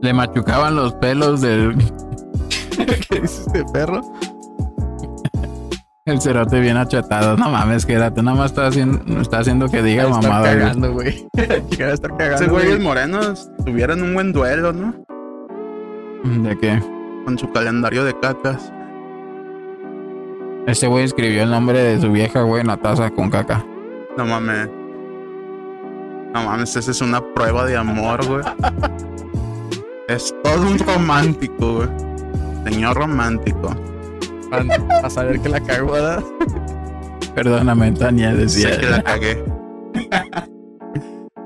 Le 0.00 0.14
machucaban 0.14 0.76
los 0.76 0.94
pelos 0.94 1.42
del 1.42 1.76
¿Qué 3.10 3.20
dices 3.20 3.52
de 3.52 3.62
perro? 3.66 4.00
El 6.06 6.20
cerote 6.20 6.60
bien 6.60 6.76
achatado. 6.76 7.36
No 7.36 7.50
mames, 7.50 7.86
quédate. 7.86 8.22
Nada 8.22 8.36
más 8.36 8.50
está 8.52 8.66
haciendo, 8.66 9.20
está 9.20 9.38
haciendo 9.38 9.68
que 9.68 9.82
diga 9.82 10.08
mamada. 10.08 10.44
cagando, 10.44 10.92
güey. 10.92 11.26
Estar 11.36 12.16
cagando. 12.16 12.36
Ese 12.36 12.48
güey 12.48 12.64
y 12.64 12.70
el 12.70 12.76
güey. 12.76 12.86
moreno 12.86 13.20
tuvieran 13.64 14.02
un 14.02 14.14
buen 14.14 14.32
duelo, 14.32 14.72
¿no? 14.72 14.94
¿De 16.24 16.58
qué? 16.58 16.82
Con 17.24 17.38
su 17.38 17.50
calendario 17.52 18.04
de 18.04 18.18
cacas. 18.18 18.72
Este 20.66 20.86
güey 20.86 21.04
escribió 21.04 21.42
el 21.42 21.50
nombre 21.50 21.82
de 21.82 22.00
su 22.00 22.12
vieja, 22.12 22.42
güey, 22.42 22.60
en 22.60 22.68
la 22.68 22.76
taza 22.76 23.10
con 23.10 23.30
caca. 23.30 23.64
No 24.16 24.26
mames. 24.26 24.68
No 26.34 26.44
mames, 26.44 26.76
esa 26.76 26.90
es 26.90 27.00
una 27.00 27.20
prueba 27.34 27.64
de 27.64 27.76
amor, 27.76 28.24
güey. 28.26 28.42
Es 30.08 30.34
todo 30.42 30.66
un 30.66 30.76
romántico, 30.76 31.74
güey. 31.76 31.88
Señor 32.64 32.96
romántico. 32.96 33.72
Para 34.50 35.10
saber 35.10 35.40
que 35.40 35.48
la 35.48 35.60
cagó, 35.60 35.92
¿verdad? 35.92 36.24
Perdóname, 37.34 37.92
Tania, 37.92 38.34
decía. 38.34 38.74
Sé 38.74 38.80
que 38.80 38.90
la 38.90 39.02
cagué. 39.02 39.44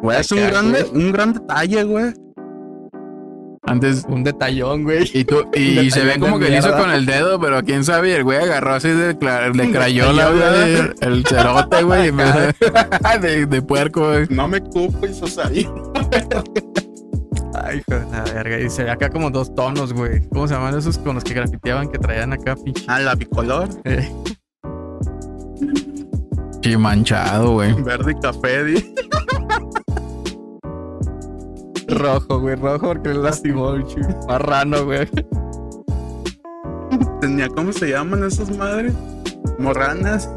Güey, 0.03 0.21
es 0.21 0.33
un 0.33 0.39
grande, 0.39 0.87
un 0.93 1.13
gran 1.13 1.33
detalle, 1.35 1.85
güey. 1.85 2.13
Antes. 3.67 4.05
Un 4.09 4.23
detallón, 4.25 4.85
güey. 4.85 5.11
Y, 5.13 5.25
tú, 5.25 5.45
y, 5.55 5.91
se 5.91 6.05
ve 6.05 6.19
como 6.19 6.39
que 6.39 6.51
le 6.51 6.59
hizo 6.59 6.73
con 6.77 6.91
el 6.91 7.07
dedo, 7.07 7.41
pero 7.41 7.63
quién 7.63 7.85
sabe, 7.85 8.11
y 8.11 8.13
el 8.13 8.25
güey 8.25 8.39
agarró 8.39 8.75
así 8.75 8.89
de, 8.89 9.15
de 9.15 9.71
crayola, 9.73 10.31
güey, 10.31 10.75
el, 10.75 10.95
el 11.01 11.27
cerote, 11.27 11.83
güey, 11.83 12.11
de, 13.21 13.47
de, 13.47 13.63
puerco, 13.63 14.09
güey. 14.09 14.27
No 14.29 14.49
me 14.49 14.61
cupo 14.61 15.07
y 15.07 15.41
ahí. 15.41 15.69
Ay, 17.55 17.79
hijo 17.79 17.99
de 18.01 18.07
la 18.11 18.23
verga. 18.25 18.59
Y 18.61 18.69
se 18.71 18.85
ve 18.85 18.91
acá 18.91 19.09
como 19.11 19.31
dos 19.31 19.55
tonos, 19.55 19.93
güey. 19.93 20.27
¿Cómo 20.31 20.49
se 20.49 20.55
llaman 20.55 20.77
esos 20.77 20.99
con 20.99 21.15
los 21.15 21.25
que 21.25 21.35
grafiteaban 21.35 21.89
que 21.89 21.99
traían 21.99 22.33
acá, 22.33 22.57
pinche? 22.57 22.85
Ah, 22.89 22.99
la 23.01 23.15
bicolor. 23.15 23.69
Eh, 23.85 24.11
Sí, 26.63 26.77
manchado, 26.79 27.53
güey. 27.53 27.75
Verde 27.83 28.13
y 28.13 28.21
café, 28.21 28.65
di. 28.65 28.95
rojo, 31.89 32.41
güey. 32.41 32.55
Rojo 32.57 32.87
porque 32.87 33.11
le 33.11 33.17
lastimó, 33.17 33.75
pinche. 33.75 34.01
Marrano, 34.27 34.85
güey. 34.87 35.07
Tenía, 37.21 37.49
¿cómo 37.49 37.71
se 37.73 37.91
llaman 37.91 38.25
esas 38.25 38.57
madres? 38.57 38.95
Morranas. 39.59 40.31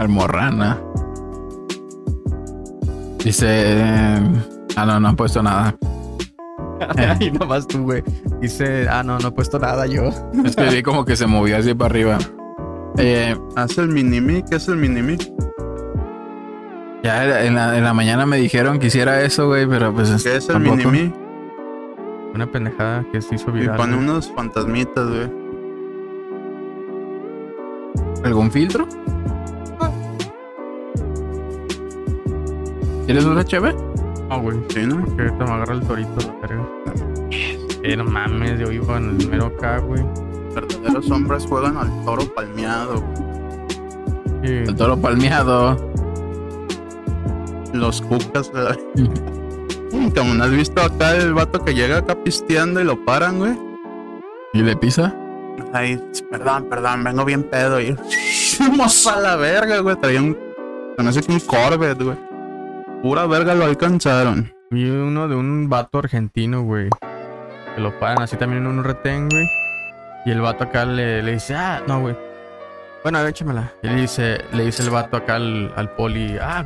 Almorrana. 0.00 0.80
Dice. 3.24 4.20
Ah, 4.80 4.86
no, 4.86 5.00
no 5.00 5.08
han 5.08 5.16
puesto 5.16 5.42
nada. 5.42 5.74
y 7.20 7.30
nomás 7.30 7.66
tú, 7.66 7.82
güey. 7.82 8.02
Dice, 8.40 8.88
ah, 8.88 9.02
no, 9.02 9.18
no 9.18 9.28
he 9.28 9.32
puesto 9.32 9.58
nada 9.58 9.86
yo. 9.86 10.10
Es 10.44 10.54
que 10.54 10.64
vi 10.70 10.82
como 10.82 11.04
que 11.04 11.16
se 11.16 11.26
movió 11.26 11.56
así 11.56 11.74
para 11.74 11.90
arriba. 11.90 12.18
Eh, 12.96 13.36
Haz 13.56 13.76
el 13.78 13.88
minimi. 13.88 14.42
¿Qué 14.48 14.56
es 14.56 14.68
el 14.68 14.76
minimi? 14.76 15.16
ya 17.02 17.44
en 17.46 17.54
la, 17.54 17.78
en 17.78 17.84
la 17.84 17.94
mañana 17.94 18.26
me 18.26 18.36
dijeron 18.38 18.78
que 18.80 18.88
hiciera 18.88 19.22
eso, 19.22 19.46
güey, 19.48 19.66
pero 19.66 19.92
pues. 19.94 20.10
¿Qué 20.22 20.36
es 20.36 20.48
el 20.48 20.54
tampoco. 20.54 20.76
minimi? 20.76 21.12
Una 22.34 22.46
pendejada 22.50 23.04
que 23.10 23.20
se 23.22 23.34
hizo 23.36 23.50
Y 23.50 23.60
viral. 23.60 23.76
pone 23.76 23.94
güey. 23.96 24.04
unos 24.08 24.30
fantasmitas, 24.32 25.08
güey. 25.08 25.30
¿Algún 28.24 28.50
filtro? 28.50 28.86
¿Quieres 33.06 33.24
una 33.24 33.44
chévere? 33.44 33.74
No, 34.28 34.40
güey. 34.40 34.58
Sí, 34.68 34.86
¿no? 34.86 35.04
Que 35.16 35.22
ahorita 35.22 35.44
me 35.44 35.50
agarra 35.50 35.74
el 35.74 35.80
torito, 35.80 36.16
la 36.26 36.46
verga. 36.46 36.68
Eh, 37.82 37.96
no 37.96 38.04
mames, 38.04 38.58
yo 38.58 38.70
iba 38.70 38.96
en 38.98 39.18
el 39.20 39.28
mero 39.28 39.46
acá, 39.46 39.78
güey. 39.78 40.02
Verdaderos 40.54 41.10
hombres 41.10 41.46
juegan 41.46 41.76
al 41.76 42.04
toro 42.04 42.24
palmeado. 42.34 43.00
güey. 43.00 44.58
El 44.64 44.74
toro 44.76 44.96
palmeado. 44.96 45.76
Los 47.72 48.02
cucas. 48.02 48.50
güey. 48.50 49.08
Como 50.14 50.34
no 50.34 50.44
has 50.44 50.50
visto 50.50 50.82
acá 50.82 51.16
el 51.16 51.32
vato 51.32 51.64
que 51.64 51.74
llega 51.74 51.98
acá 51.98 52.14
pisteando 52.22 52.80
y 52.80 52.84
lo 52.84 53.02
paran, 53.04 53.38
güey. 53.38 53.58
¿Y 54.52 54.62
le 54.62 54.76
pisa? 54.76 55.14
Ay, 55.72 56.00
perdón, 56.30 56.66
perdón, 56.68 57.04
vengo 57.04 57.24
bien 57.24 57.42
pedo. 57.42 57.80
Y 57.80 57.96
a 59.10 59.20
la 59.20 59.36
verga, 59.36 59.78
güey. 59.78 59.96
Traía 59.96 60.20
un. 60.20 60.36
Se 60.96 61.02
me 61.02 61.08
hace 61.08 61.22
que 61.22 61.32
un 61.32 61.40
Corvette, 61.40 62.02
güey. 62.02 62.27
Pura 63.02 63.26
verga 63.26 63.54
lo 63.54 63.64
alcanzaron. 63.64 64.52
Vi 64.70 64.90
uno 64.90 65.28
de 65.28 65.36
un 65.36 65.68
vato 65.68 65.98
argentino, 65.98 66.62
güey. 66.62 66.90
Que 67.74 67.80
lo 67.80 67.96
paran 68.00 68.22
así 68.22 68.36
también 68.36 68.64
en 68.64 68.68
un 68.68 68.84
retén, 68.84 69.28
güey. 69.28 69.46
Y 70.26 70.32
el 70.32 70.40
vato 70.40 70.64
acá 70.64 70.84
le, 70.84 71.22
le 71.22 71.32
dice, 71.34 71.54
ah, 71.54 71.80
no, 71.86 72.00
güey. 72.00 72.16
Bueno, 73.04 73.24
échamela. 73.24 73.72
Y 73.82 73.88
le 73.88 73.94
dice, 73.94 74.38
le 74.52 74.64
dice 74.64 74.82
el 74.82 74.90
vato 74.90 75.16
acá 75.16 75.36
al, 75.36 75.72
al 75.76 75.90
poli, 75.90 76.36
ah, 76.42 76.64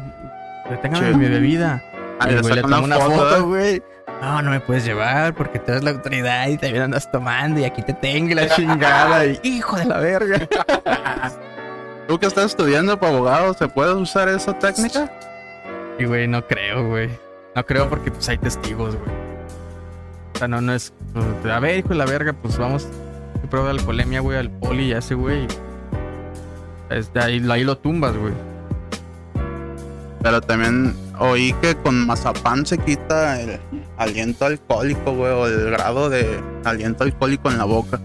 deténgame 0.71 1.11
Che. 1.11 1.17
mi 1.19 1.29
bebida. 1.29 1.83
Ah, 2.19 2.31
y 2.31 2.41
güey 2.41 2.55
le 2.55 2.63
toma 2.63 2.81
una 2.81 2.99
foto, 2.99 3.47
güey. 3.47 3.83
No, 4.23 4.41
no 4.41 4.51
me 4.51 4.61
puedes 4.61 4.85
llevar 4.85 5.35
porque 5.35 5.59
tú 5.59 5.73
eres 5.73 5.85
la 5.85 5.91
autoridad 5.91 6.49
y 6.49 6.57
también 6.57 6.85
andas 6.85 7.11
tomando 7.11 7.61
y 7.61 7.65
aquí 7.65 7.83
te 7.83 7.93
tengo 7.93 8.35
la 8.35 8.49
chingada. 8.49 9.27
Y 9.27 9.39
hijo 9.43 9.77
de 9.77 9.85
la 9.85 9.99
verga. 9.99 10.39
Tú 12.09 12.19
que 12.19 12.27
estás 12.27 12.47
estudiando 12.47 12.99
para 12.99 13.15
abogado, 13.15 13.55
¿se 13.55 13.69
puede 13.69 13.95
usar 13.95 14.29
esa 14.29 14.59
técnica? 14.59 15.11
Y 16.03 16.05
güey, 16.05 16.27
no 16.27 16.45
creo, 16.49 16.89
güey. 16.89 17.11
No 17.55 17.65
creo 17.65 17.89
porque 17.89 18.11
pues 18.11 18.29
hay 18.29 18.37
testigos, 18.37 18.97
güey. 18.97 19.11
O 20.35 20.39
sea, 20.39 20.49
no, 20.49 20.61
no 20.61 20.75
es. 20.75 20.93
pues, 21.13 21.47
a 21.47 21.61
ver, 21.61 21.79
hijo 21.79 21.91
de 21.91 21.95
la 21.95 22.07
verga, 22.07 22.33
pues 22.33 22.59
vamos. 22.59 22.89
Que 23.41 23.47
prueba 23.47 23.69
de 23.69 23.79
alcoholemia, 23.79 24.19
güey, 24.19 24.37
al 24.37 24.51
poli 24.51 24.87
y 24.87 24.93
ese 24.95 25.15
güey. 25.15 25.47
Ahí, 27.15 27.41
ahí 27.49 27.63
lo 27.63 27.79
tumbas, 27.79 28.17
güey. 28.17 28.35
Pero 30.25 30.41
también 30.41 30.97
oí 31.21 31.53
que 31.63 31.77
con 31.77 32.05
mazapán 32.05 32.67
se 32.67 32.79
quita 32.79 33.41
el 33.41 33.61
aliento 33.97 34.47
alcohólico, 34.47 35.15
güey, 35.15 35.31
o 35.31 35.47
el 35.47 35.71
grado 35.71 36.11
de 36.11 36.41
aliento 36.65 37.05
alcohólico 37.05 37.49
en 37.49 37.59
la 37.59 37.65
boca. 37.65 38.01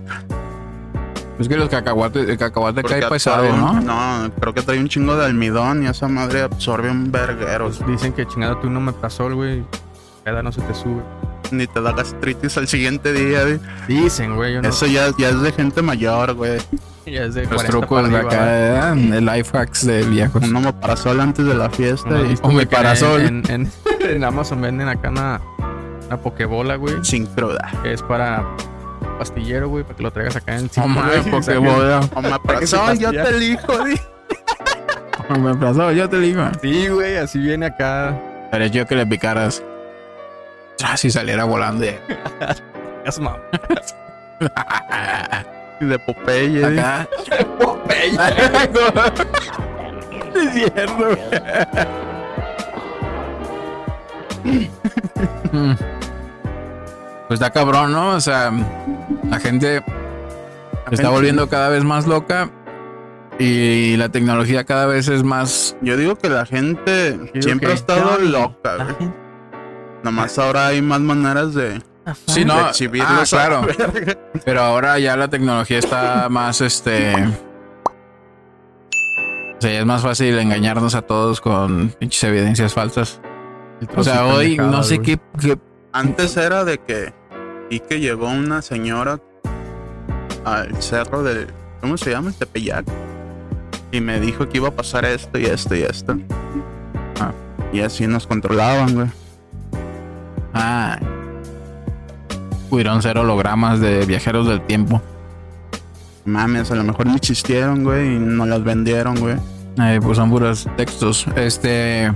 Es 1.40 1.48
que 1.48 1.56
los 1.56 1.70
cacahuates, 1.70 2.28
el 2.28 2.38
cacahuate 2.38 2.82
Porque 2.82 3.00
cae 3.00 3.10
pesado, 3.10 3.50
un- 3.54 3.60
¿no? 3.60 3.82
No, 3.82 4.32
creo 4.40 4.54
que 4.54 4.62
trae 4.64 4.80
un 4.80 4.88
chingo 4.90 5.16
de 5.16 5.26
almidón 5.26 5.84
y 5.84 5.88
esa 5.88 6.08
madre 6.08 6.42
absorbe 6.42 6.90
un 6.90 7.12
verguero. 7.12 7.66
Pues 7.66 7.86
dicen 7.86 8.14
que 8.14 8.26
chingada 8.26 8.60
tú 8.60 8.70
no 8.70 8.80
me 8.80 8.92
pasó, 8.94 9.30
güey. 9.34 9.64
Cada 10.24 10.42
no 10.42 10.52
se 10.52 10.62
te 10.62 10.74
sube. 10.74 11.02
Ni 11.52 11.68
te 11.68 11.80
da 11.82 11.94
gastritis 11.94 12.58
al 12.58 12.68
siguiente 12.68 13.14
día, 13.14 13.44
güey. 13.44 13.60
Dicen, 13.88 14.36
güey. 14.36 14.56
Yo 14.56 14.62
no 14.62 14.68
Eso 14.70 14.86
ya, 14.88 15.10
ya 15.18 15.30
es 15.30 15.42
de 15.42 15.52
gente 15.52 15.82
mayor, 15.82 16.34
güey. 16.34 16.60
ya 17.06 17.24
es 17.24 17.36
de 17.36 17.44
Los 17.46 17.64
40 17.64 17.68
trucos 17.72 18.10
de 18.10 18.18
acá, 18.18 18.92
el 18.94 19.26
life 19.26 19.58
hacks 19.58 19.86
de 19.86 20.04
viejos. 20.04 20.44
Un 20.44 20.56
omeprazol 20.56 21.22
antes 21.22 21.46
de 21.46 21.54
la 21.54 21.70
fiesta 21.70 22.10
¿No 22.10 22.62
y 22.62 22.66
parasol. 22.66 23.22
En, 23.22 23.44
en, 23.50 23.72
en 24.02 24.24
Amazon 24.24 24.60
venden 24.60 24.90
acá 24.90 25.10
una, 25.10 25.40
una 26.08 26.18
pokebola, 26.18 26.76
güey. 26.76 26.96
sin 27.04 27.26
cruda. 27.28 27.70
Que 27.84 27.94
es 27.94 28.02
para 28.02 28.44
pastillero, 29.18 29.70
güey. 29.70 29.84
Para 29.84 29.96
que 29.98 30.04
lo 30.04 30.12
traigas 30.12 30.36
acá 30.36 30.58
en 30.58 30.70
mames, 30.76 31.22
güey, 31.28 31.32
pokebola. 31.32 32.02
Omeprazol, 32.16 32.98
yo 33.00 33.12
te 33.12 33.30
elijo, 33.30 33.78
güey. 33.78 34.00
Me 35.40 35.50
aplazó, 35.52 35.92
yo 35.92 36.10
te 36.10 36.20
digo. 36.20 36.44
Sí, 36.62 36.88
güey, 36.88 37.18
así 37.18 37.40
viene 37.40 37.66
acá. 37.66 38.18
Pero 38.52 38.66
yo 38.68 38.86
que 38.86 38.96
le 38.96 39.06
picaras. 39.06 39.62
Ah, 40.86 40.96
si 40.96 41.12
saliera 41.12 41.44
volando. 41.44 41.84
eh. 41.84 42.00
Es 43.06 43.20
mam- 43.22 43.40
Y 45.80 45.86
de 45.86 46.00
Popeye, 46.00 46.60
güey. 46.62 46.80
Acá. 46.80 47.08
es 50.36 50.54
cierto. 50.54 51.10
Mm. 55.52 55.74
Pues 57.28 57.40
está 57.42 57.52
cabrón, 57.52 57.92
¿no? 57.92 58.12
O 58.16 58.22
sea, 58.22 58.52
la 59.30 59.40
gente 59.40 59.78
se 59.80 59.84
está 60.86 60.90
gente- 60.90 61.08
volviendo 61.08 61.50
cada 61.50 61.70
vez 61.70 61.84
más 61.84 62.08
loca 62.08 62.50
y 63.40 63.98
la 63.98 64.10
tecnología 64.10 64.64
cada 64.64 64.86
vez 64.86 65.08
es 65.10 65.24
más. 65.24 65.76
Yo 65.82 65.98
digo 65.98 66.16
que 66.18 66.30
la 66.30 66.46
gente 66.46 67.32
siempre 67.42 67.72
ha 67.72 67.76
estado 67.76 68.18
loca, 68.20 68.76
güey. 68.98 69.12
Nomás 70.04 70.38
ahora 70.40 70.68
hay 70.68 70.82
más 70.82 71.02
maneras 71.02 71.54
de, 71.54 71.82
Sí, 72.28 72.46
no. 72.46 72.68
exhibirlos. 72.70 73.34
Ah, 73.34 73.48
claro. 73.48 73.68
Pero 74.46 74.62
ahora 74.62 74.98
ya 75.00 75.18
la 75.18 75.28
tecnología 75.28 75.80
está 75.80 76.30
más, 76.30 76.62
este... 76.62 77.14
O 79.58 79.60
sea, 79.62 79.72
ya 79.74 79.80
es 79.80 79.86
más 79.86 80.02
fácil 80.04 80.38
engañarnos 80.40 80.94
a 80.96 81.02
todos 81.02 81.42
con 81.42 81.90
pinches 82.00 82.24
evidencias 82.24 82.74
falsas. 82.74 83.20
O 83.96 84.04
sea, 84.04 84.26
hoy 84.28 84.56
no 84.58 84.84
sé 84.84 85.00
qué, 85.00 85.20
qué... 85.40 85.58
Antes 85.98 86.38
era 86.38 86.64
de 86.64 86.78
que 86.78 87.12
y 87.72 87.80
que 87.80 88.00
llegó 88.00 88.30
una 88.30 88.62
señora 88.62 89.20
al 90.46 90.80
cerro 90.80 91.24
del. 91.24 91.48
¿Cómo 91.82 91.98
se 91.98 92.12
llama? 92.12 92.32
Tepeyac. 92.38 92.86
Y 93.92 94.00
me 94.00 94.20
dijo 94.20 94.48
que 94.48 94.58
iba 94.58 94.68
a 94.68 94.76
pasar 94.76 95.06
esto 95.06 95.40
y 95.40 95.46
esto 95.46 95.74
y 95.74 95.82
esto. 95.82 96.16
Ah, 97.20 97.32
y 97.74 97.80
así 97.80 98.06
nos 98.06 98.28
controlaban, 98.28 98.94
güey. 98.94 99.08
Ah. 100.54 101.00
Pudieron 102.70 103.02
ser 103.02 103.18
hologramas 103.18 103.80
de 103.80 104.06
viajeros 104.06 104.48
del 104.48 104.62
tiempo. 104.62 105.02
Mames, 106.26 106.70
a 106.70 106.76
lo 106.76 106.84
mejor 106.84 107.08
ni 107.08 107.16
existieron, 107.16 107.84
güey, 107.84 108.18
y 108.18 108.20
no 108.20 108.46
las 108.46 108.64
vendieron, 108.64 109.20
güey. 109.20 109.38
Eh, 109.80 110.00
pues 110.00 110.18
son 110.18 110.30
puros 110.30 110.68
textos. 110.78 111.26
Este. 111.36 112.14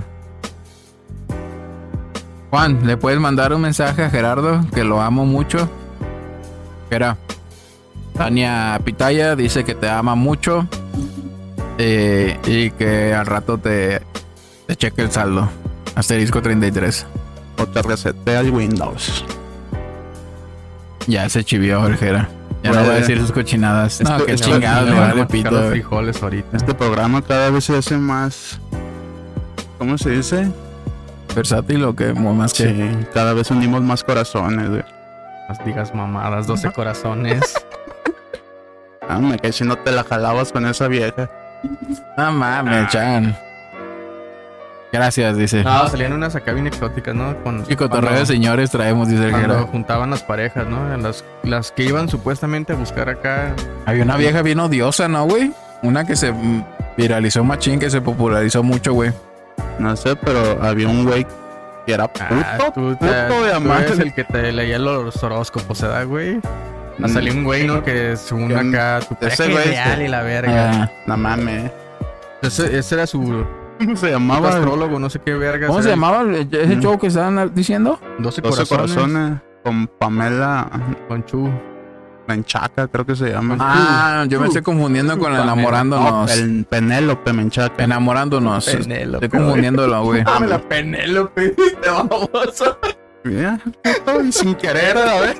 Juan, 2.52 2.86
¿le 2.86 2.98
puedes 2.98 3.18
mandar 3.18 3.54
un 3.54 3.62
mensaje 3.62 4.04
a 4.04 4.10
Gerardo? 4.10 4.60
Que 4.74 4.84
lo 4.84 5.00
amo 5.00 5.24
mucho. 5.24 5.70
Gera. 6.90 7.16
Tania 8.14 8.78
Pitaya 8.84 9.34
dice 9.34 9.64
que 9.64 9.74
te 9.74 9.88
ama 9.88 10.14
mucho. 10.14 10.66
eh, 11.78 12.38
y 12.46 12.70
que 12.72 13.14
al 13.14 13.24
rato 13.24 13.56
te, 13.56 14.02
te 14.66 14.76
cheque 14.76 15.00
el 15.00 15.10
saldo. 15.10 15.48
Asterisco 15.94 16.42
33. 16.42 17.06
O 17.58 17.66
te 17.66 17.80
resetea 17.80 18.40
el 18.40 18.50
Windows. 18.50 19.24
Ya 21.06 21.26
se 21.30 21.42
chivió 21.44 21.86
el. 21.86 21.98
Ya 21.98 22.70
no 22.70 22.80
voy 22.82 22.90
a 22.90 22.98
decir 22.98 23.18
sus 23.18 23.32
cochinadas. 23.32 24.02
No, 24.02 24.18
esto- 24.18 24.50
chingados, 24.50 24.84
Le 24.90 24.94
me 24.94 25.00
vale 25.00 25.14
masticar 25.22 25.50
pito. 25.50 25.62
los 25.62 25.70
frijoles 25.70 26.22
ahorita. 26.22 26.56
Este 26.58 26.74
programa 26.74 27.22
cada 27.22 27.48
vez 27.48 27.64
se 27.64 27.76
hace 27.78 27.96
más. 27.96 28.60
¿Cómo 29.78 29.96
se 29.96 30.10
dice? 30.10 30.52
Versátil 31.34 31.84
o 31.84 31.94
que 31.94 32.12
más 32.12 32.52
que. 32.54 32.68
Sí, 32.68 33.06
cada 33.12 33.32
vez 33.32 33.50
unimos 33.50 33.82
más 33.82 34.04
corazones, 34.04 34.68
güey. 34.68 34.82
Las 35.48 35.64
digas 35.64 35.94
mamadas, 35.94 36.46
12 36.46 36.72
corazones. 36.72 37.40
Ah, 39.08 39.18
me 39.18 39.36
cae 39.36 39.52
si 39.52 39.64
no 39.64 39.76
te 39.76 39.90
la 39.90 40.04
jalabas 40.04 40.52
con 40.52 40.64
esa 40.64 40.86
vieja. 40.86 41.28
No 42.16 42.32
mames, 42.32 42.88
Chan. 42.88 43.36
Gracias, 44.92 45.36
dice. 45.36 45.64
No, 45.64 45.88
salían 45.88 46.12
unas 46.12 46.36
acá 46.36 46.52
bien 46.52 46.66
exóticas, 46.66 47.14
¿no? 47.14 47.36
Con, 47.42 47.64
Y 47.68 47.76
cotorreo 47.76 48.18
de 48.18 48.26
señores 48.26 48.70
traemos, 48.70 49.08
dice 49.08 49.24
el 49.24 49.30
Cuando 49.32 49.66
juntaban 49.66 50.10
las 50.10 50.22
parejas, 50.22 50.66
¿no? 50.66 50.96
Las, 50.98 51.24
las 51.42 51.72
que 51.72 51.84
iban 51.84 52.08
supuestamente 52.08 52.74
a 52.74 52.76
buscar 52.76 53.08
acá. 53.08 53.54
Había 53.86 54.04
una 54.04 54.16
vieja 54.16 54.42
bien 54.42 54.60
odiosa, 54.60 55.08
¿no, 55.08 55.24
güey? 55.24 55.52
Una 55.82 56.06
que 56.06 56.14
se 56.14 56.32
viralizó 56.96 57.42
machín, 57.42 57.80
que 57.80 57.90
se 57.90 58.00
popularizó 58.00 58.62
mucho, 58.62 58.92
güey. 58.92 59.12
No 59.78 59.96
sé, 59.96 60.16
pero 60.16 60.62
había 60.62 60.88
un 60.88 61.04
güey 61.04 61.26
que 61.86 61.92
era 61.94 62.06
puto, 62.06 62.24
Ah, 62.30 62.58
tú, 62.74 62.94
te, 62.94 63.06
puto 63.06 63.44
de 63.44 63.52
tú 63.54 63.60
madre. 63.60 63.86
eres 63.86 63.98
el 63.98 64.14
que 64.14 64.24
te 64.24 64.52
leía 64.52 64.78
los 64.78 65.22
horóscopos, 65.22 65.80
¿verdad, 65.82 66.06
güey? 66.06 66.40
Mm, 66.98 67.08
Salió 67.08 67.32
un 67.32 67.44
güey, 67.44 67.66
¿no? 67.66 67.82
Que 67.82 68.16
según 68.16 68.52
acá, 68.54 69.00
tu 69.00 69.16
ese 69.26 69.50
güey 69.50 69.68
ideal 69.70 70.02
y 70.02 70.08
la 70.08 70.22
verga. 70.22 70.70
Ah, 70.84 70.90
No 71.06 71.16
mames. 71.16 71.70
Ese, 72.42 72.78
ese 72.78 72.94
era 72.96 73.06
su 73.06 73.44
¿Cómo 73.78 73.96
se 73.96 74.10
llamaba? 74.10 74.50
astrólogo, 74.50 74.98
no 74.98 75.08
sé 75.10 75.18
qué 75.24 75.32
verga. 75.34 75.66
¿Cómo 75.68 75.82
se 75.82 75.88
llamaba 75.90 76.22
ese 76.32 76.76
Mm. 76.76 76.80
show 76.80 76.98
que 76.98 77.06
estaban 77.08 77.52
diciendo? 77.54 77.98
12 78.18 78.40
12 78.42 78.66
corazones. 78.66 78.94
corazones. 78.96 79.38
Con 79.64 79.86
Pamela 79.86 80.68
Con 81.08 81.24
Chu. 81.24 81.50
Menchaca, 82.28 82.88
creo 82.88 83.04
que 83.04 83.16
se 83.16 83.30
llama. 83.30 83.56
Ah, 83.58 84.24
yo 84.28 84.40
me 84.40 84.46
estoy 84.46 84.62
confundiendo 84.62 85.18
con. 85.18 85.32
No, 85.32 85.42
enamorándonos. 85.42 86.30
el 86.36 86.64
Penélope 86.64 87.32
Menchaca. 87.32 87.82
Enamorándonos. 87.82 88.64
Penélope, 88.66 89.26
Estoy 89.26 89.40
confundiéndolo, 89.40 90.04
güey. 90.04 90.22
Dame 90.24 90.46
la 90.46 90.58
Penélope, 90.68 91.50
te 91.50 91.90
vamos. 91.90 92.28
Mira, 93.24 93.58
sin 94.30 94.54
querer, 94.56 94.96
a 94.98 95.20
ver. 95.20 95.36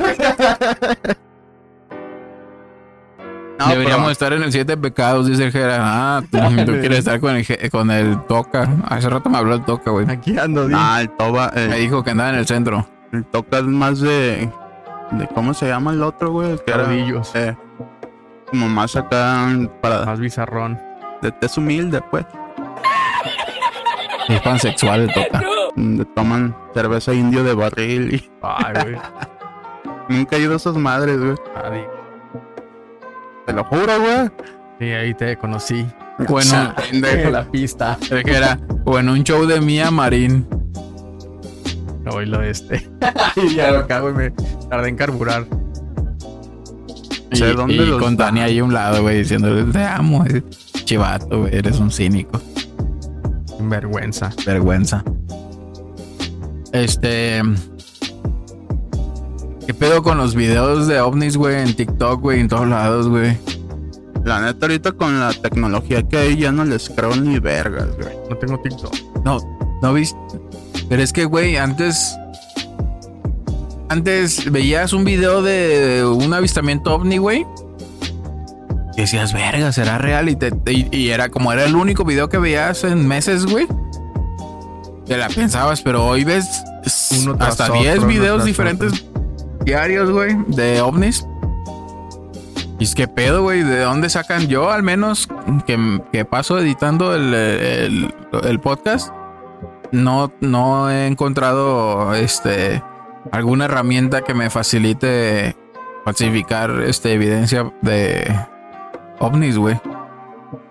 No, 3.59 3.69
Deberíamos 3.69 4.01
pero- 4.05 4.11
estar 4.11 4.33
en 4.33 4.43
el 4.43 4.51
siete 4.53 4.77
pecados, 4.77 5.27
dice 5.29 5.45
el 5.45 5.53
Gera. 5.53 5.79
Ah, 5.81 6.23
tú, 6.31 6.39
tú 6.67 6.73
quieres 6.81 6.99
estar 7.01 7.21
con 7.21 7.37
el, 7.37 7.71
con 7.71 7.91
el 7.91 8.21
Toca. 8.27 8.69
Hace 8.89 9.09
rato 9.09 9.31
me 9.31 9.39
habló 9.39 9.55
el 9.55 9.65
Toca, 9.65 9.91
güey. 9.93 10.09
Aquí 10.11 10.37
ando. 10.39 10.69
Ah, 10.75 10.99
el 11.01 11.11
Toba, 11.11 11.53
Me 11.55 11.65
el, 11.67 11.73
dijo 11.81 12.03
que 12.03 12.11
andaba 12.11 12.31
en 12.31 12.37
el 12.37 12.47
centro. 12.47 12.87
el 13.13 13.25
Toca 13.25 13.59
es 13.59 13.65
más 13.65 14.01
de, 14.01 14.51
de. 15.13 15.27
¿Cómo 15.29 15.55
se 15.55 15.69
llama 15.69 15.93
el 15.93 16.03
otro, 16.03 16.31
güey? 16.33 16.51
El 16.53 16.63
que 16.63 16.71
era. 16.73 16.85
Caudillos. 16.85 17.35
eh, 17.35 17.57
como 18.51 18.69
más 18.69 18.97
acá 18.97 19.47
para. 19.81 20.05
Más 20.05 20.21
bizarrón. 20.21 20.79
De 21.21 21.31
tez 21.33 21.57
humilde, 21.57 22.01
pues. 22.11 22.25
Es 24.29 24.41
pansexual 24.41 25.03
el 25.03 25.13
Toca. 25.13 25.43
Donde 25.77 26.05
toman 26.05 26.57
cerveza 26.75 27.13
indio 27.13 27.43
de 27.45 27.55
barril 27.55 28.15
y. 28.15 28.31
Ay, 28.43 28.75
güey. 28.83 28.97
Nunca 30.09 30.37
he 30.37 30.41
ido 30.41 30.53
a 30.55 30.57
esas 30.57 30.77
madres, 30.77 31.19
güey. 31.19 31.33
Di. 31.73 31.81
Te 33.47 33.53
lo 33.53 33.65
juro, 33.65 34.01
güey. 34.01 34.31
Sí, 34.79 34.87
ahí 34.91 35.15
te 35.15 35.37
conocí. 35.37 35.87
Bueno, 36.29 36.75
En 36.93 37.33
la 37.33 37.45
pista. 37.45 37.97
el 38.11 38.23
Gera. 38.23 38.59
O 38.85 38.99
en 38.99 39.09
un 39.09 39.23
show 39.25 39.47
de 39.47 39.61
Mía 39.61 39.91
Marín. 39.91 40.47
Hoy 42.13 42.27
lo 42.27 42.43
este. 42.43 42.89
y 43.37 43.55
ya 43.55 43.71
lo 43.73 43.87
cago 43.87 44.11
y 44.11 44.15
me 44.15 44.31
tardé 44.69 44.89
en 44.89 44.97
carburar. 44.97 45.47
Y, 47.31 47.37
Sé 47.37 47.55
dónde 47.55 47.75
y 47.75 47.79
los 47.79 48.01
con 48.01 48.17
dan. 48.17 48.29
Tania 48.29 48.45
ahí 48.45 48.59
a 48.59 48.65
un 48.65 48.75
lado, 48.75 49.03
güey, 49.03 49.19
diciéndole, 49.19 49.65
te 49.65 49.85
amo, 49.85 50.25
eh, 50.27 50.43
chivato, 50.85 51.41
güey, 51.41 51.57
eres 51.57 51.79
un 51.79 51.91
cínico. 51.91 52.41
Vergüenza. 53.61 54.31
Vergüenza. 54.45 55.05
Este. 56.73 57.43
¿Qué 59.67 59.75
pedo 59.75 60.03
con 60.03 60.19
los 60.19 60.35
videos 60.35 60.89
de 60.89 61.01
ovnis, 61.01 61.37
güey? 61.37 61.61
En 61.63 61.75
TikTok, 61.75 62.21
güey, 62.21 62.41
en 62.41 62.49
todos 62.49 62.67
lados, 62.67 63.09
güey. 63.09 63.37
La 64.25 64.41
neta, 64.41 64.67
ahorita 64.67 64.93
con 64.93 65.19
la 65.19 65.33
tecnología 65.33 66.03
que 66.03 66.17
hay, 66.17 66.37
ya 66.37 66.53
no 66.53 66.65
les 66.65 66.89
creo 66.91 67.15
ni 67.17 67.39
vergas, 67.39 67.89
güey. 67.97 68.17
No 68.29 68.37
tengo 68.37 68.61
TikTok. 68.61 68.95
No, 69.25 69.39
no 69.83 69.93
viste. 69.93 70.19
Pero 70.89 71.03
es 71.03 71.13
que, 71.13 71.25
güey, 71.25 71.57
antes. 71.57 72.17
Antes 73.93 74.51
veías 74.51 74.95
un 74.95 75.05
video 75.05 75.43
de 75.43 76.03
un 76.07 76.33
avistamiento 76.33 76.95
ovni, 76.95 77.19
güey. 77.19 77.47
Y 78.97 79.03
decías, 79.03 79.35
verga, 79.35 79.71
será 79.71 79.99
real. 79.99 80.31
Y, 80.31 80.37
te- 80.37 80.51
y, 80.67 80.89
y 80.91 81.11
era 81.11 81.29
como 81.29 81.53
era 81.53 81.65
el 81.67 81.77
único 81.77 82.03
video 82.03 82.31
que 82.31 82.39
veías 82.39 82.85
en 82.85 83.07
meses, 83.07 83.45
güey. 83.45 83.67
Te 85.07 85.19
la 85.19 85.29
pensabas, 85.29 85.83
pero 85.83 86.07
hoy 86.07 86.25
ves 86.25 86.65
Uno 87.23 87.37
hasta 87.39 87.65
otro, 87.65 87.81
10 87.83 87.99
uno 87.99 88.07
videos 88.07 88.45
diferentes 88.47 89.05
diarios, 89.63 90.11
güey, 90.11 90.37
de 90.47 90.81
ovnis. 90.81 91.27
Y 92.79 92.85
es 92.85 92.95
que 92.95 93.07
pedo, 93.09 93.43
güey, 93.43 93.63
¿de 93.63 93.81
dónde 93.81 94.09
sacan? 94.09 94.49
Yo, 94.49 94.71
al 94.71 94.83
menos, 94.83 95.29
que, 95.67 96.01
que 96.13 96.25
paso 96.25 96.59
editando 96.59 97.15
el, 97.15 97.35
el- 97.35 98.15
el 98.43 98.59
podcast, 98.61 99.11
no, 99.93 100.33
no 100.41 100.91
he 100.91 101.07
encontrado 101.09 102.15
este 102.15 102.83
alguna 103.31 103.67
herramienta 103.67 104.23
que 104.23 104.35
me 104.35 104.51
facilite 104.51 105.57
falsificar 106.05 106.71
este 106.87 107.13
evidencia 107.13 107.73
de 107.83 108.35
ovnis, 109.21 109.57
güey. 109.57 109.81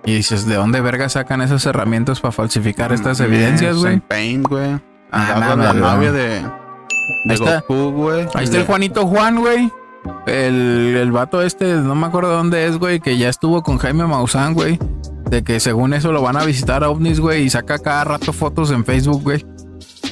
Y 0.05 0.15
dices, 0.15 0.45
¿de 0.45 0.55
dónde 0.55 0.81
verga 0.81 1.09
sacan 1.09 1.41
esas 1.41 1.65
herramientas 1.65 2.19
para 2.19 2.31
falsificar 2.31 2.91
estas 2.91 3.19
Mm, 3.19 3.23
evidencias, 3.23 3.77
güey? 3.77 3.99
Paint, 3.99 4.47
güey. 4.47 4.79
Ah, 5.11 5.35
la 5.37 5.55
güey. 5.55 5.81
nave 5.81 6.11
de, 6.11 6.41
de 7.25 7.33
Ahí. 7.33 7.37
Goku, 7.37 7.91
güey. 7.91 8.27
Ahí 8.33 8.45
está 8.45 8.57
el 8.57 8.65
Juanito 8.65 9.05
Juan, 9.07 9.39
güey. 9.39 9.71
El, 10.25 10.97
el 10.99 11.11
vato 11.11 11.41
este, 11.43 11.73
no 11.75 11.93
me 11.93 12.07
acuerdo 12.07 12.31
dónde 12.33 12.65
es, 12.65 12.77
güey, 12.77 12.99
que 12.99 13.17
ya 13.17 13.29
estuvo 13.29 13.61
con 13.61 13.77
Jaime 13.77 14.05
Maussan, 14.07 14.53
güey. 14.53 14.79
De 15.29 15.43
que 15.43 15.59
según 15.59 15.93
eso 15.93 16.11
lo 16.11 16.21
van 16.21 16.35
a 16.37 16.43
visitar 16.43 16.83
a 16.83 16.89
ovnis, 16.89 17.19
güey, 17.19 17.43
y 17.43 17.49
saca 17.49 17.77
cada 17.79 18.03
rato 18.03 18.33
fotos 18.33 18.71
en 18.71 18.83
Facebook, 18.83 19.21
güey. 19.23 19.45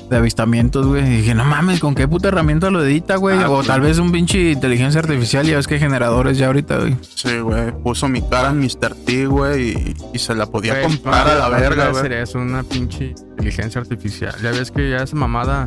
De 0.10 0.18
avistamientos, 0.18 0.88
güey. 0.88 1.04
Y 1.06 1.18
dije, 1.18 1.36
no 1.36 1.46
mames, 1.46 1.80
¿con 1.80 1.94
qué 1.94 2.08
puta 2.08 2.30
herramienta 2.30 2.70
lo 2.72 2.84
edita, 2.84 3.16
güey? 3.18 3.38
Ah, 3.38 3.50
o 3.50 3.56
pues. 3.58 3.68
tal 3.68 3.82
vez 3.82 4.00
un 4.00 4.12
pinche 4.12 4.52
inteligencia 4.52 5.00
artificial, 5.02 5.46
ya 5.46 5.56
ves 5.58 5.68
que 5.68 5.76
hay 5.76 5.80
generadores 5.80 6.38
ya 6.38 6.48
ahorita, 6.48 6.78
güey. 6.80 6.96
Sí, 7.16 7.38
güey. 7.40 7.72
Puso 7.84 8.08
mi 8.08 8.22
cara 8.24 8.50
en 8.50 8.60
Mr. 8.60 8.96
T, 9.06 9.28
güey, 9.28 9.70
y, 9.70 9.96
y 10.14 10.20
se 10.20 10.34
la 10.34 10.48
podía 10.48 10.74
Güey, 10.74 10.86
comprar 10.86 11.26
no, 11.28 11.32
a 11.32 11.36
la 11.50 11.56
no 11.56 11.62
verga, 11.62 11.90
güey. 11.90 12.02
ser 12.02 12.14
eso, 12.14 12.40
una 12.40 12.64
pinche 12.64 13.14
inteligencia 13.32 13.82
artificial. 13.82 14.34
Ya 14.42 14.50
ves 14.52 14.72
que 14.72 14.90
ya 14.90 14.98
esa 15.04 15.16
mamada 15.16 15.66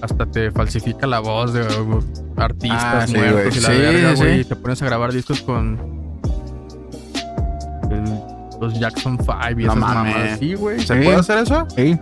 hasta 0.00 0.26
te 0.26 0.50
falsifica 0.50 1.06
la 1.06 1.20
voz 1.20 1.52
de 1.52 1.60
artistas 2.36 2.82
Ah, 2.84 3.06
sí, 3.06 3.14
muertos 3.14 3.34
güey. 3.44 3.58
y 3.58 3.60
la 3.60 3.68
Sí, 3.68 3.78
verga, 3.80 4.10
sí, 4.10 4.16
güey. 4.22 4.34
sí. 4.34 4.40
Y 4.40 4.44
te 4.44 4.56
pones 4.56 4.82
a 4.82 4.86
grabar 4.86 5.12
discos 5.12 5.40
con 5.42 5.78
el- 7.90 8.20
los 8.60 8.78
Jackson 8.78 9.18
5 9.18 9.32
y 9.50 9.54
No 9.54 9.60
esas 9.72 9.76
mames. 9.76 10.14
mamadas. 10.14 10.38
Sí, 10.38 10.54
güey. 10.54 10.80
¿Se 10.80 10.94
Sí. 10.96 11.04
puede 11.04 11.16
hacer 11.16 11.38
eso? 11.38 11.66
Sí. 11.76 11.98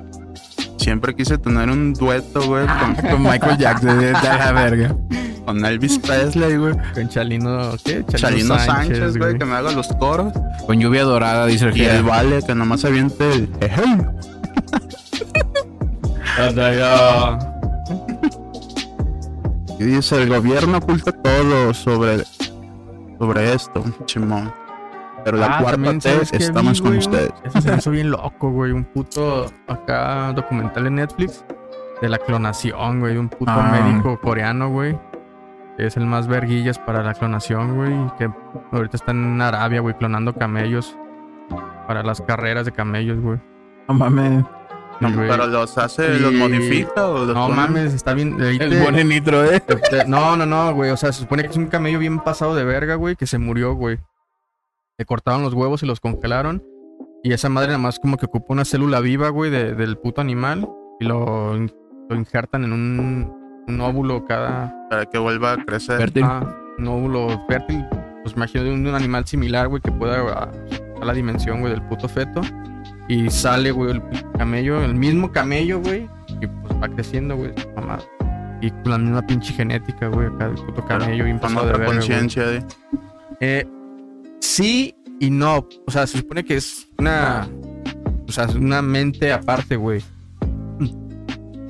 Siempre 0.81 1.15
quise 1.15 1.37
tener 1.37 1.69
un 1.69 1.93
dueto, 1.93 2.41
güey, 2.47 2.67
con, 2.67 2.95
Con 2.95 3.23
Michael 3.23 3.59
Jackson, 3.59 4.01
de 4.01 4.13
la 4.13 4.53
verga. 4.53 4.97
con 5.45 5.63
Elvis 5.63 5.99
Presley, 5.99 6.57
güey. 6.57 6.75
Con 6.95 7.07
Chalino, 7.09 7.73
¿qué? 7.85 8.03
Chalino 8.17 8.59
Sánchez, 8.59 9.19
güey, 9.19 9.37
que 9.37 9.45
me 9.45 9.57
haga 9.57 9.73
los 9.73 9.89
coros. 9.89 10.33
Con 10.67 10.81
lluvia 10.81 11.03
dorada, 11.03 11.45
dice 11.45 11.67
el 11.69 11.77
Y 11.77 11.85
el. 11.85 12.03
Vale, 12.03 12.43
que 12.43 12.55
nomás 12.55 12.85
aviente 12.87 13.31
el... 13.31 13.51
Y 19.79 19.85
dice, 19.85 20.23
el 20.23 20.29
gobierno 20.29 20.79
oculta 20.79 21.13
todo 21.13 21.75
sobre 21.75 22.25
sobre 23.19 23.53
esto, 23.53 23.85
Chimón. 24.07 24.51
Pero 25.25 25.37
la 25.37 25.59
Ah, 25.59 25.63
cuarta 25.63 25.91
T, 25.93 26.01
¿sabes 26.01 26.31
qué 26.31 26.39
vi, 26.39 26.45
estamos 26.45 26.81
con 26.81 26.91
güey? 26.91 26.99
ustedes. 26.99 27.33
Eso 27.45 27.61
se 27.61 27.71
me 27.71 27.77
hizo 27.79 27.91
bien 27.91 28.11
loco, 28.11 28.51
güey. 28.51 28.73
Un 28.73 28.85
puto 28.85 29.47
acá 29.69 30.33
documental 30.35 30.87
en 30.87 30.95
Netflix 30.97 31.45
de 32.01 32.09
la 32.09 32.19
clonación, 32.19 33.01
güey. 33.01 33.17
Un 33.17 33.29
puto 33.29 33.51
Ah. 33.55 33.71
médico 33.83 34.19
coreano, 34.21 34.71
güey. 34.71 34.99
Que 35.77 35.87
es 35.87 35.97
el 35.97 36.07
más 36.07 36.27
verguillas 36.27 36.79
para 36.79 37.03
la 37.03 37.15
clonación, 37.15 37.77
güey. 37.77 37.93
Que 38.19 38.31
ahorita 38.73 38.97
está 38.97 39.13
en 39.13 39.41
Arabia, 39.41 39.81
güey, 39.81 39.95
clonando 39.97 40.35
camellos. 40.35 40.97
Para 41.87 42.03
las 42.03 42.21
carreras 42.21 42.65
de 42.67 42.73
camellos, 42.73 43.19
güey. 43.21 43.39
No 43.89 43.95
mames. 43.95 44.45
No, 45.01 45.09
Sí, 45.09 45.15
pero 45.17 45.47
los 45.47 45.79
hace, 45.79 46.19
los 46.21 46.33
modifica 46.35 47.07
o 47.07 47.25
los 47.25 47.35
No 47.35 47.49
mames, 47.49 47.95
está 47.95 48.13
bien. 48.13 48.37
ahí 48.43 48.59
El 48.61 48.83
buen 48.83 49.09
nitro, 49.09 49.43
eh. 49.45 49.63
No, 50.07 50.37
no, 50.37 50.45
no, 50.45 50.75
güey. 50.75 50.91
O 50.91 50.97
sea, 50.99 51.11
se 51.13 51.21
supone 51.21 51.43
que 51.43 51.49
es 51.49 51.57
un 51.57 51.67
camello 51.69 51.99
bien 51.99 52.19
pasado 52.21 52.55
de 52.55 52.65
verga, 52.65 52.97
güey, 52.97 53.17
que 53.17 53.27
se 53.27 53.39
murió, 53.39 53.73
güey. 53.75 53.99
Le 55.01 55.07
cortaron 55.07 55.41
los 55.43 55.55
huevos 55.55 55.83
y 55.83 55.87
los 55.87 55.99
congelaron. 55.99 56.63
Y 57.25 57.33
esa 57.33 57.49
madre 57.49 57.69
nada 57.69 57.79
más 57.79 57.99
como 57.99 58.19
que 58.19 58.27
ocupa 58.27 58.53
una 58.53 58.67
célula 58.67 59.01
viva, 59.01 59.31
güey, 59.31 59.51
de- 59.51 59.75
del 59.75 59.97
puto 59.97 60.21
animal. 60.21 60.69
Y 61.01 61.07
lo, 61.07 61.55
lo 61.57 62.15
injertan 62.17 62.65
en 62.65 62.75
un, 62.75 63.65
un 63.67 63.81
óvulo 63.81 64.27
cada. 64.27 64.75
Para 64.91 65.07
que 65.07 65.17
vuelva 65.17 65.53
a 65.53 65.65
crecer. 65.65 65.97
Fértil. 65.99 66.25
ah, 66.27 66.55
un 66.77 66.87
óvulo 66.87 67.29
fértil. 67.49 67.83
Pues 68.23 68.37
imagino 68.37 68.63
de 68.65 68.73
un, 68.75 68.85
de 68.85 68.91
un 68.91 68.95
animal 68.97 69.25
similar, 69.27 69.69
güey, 69.69 69.81
que 69.81 69.91
pueda 69.91 70.21
ah, 70.35 70.51
a 71.01 71.05
la 71.07 71.15
dimensión, 71.15 71.61
güey, 71.61 71.73
del 71.73 71.83
puto 71.85 72.07
feto. 72.07 72.43
Y 73.09 73.31
sale, 73.31 73.71
güey, 73.71 73.93
el 73.93 74.03
camello, 74.37 74.83
el 74.85 74.95
mismo 74.95 75.33
camello, 75.33 75.81
güey. 75.81 76.11
Y 76.43 76.47
pues 76.47 76.75
va 76.79 76.89
creciendo, 76.91 77.37
güey, 77.37 77.53
mamá. 77.75 78.01
Y 78.61 78.71
con 78.71 78.91
la 78.91 78.99
misma 78.99 79.23
pinche 79.27 79.55
genética, 79.55 80.09
güey, 80.09 80.27
acá 80.27 80.49
del 80.49 80.57
puto 80.57 80.85
camello 80.85 81.25
bien 81.25 81.39
con 81.39 81.49
pasado 81.55 81.69
de 81.69 81.73
otra 81.73 81.87
conciencia. 81.87 82.47
de- 82.47 82.63
Eh, 83.41 83.67
sí 84.41 84.95
y 85.21 85.31
no. 85.31 85.67
O 85.87 85.91
sea, 85.91 86.07
se 86.07 86.19
supone 86.19 86.45
que 86.45 86.57
es 86.57 86.89
una. 86.99 87.49
O 88.29 88.33
sea, 88.33 88.45
es 88.45 88.55
una 88.55 88.81
mente 88.83 89.33
aparte, 89.33 89.77
güey. 89.77 90.03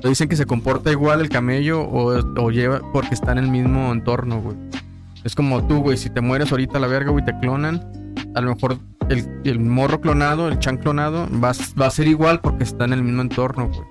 Dicen 0.03 0.27
que 0.29 0.35
se 0.35 0.45
comporta 0.47 0.91
igual 0.91 1.21
el 1.21 1.29
camello 1.29 1.81
o, 1.81 2.13
o 2.41 2.49
lleva 2.51 2.81
porque 2.91 3.13
está 3.13 3.31
en 3.33 3.37
el 3.37 3.47
mismo 3.49 3.91
entorno, 3.91 4.41
güey. 4.41 4.57
Es 5.23 5.35
como 5.35 5.65
tú, 5.67 5.81
güey. 5.81 5.95
Si 5.97 6.09
te 6.09 6.21
mueres 6.21 6.51
ahorita 6.51 6.77
a 6.79 6.81
la 6.81 6.87
verga, 6.87 7.11
güey, 7.11 7.23
te 7.23 7.37
clonan. 7.39 7.87
A 8.33 8.41
lo 8.41 8.55
mejor 8.55 8.77
el, 9.09 9.27
el 9.43 9.59
morro 9.59 10.01
clonado, 10.01 10.47
el 10.47 10.57
chan 10.57 10.77
clonado, 10.77 11.27
va, 11.39 11.51
a- 11.51 11.79
va 11.79 11.85
a 11.87 11.91
ser 11.91 12.07
igual 12.07 12.39
porque 12.41 12.63
está 12.63 12.85
en 12.85 12.93
el 12.93 13.03
mismo 13.03 13.21
entorno, 13.21 13.67
güey. 13.69 13.81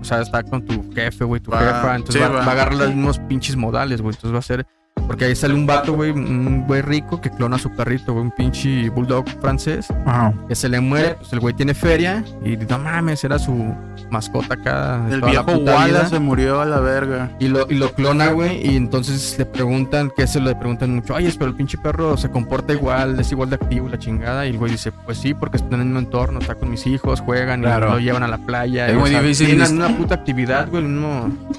O 0.00 0.04
sea, 0.04 0.22
está 0.22 0.42
con 0.42 0.64
tu 0.64 0.90
jefe, 0.94 1.24
güey, 1.24 1.40
tu 1.42 1.50
Va- 1.50 1.58
jefa. 1.58 1.96
Entonces 1.96 2.14
sí, 2.14 2.20
va, 2.28 2.28
va. 2.38 2.44
va 2.44 2.46
a 2.46 2.52
agarrar 2.52 2.74
los 2.76 2.88
mismos 2.88 3.18
pinches 3.28 3.56
modales, 3.56 4.00
güey. 4.00 4.14
Entonces 4.14 4.34
va 4.34 4.38
a 4.38 4.42
ser 4.42 4.66
porque 5.06 5.26
ahí 5.26 5.36
sale 5.36 5.54
un 5.54 5.66
vato, 5.66 5.92
güey, 5.94 6.10
un 6.10 6.64
güey 6.66 6.82
rico 6.82 7.20
que 7.20 7.30
clona 7.30 7.56
a 7.56 7.58
su 7.58 7.70
perrito, 7.74 8.12
güey, 8.12 8.24
un 8.24 8.30
pinche 8.30 8.88
bulldog 8.90 9.26
francés, 9.40 9.88
Ajá. 10.06 10.32
que 10.48 10.54
se 10.54 10.68
le 10.68 10.80
muere, 10.80 11.14
pues 11.16 11.32
el 11.32 11.40
güey 11.40 11.54
tiene 11.54 11.74
feria 11.74 12.24
y 12.44 12.56
no 12.56 12.78
mames, 12.78 13.22
era 13.24 13.38
su 13.38 13.74
mascota 14.10 14.54
acá. 14.54 15.06
El 15.10 15.20
viejo 15.20 15.58
vida. 15.60 16.08
se 16.08 16.18
murió 16.18 16.60
a 16.60 16.64
la 16.66 16.80
verga. 16.80 17.30
Y 17.38 17.48
lo, 17.48 17.66
y 17.70 17.74
lo 17.74 17.92
clona, 17.92 18.28
güey, 18.32 18.66
y 18.66 18.76
entonces 18.76 19.36
le 19.38 19.44
preguntan, 19.46 20.10
que 20.16 20.26
se 20.26 20.40
le 20.40 20.54
preguntan 20.54 20.94
mucho, 20.94 21.14
ay, 21.14 21.32
pero 21.38 21.50
el 21.50 21.56
pinche 21.56 21.76
perro 21.78 22.16
se 22.16 22.30
comporta 22.30 22.72
igual, 22.72 23.18
es 23.20 23.30
igual 23.32 23.50
de 23.50 23.56
activo, 23.56 23.88
la 23.88 23.98
chingada. 23.98 24.46
Y 24.46 24.50
el 24.50 24.58
güey 24.58 24.72
dice, 24.72 24.92
pues 24.92 25.18
sí, 25.18 25.34
porque 25.34 25.58
está 25.58 25.74
en 25.74 25.80
el 25.82 25.86
mismo 25.86 26.00
entorno, 26.00 26.38
está 26.40 26.54
con 26.54 26.70
mis 26.70 26.86
hijos, 26.86 27.20
juegan 27.20 27.60
Claro. 27.60 27.88
y 27.88 27.90
lo 27.92 27.98
llevan 28.00 28.22
a 28.22 28.28
la 28.28 28.38
playa. 28.38 28.88
Es 28.88 28.94
y, 28.94 28.96
muy 28.98 29.10
difícil 29.10 29.46
Tienen 29.48 29.72
una 29.76 29.88
puta 29.96 30.14
actividad, 30.14 30.68
güey, 30.70 30.82
la 30.82 30.88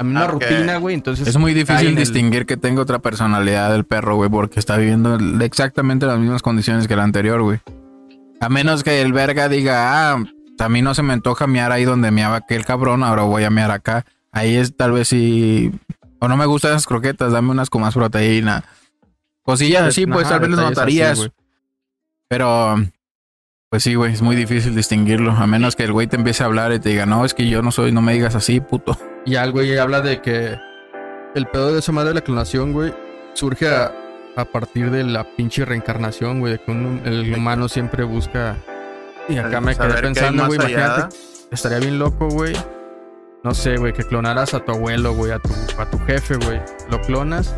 misma 0.04 0.22
Ah, 0.22 0.26
ok. 0.34 0.44
rutina, 0.44 0.78
güey, 0.78 0.96
entonces... 0.96 1.28
Es 1.28 1.38
muy 1.38 1.54
difícil 1.54 1.88
el- 1.90 1.96
distinguir 1.96 2.46
que 2.46 2.58
tenga 2.58 2.82
otra 2.82 3.00
personalidad 3.30 3.72
del 3.72 3.86
perro, 3.86 4.16
güey, 4.16 4.30
porque 4.30 4.60
está 4.60 4.78
viviendo 4.78 5.18
exactamente 5.42 6.06
las 6.06 6.20
mismas 6.20 6.42
condiciones 6.42 6.88
que 6.88 6.96
el 6.96 7.00
anterior, 7.00 7.42
güey. 7.42 7.60
A 8.42 8.50
menos 8.50 8.84
que 8.84 9.02
el 9.02 9.14
verga 9.14 9.50
diga, 9.50 10.14
ah, 10.14 10.24
a 10.58 10.70
mí 10.70 10.82
no 10.82 10.94
se 10.96 11.04
me 11.04 11.14
antoja 11.14 11.46
mear 11.46 11.72
ahí 11.72 11.86
donde 11.86 12.10
meaba 12.12 12.38
aquel 12.38 12.66
cabrón, 12.66 13.04
ahora 13.04 13.24
voy 13.24 13.44
a 13.44 13.50
mear 13.50 13.72
acá. 13.72 14.06
Ahí 14.32 14.56
es 14.56 14.76
tal 14.76 14.94
vez 14.94 15.10
si... 15.10 15.72
O 16.20 16.28
no 16.28 16.38
me 16.38 16.46
gustan 16.46 16.72
esas 16.72 16.88
croquetas, 16.88 17.32
dame 17.32 17.52
unas 17.52 17.70
con 17.70 17.82
más 17.82 17.94
proteína. 17.94 18.64
Cosillas 19.44 19.84
así, 19.84 20.06
pues 20.06 20.26
Ajá, 20.26 20.40
tal 20.40 20.50
vez 20.50 20.60
así, 20.60 20.70
notarías. 20.70 21.32
pero... 22.28 22.76
Pues 23.70 23.84
sí, 23.84 23.94
güey, 23.94 24.14
es 24.14 24.24
muy 24.24 24.36
difícil 24.36 24.74
distinguirlo. 24.74 25.32
A 25.32 25.46
menos 25.46 25.76
que 25.76 25.84
el 25.84 25.92
güey 25.92 26.08
te 26.08 26.16
empiece 26.16 26.42
a 26.42 26.48
hablar 26.48 26.74
y 26.74 26.80
te 26.80 26.90
diga, 26.90 27.06
no, 27.06 27.24
es 27.24 27.36
que 27.36 27.48
yo 27.48 27.62
no 27.62 27.72
soy, 27.72 27.92
no 27.92 28.02
me 28.02 28.14
digas 28.14 28.34
así, 28.34 28.60
puto. 28.60 28.98
Y 29.28 29.36
al 29.36 29.52
güey 29.52 29.78
habla 29.78 30.02
de 30.02 30.24
que 30.24 30.58
el 31.36 31.46
pedo 31.46 31.72
de 31.72 31.80
esa 31.80 31.92
madre 31.92 32.10
de 32.10 32.16
la 32.16 32.22
clonación, 32.22 32.74
güey, 32.74 32.92
surge 33.40 33.70
a, 33.74 33.92
a 34.36 34.46
partir 34.46 34.92
de 34.92 35.04
la 35.04 35.24
pinche 35.24 35.64
reencarnación, 35.66 36.40
güey, 36.42 36.54
de 36.54 36.60
que 36.60 36.72
un- 36.72 37.02
el 37.06 37.34
humano 37.34 37.70
siempre 37.70 38.04
busca. 38.04 38.58
Y 39.30 39.38
acá 39.38 39.62
me 39.62 39.76
quedé 39.76 40.02
pensando, 40.02 40.46
güey, 40.48 40.60
allá. 40.60 40.70
imagínate, 40.70 41.16
estaría 41.52 41.80
bien 41.80 41.98
loco, 42.00 42.28
güey. 42.30 42.54
No 43.44 43.54
sé, 43.54 43.78
güey, 43.78 43.94
que 43.94 44.04
clonaras 44.04 44.54
a 44.54 44.60
tu 44.60 44.72
abuelo, 44.74 45.14
güey, 45.14 45.32
a 45.32 45.40
tu, 45.40 45.50
a 45.80 45.90
tu 45.90 45.98
jefe, 46.00 46.36
güey. 46.36 46.60
Lo 46.90 47.00
clonas, 47.02 47.56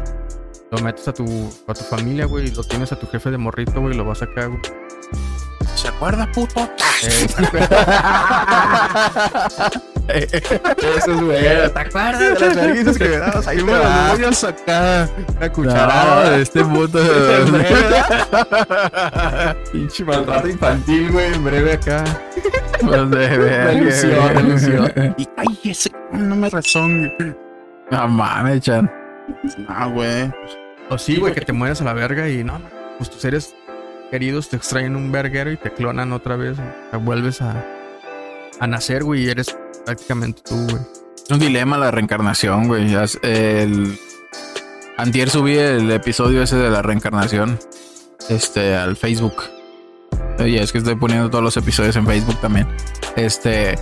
lo 0.69 0.77
metes 0.79 1.07
a 1.07 1.13
tu, 1.13 1.25
a 1.67 1.73
tu 1.73 1.83
familia, 1.83 2.25
güey, 2.25 2.49
y 2.49 2.51
lo 2.51 2.63
tienes 2.63 2.91
a 2.91 2.99
tu 2.99 3.07
jefe 3.07 3.31
de 3.31 3.37
morrito, 3.37 3.81
güey, 3.81 3.95
lo 3.95 4.05
vas 4.05 4.21
acá, 4.21 4.45
güey. 4.45 4.61
¿Se 5.75 5.87
acuerda, 5.87 6.31
puto? 6.31 6.69
Eh, 7.03 7.27
Eso 10.07 11.11
es 11.11 11.21
güey. 11.21 11.41
¿Te 11.41 11.79
acuerdas 11.79 12.19
de 12.19 12.39
las 12.39 12.55
verguitas 12.55 12.97
que 12.97 13.09
me 13.09 13.17
dabas 13.17 13.47
ahí? 13.47 13.65
Ah. 13.71 14.13
Voy 14.15 14.25
a 14.25 14.33
sacar 14.33 15.09
una 15.37 15.47
No, 15.47 15.53
cucharada. 15.53 16.37
este 16.37 16.63
puto. 16.63 16.99
Pinche 19.71 20.03
maltrato 20.03 20.47
infantil, 20.47 21.11
güey, 21.11 21.33
en 21.33 21.43
breve 21.43 21.73
acá. 21.73 22.03
Pues 22.81 23.09
de 23.11 23.37
La 23.37 23.65
la 23.65 23.73
ilusión. 24.41 24.91
Y 25.17 25.27
ay, 25.37 25.59
ese 25.63 25.91
no 26.11 26.35
me 26.35 26.49
razón. 26.49 27.11
No 27.89 28.07
mames, 28.07 28.61
chan. 28.61 28.91
Ah, 29.67 29.87
güey. 29.87 30.31
O 30.89 30.97
sí, 30.97 31.17
güey, 31.17 31.33
que 31.33 31.41
te 31.41 31.53
mueras 31.53 31.81
a 31.81 31.85
la 31.85 31.93
verga 31.93 32.27
y 32.27 32.43
no, 32.43 32.59
pues 32.97 33.09
tus 33.09 33.21
seres 33.21 33.55
queridos 34.09 34.49
te 34.49 34.57
extraen 34.57 34.95
un 34.97 35.11
verguero 35.11 35.51
y 35.51 35.57
te 35.57 35.71
clonan 35.71 36.11
otra 36.11 36.35
vez. 36.35 36.57
Te 36.91 36.97
vuelves 36.97 37.41
a, 37.41 37.63
a 38.59 38.67
nacer, 38.67 39.03
güey, 39.03 39.23
y 39.25 39.29
eres 39.29 39.55
prácticamente 39.85 40.41
tú, 40.43 40.55
güey. 40.55 40.81
Es 41.23 41.29
un 41.29 41.39
dilema 41.39 41.77
la 41.77 41.91
reencarnación, 41.91 42.67
güey. 42.67 42.93
El... 43.21 43.97
Antier 44.97 45.29
subí 45.29 45.57
el 45.57 45.89
episodio 45.91 46.43
ese 46.43 46.57
de 46.57 46.69
la 46.69 46.81
reencarnación. 46.81 47.59
Este, 48.29 48.75
al 48.75 48.95
Facebook. 48.95 49.43
Oye, 50.39 50.61
es 50.61 50.71
que 50.71 50.77
estoy 50.79 50.95
poniendo 50.95 51.29
todos 51.29 51.43
los 51.43 51.57
episodios 51.57 51.95
en 51.95 52.05
Facebook 52.05 52.39
también. 52.41 52.67
Este, 53.15 53.75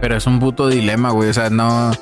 pero 0.00 0.16
es 0.16 0.26
un 0.26 0.38
puto 0.38 0.68
dilema, 0.68 1.10
güey. 1.10 1.30
O 1.30 1.34
sea, 1.34 1.50
no. 1.50 1.92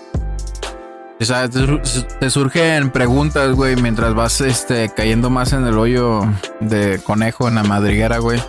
O 1.20 1.24
sea, 1.24 1.48
te 1.48 2.30
surgen 2.30 2.90
preguntas, 2.90 3.52
güey, 3.52 3.76
mientras 3.76 4.14
vas 4.14 4.40
este, 4.40 4.90
cayendo 4.94 5.30
más 5.30 5.52
en 5.52 5.66
el 5.66 5.78
hoyo 5.78 6.22
de 6.61 7.00
conejo 7.05 7.48
en 7.48 7.55
la 7.55 7.62
madriguera, 7.62 8.18
güey. 8.18 8.42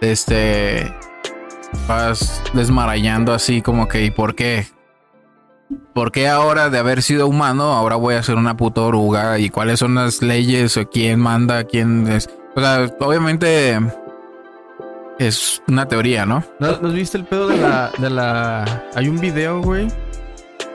Este. 0.00 0.92
Vas 1.86 2.42
desmarañando 2.54 3.32
así 3.32 3.62
como 3.62 3.88
que, 3.88 4.04
¿y 4.04 4.10
por 4.10 4.34
qué? 4.34 4.66
¿Por 5.94 6.12
qué 6.12 6.28
ahora 6.28 6.70
de 6.70 6.78
haber 6.78 7.02
sido 7.02 7.26
humano, 7.26 7.74
ahora 7.74 7.96
voy 7.96 8.14
a 8.14 8.22
ser 8.22 8.36
una 8.36 8.56
puta 8.56 8.80
oruga? 8.82 9.38
¿Y 9.38 9.50
cuáles 9.50 9.80
son 9.80 9.94
las 9.96 10.22
leyes? 10.22 10.76
¿O 10.76 10.88
quién 10.88 11.20
manda? 11.20 11.64
¿Quién 11.64 12.06
es? 12.10 12.28
O 12.56 12.60
sea, 12.60 12.90
obviamente 13.00 13.78
es 15.18 15.62
una 15.68 15.86
teoría, 15.86 16.24
¿no? 16.24 16.42
¿No, 16.58 16.78
¿no 16.80 16.88
viste 16.90 17.18
el 17.18 17.24
pedo 17.24 17.48
de 17.48 17.58
la, 17.58 17.90
de 17.98 18.10
la... 18.10 18.84
Hay 18.94 19.08
un 19.08 19.18
video, 19.20 19.60
güey, 19.60 19.88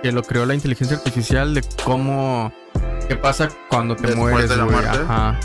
que 0.01 0.11
lo 0.11 0.21
creó 0.21 0.45
la 0.45 0.53
inteligencia 0.53 0.97
artificial 0.97 1.53
de 1.53 1.63
cómo... 1.83 2.51
¿Qué 3.07 3.15
pasa 3.15 3.49
cuando 3.69 3.95
te 3.95 4.07
Después 4.07 4.31
mueres, 4.31 4.49
de 4.49 4.57
la 4.57 4.63
güey? 4.63 4.75
muerte. 4.75 4.99
Ajá. 5.03 5.39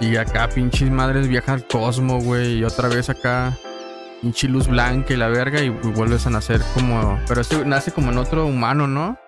Y 0.00 0.16
acá 0.16 0.48
pinches 0.48 0.90
madres 0.90 1.28
viajan 1.28 1.56
al 1.56 1.66
cosmo, 1.66 2.20
güey, 2.20 2.58
y 2.58 2.64
otra 2.64 2.88
vez 2.88 3.08
acá 3.10 3.56
pinche 4.24 4.48
luz 4.48 4.66
blanca 4.68 5.12
y 5.12 5.16
la 5.18 5.28
verga 5.28 5.60
y, 5.60 5.66
y 5.66 5.70
vuelves 5.70 6.26
a 6.26 6.30
nacer 6.30 6.62
como... 6.72 7.20
Pero 7.28 7.42
este 7.42 7.62
nace 7.66 7.92
como 7.92 8.10
en 8.10 8.16
otro 8.16 8.46
humano, 8.46 8.86
¿no? 8.86 9.18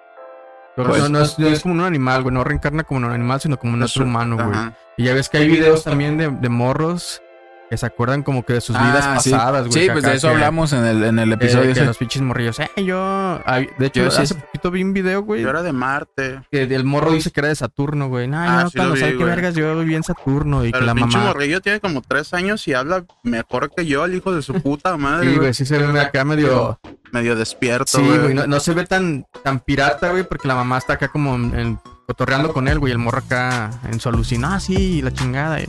Pero 0.75 0.89
Pues- 0.89 1.03
no, 1.03 1.09
no 1.11 1.21
es, 1.23 1.39
no 1.39 1.49
es 1.49 1.61
como 1.61 1.75
en 1.75 1.81
un 1.81 1.87
animal, 1.87 2.23
güey, 2.23 2.35
no 2.35 2.45
reencarna 2.45 2.83
como 2.85 3.01
en 3.01 3.05
un 3.07 3.13
animal, 3.13 3.39
sino 3.41 3.59
como 3.59 3.77
en 3.77 3.83
otro 3.83 4.05
humano, 4.05 4.37
güey. 4.37 4.59
Y 4.97 5.05
ya 5.05 5.13
ves 5.15 5.29
que 5.29 5.37
hay 5.39 5.49
videos 5.49 5.85
también 5.85 6.17
de, 6.17 6.31
de 6.31 6.49
morros 6.49 7.21
que 7.69 7.77
se 7.77 7.85
acuerdan 7.87 8.23
como 8.23 8.45
que 8.45 8.53
de 8.55 8.61
sus 8.61 8.77
vidas 8.79 9.05
Ah, 9.07 9.19
sí. 9.21 9.31
pasadas, 9.31 9.67
güey. 9.69 9.73
Sí, 9.73 9.87
que 9.87 9.93
pues 9.93 10.05
de 10.05 10.15
eso 10.15 10.29
que- 10.29 10.35
hablamos 10.35 10.73
en 10.73 10.85
el, 10.85 11.03
en 11.05 11.19
el 11.19 11.33
eh, 11.33 11.35
episodio 11.35 11.65
que 11.67 11.71
ese. 11.73 11.85
los 11.85 11.97
pinches 11.99 12.23
morrillos. 12.23 12.59
Eh, 12.61 12.85
yo. 12.85 13.41
ay, 13.45 13.69
de 13.79 13.87
hecho, 13.87 14.03
Yo 14.05 14.11
sí- 14.11 14.23
hace 14.23 14.35
poquito 14.37 14.71
vi 14.71 14.83
un 14.85 14.93
video, 14.93 15.23
güey. 15.23 15.43
Yo 15.43 15.51
era 15.51 15.63
de 15.63 15.73
Marte. 15.73 16.41
Que 16.51 16.63
el 16.63 16.85
morro 16.85 17.11
dice 17.13 17.31
que 17.33 17.41
era 17.41 17.49
de 17.49 17.57
Saturno, 17.57 18.09
güey. 18.09 18.29
No, 18.29 18.39
Ah, 18.41 18.63
yo 18.65 18.71
sí 18.71 18.77
lo 18.77 18.81
cuando 18.83 18.95
vi, 18.95 19.01
sabe 19.01 19.13
qué 19.13 19.17
güey. 19.19 19.29
vergas, 19.29 19.55
yo 19.55 19.79
viví 19.81 19.95
en 19.97 20.03
Saturno. 20.05 20.65
Y 20.65 20.71
Pero 20.71 20.81
que 20.81 20.87
la 20.87 20.93
el 20.93 20.99
pinche 20.99 21.17
mamá. 21.19 21.29
morrillo 21.31 21.61
tiene 21.61 21.81
como 21.81 22.03
tres 22.03 22.33
años 22.35 22.67
y 22.69 22.75
habla 22.75 23.05
mejor 23.25 23.71
que 23.75 23.85
yo, 23.87 24.05
el 24.05 24.15
hijo 24.15 24.33
de 24.33 24.43
su 24.43 24.55
puta 24.63 24.97
madre. 24.97 25.23
Sí, 25.25 25.29
güey. 25.31 25.39
güey, 25.39 25.55
sí 25.55 25.67
se 25.67 25.79
ve 25.79 26.01
acá 26.01 26.25
medio. 26.25 26.79
Medio 27.13 27.35
despierto, 27.37 27.99
Sí, 27.99 28.05
güey. 28.05 28.19
güey. 28.19 28.35
No, 28.35 28.47
no 28.47 28.61
se 28.61 28.75
ve 28.75 28.85
tan, 28.85 29.27
tan 29.45 29.61
pirata, 29.61 30.11
güey, 30.11 30.25
porque 30.25 30.49
la 30.49 30.55
mamá 30.57 30.79
está 30.79 30.95
acá 30.95 31.09
como 31.09 31.35
en, 31.37 31.59
en- 31.59 31.81
cotorreando 32.07 32.53
con 32.53 32.69
él, 32.69 32.79
güey. 32.79 32.93
El 32.93 32.99
morro 32.99 33.19
acá 33.19 33.71
en 33.91 33.99
su 34.01 34.09
alucina. 34.09 34.55
Ah, 34.57 34.61
sí, 34.61 35.03
la 35.03 35.13
chingada. 35.13 35.61
y- 35.61 35.69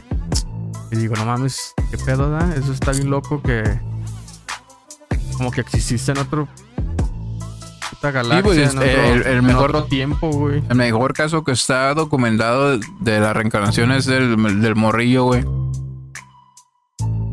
Y 0.91 0.95
digo, 0.95 1.15
no 1.15 1.25
mames, 1.25 1.73
qué 1.91 1.97
pedo, 1.97 2.29
da. 2.29 2.53
Eso 2.55 2.71
está 2.73 2.91
bien 2.91 3.09
loco 3.09 3.41
que. 3.41 3.63
Como 5.37 5.51
que 5.51 5.61
exististe 5.61 6.11
en 6.11 6.17
otro. 6.19 6.47
Puta 7.89 8.11
galaxia. 8.11 8.43
pues, 8.43 8.57
en 8.57 8.63
es- 8.63 8.75
otro, 8.75 8.83
el- 9.13 9.21
el 9.23 9.37
en 9.39 9.45
mejor- 9.45 9.69
otro 9.75 9.83
tiempo, 9.85 10.29
güey. 10.31 10.63
El 10.69 10.75
mejor 10.77 11.13
caso 11.13 11.43
que 11.43 11.51
está 11.51 11.93
documentado 11.93 12.77
de 12.99 13.19
la 13.19 13.33
reencarnación 13.33 13.91
es 13.91 14.05
del, 14.05 14.61
del 14.61 14.75
morrillo, 14.75 15.25
güey. 15.25 15.45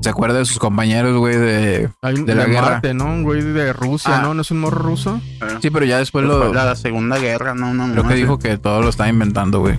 ¿Se 0.02 0.10
acuerda 0.10 0.38
de 0.38 0.44
sus 0.44 0.58
compañeros, 0.58 1.16
güey? 1.16 1.36
De... 1.36 1.88
Hay 2.02 2.14
un 2.16 2.26
de 2.26 2.34
la 2.34 2.44
de 2.44 2.50
guerra. 2.50 2.70
Marte, 2.72 2.92
¿no? 2.92 3.06
Un 3.06 3.22
güey 3.22 3.40
de 3.40 3.72
Rusia, 3.72 4.18
Ah. 4.18 4.22
¿no? 4.22 4.34
¿No 4.34 4.42
es 4.42 4.50
un 4.50 4.60
morro 4.60 4.82
ruso? 4.82 5.18
Sí, 5.62 5.70
pero 5.70 5.86
ya 5.86 5.96
después 5.96 6.26
Pues 6.26 6.38
lo... 6.38 6.52
la, 6.52 6.64
la 6.66 6.76
Segunda 6.76 7.16
Guerra, 7.18 7.54
no, 7.54 7.72
no, 7.72 7.84
Creo 7.90 8.02
no, 8.02 8.08
que 8.10 8.14
sí. 8.16 8.20
dijo 8.20 8.38
que 8.38 8.58
todo 8.58 8.82
lo 8.82 8.90
está 8.90 9.08
inventando, 9.08 9.60
güey. 9.60 9.78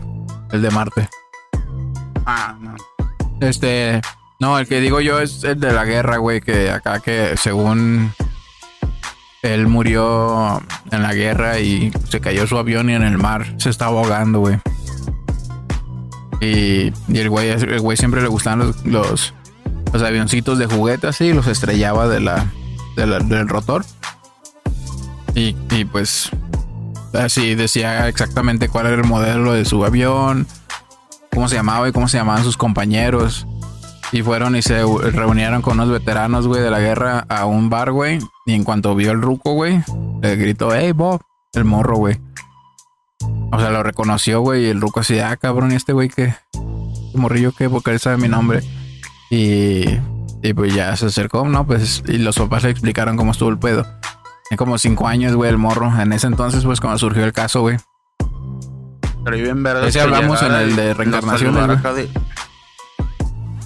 El 0.52 0.64
de 0.64 0.72
Marte. 0.72 1.10
Ah, 2.26 2.56
no. 2.60 2.74
Este... 3.40 4.02
No, 4.40 4.60
el 4.60 4.68
que 4.68 4.82
digo 4.82 5.00
yo 5.00 5.20
es 5.22 5.44
el 5.46 5.60
de 5.60 5.72
la 5.72 5.86
guerra, 5.86 6.18
güey. 6.18 6.42
Que 6.42 6.70
acá 6.72 7.00
que 7.00 7.36
según... 7.38 8.14
Él 9.42 9.68
murió 9.68 10.62
en 10.92 11.04
la 11.04 11.14
guerra 11.14 11.60
y 11.60 11.92
se 12.10 12.20
cayó 12.20 12.48
su 12.48 12.58
avión 12.58 12.90
y 12.90 12.94
en 12.96 13.04
el 13.04 13.20
mar 13.20 13.46
se 13.58 13.70
estaba 13.70 14.00
ahogando, 14.00 14.40
güey. 14.40 14.58
Y, 16.42 16.92
y 17.08 17.18
el 17.20 17.30
güey, 17.30 17.50
el 17.50 17.80
güey 17.80 17.96
siempre 17.96 18.22
le 18.24 18.28
gustaban 18.28 18.60
los, 18.60 18.84
los, 18.86 19.34
avioncitos 20.04 20.58
de 20.58 20.66
juguete 20.66 21.08
así, 21.08 21.32
los 21.32 21.46
estrellaba 21.46 22.08
de 22.08 22.22
la, 22.22 22.46
de 22.96 23.06
la- 23.06 23.20
del 23.20 23.48
rotor. 23.48 23.86
Y, 25.36 25.56
y 25.70 25.86
pues 25.86 26.32
así 27.14 27.54
decía 27.54 28.08
exactamente 28.08 28.68
cuál 28.68 28.88
era 28.88 28.96
el 28.96 29.04
modelo 29.08 29.54
de 29.54 29.64
su 29.66 29.86
avión, 29.86 30.48
cómo 31.36 31.48
se 31.50 31.56
llamaba 31.56 31.88
y 31.88 31.92
cómo 31.92 32.08
se 32.08 32.18
llamaban 32.18 32.44
sus 32.44 32.58
compañeros. 32.58 33.46
Y 34.12 34.22
fueron 34.22 34.56
y 34.56 34.62
se 34.62 34.84
reunieron 35.12 35.62
con 35.62 35.74
unos 35.74 35.92
veteranos, 35.92 36.48
güey, 36.48 36.62
de 36.62 36.72
la 36.72 36.80
guerra 36.80 37.26
a 37.28 37.46
un 37.46 37.70
bar, 37.70 37.92
güey. 37.92 38.20
Y 38.46 38.54
en 38.54 38.64
cuanto 38.64 38.96
vio 38.96 39.12
el 39.12 39.22
ruco, 39.22 39.54
güey, 39.54 39.84
le 40.22 40.36
gritó, 40.36 40.74
hey, 40.74 40.94
Bob, 40.94 41.22
el 41.54 41.66
morro, 41.66 41.98
güey. 41.98 42.20
O 43.52 43.60
sea, 43.60 43.70
lo 43.72 43.84
reconoció, 43.84 44.42
güey, 44.42 44.66
y 44.66 44.70
el 44.70 44.80
ruco 44.80 45.02
así, 45.02 45.20
ah, 45.20 45.36
cabrón, 45.36 45.72
¿y 45.72 45.76
este 45.76 45.94
güey 45.94 46.10
qué? 46.10 46.36
¿Este 46.54 47.18
morrillo 47.18 47.52
qué? 47.52 47.70
Porque 47.70 47.92
él 47.92 48.00
sabe 48.00 48.18
mi 48.18 48.28
nombre. 48.28 48.64
Y, 49.30 49.86
y 50.42 50.54
pues 50.54 50.74
ya 50.74 50.96
se 50.96 51.08
acercó, 51.08 51.48
¿no? 51.48 51.66
Pues, 51.66 52.04
y 52.08 52.18
los 52.18 52.38
papás 52.38 52.64
le 52.64 52.70
explicaron 52.70 53.18
cómo 53.18 53.32
estuvo 53.32 53.50
el 53.50 53.58
pedo. 53.58 53.86
En 54.52 54.58
como 54.58 54.78
cinco 54.78 55.08
años, 55.08 55.36
güey, 55.36 55.50
el 55.50 55.58
morro. 55.58 55.92
En 56.00 56.14
ese 56.14 56.28
entonces, 56.28 56.64
pues, 56.64 56.80
cuando 56.80 57.00
surgió 57.00 57.26
el 57.26 57.34
caso, 57.34 57.62
güey. 57.62 57.78
Pero 59.26 59.36
bien 59.38 59.62
verga. 59.64 59.86
Ese 59.88 60.00
que 60.00 60.04
hablamos 60.04 60.42
en 60.42 60.52
el 60.54 60.76
de 60.76 60.92
acá 60.92 61.94
de- 61.94 62.10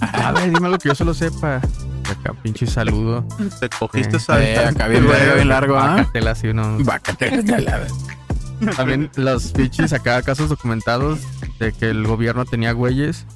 A 0.00 0.32
ver, 0.32 0.52
dime 0.52 0.68
lo 0.68 0.78
que 0.78 0.88
yo 0.88 0.94
solo 0.94 1.14
sepa. 1.14 1.56
Acá, 2.10 2.32
pinche 2.42 2.66
saludo. 2.66 3.24
Te 3.60 3.68
cogiste 3.68 4.16
Eh, 4.16 4.18
esa. 4.18 4.42
Eh, 4.42 4.58
acá 4.66 4.88
bien 4.88 5.06
verga, 5.06 5.34
bien 5.34 5.48
largo, 5.48 5.76
¿ah? 5.78 6.06
Uno. 6.50 6.78
Bácate 6.80 7.42
de 7.42 7.60
la- 7.60 7.86
También 8.76 9.10
los 9.16 9.52
pinches 9.52 9.92
acá 9.92 10.20
casos 10.22 10.48
documentados 10.48 11.20
de 11.58 11.72
que 11.72 11.90
el 11.90 12.06
gobierno 12.06 12.44
tenía 12.44 12.72
güeyes, 12.72 13.26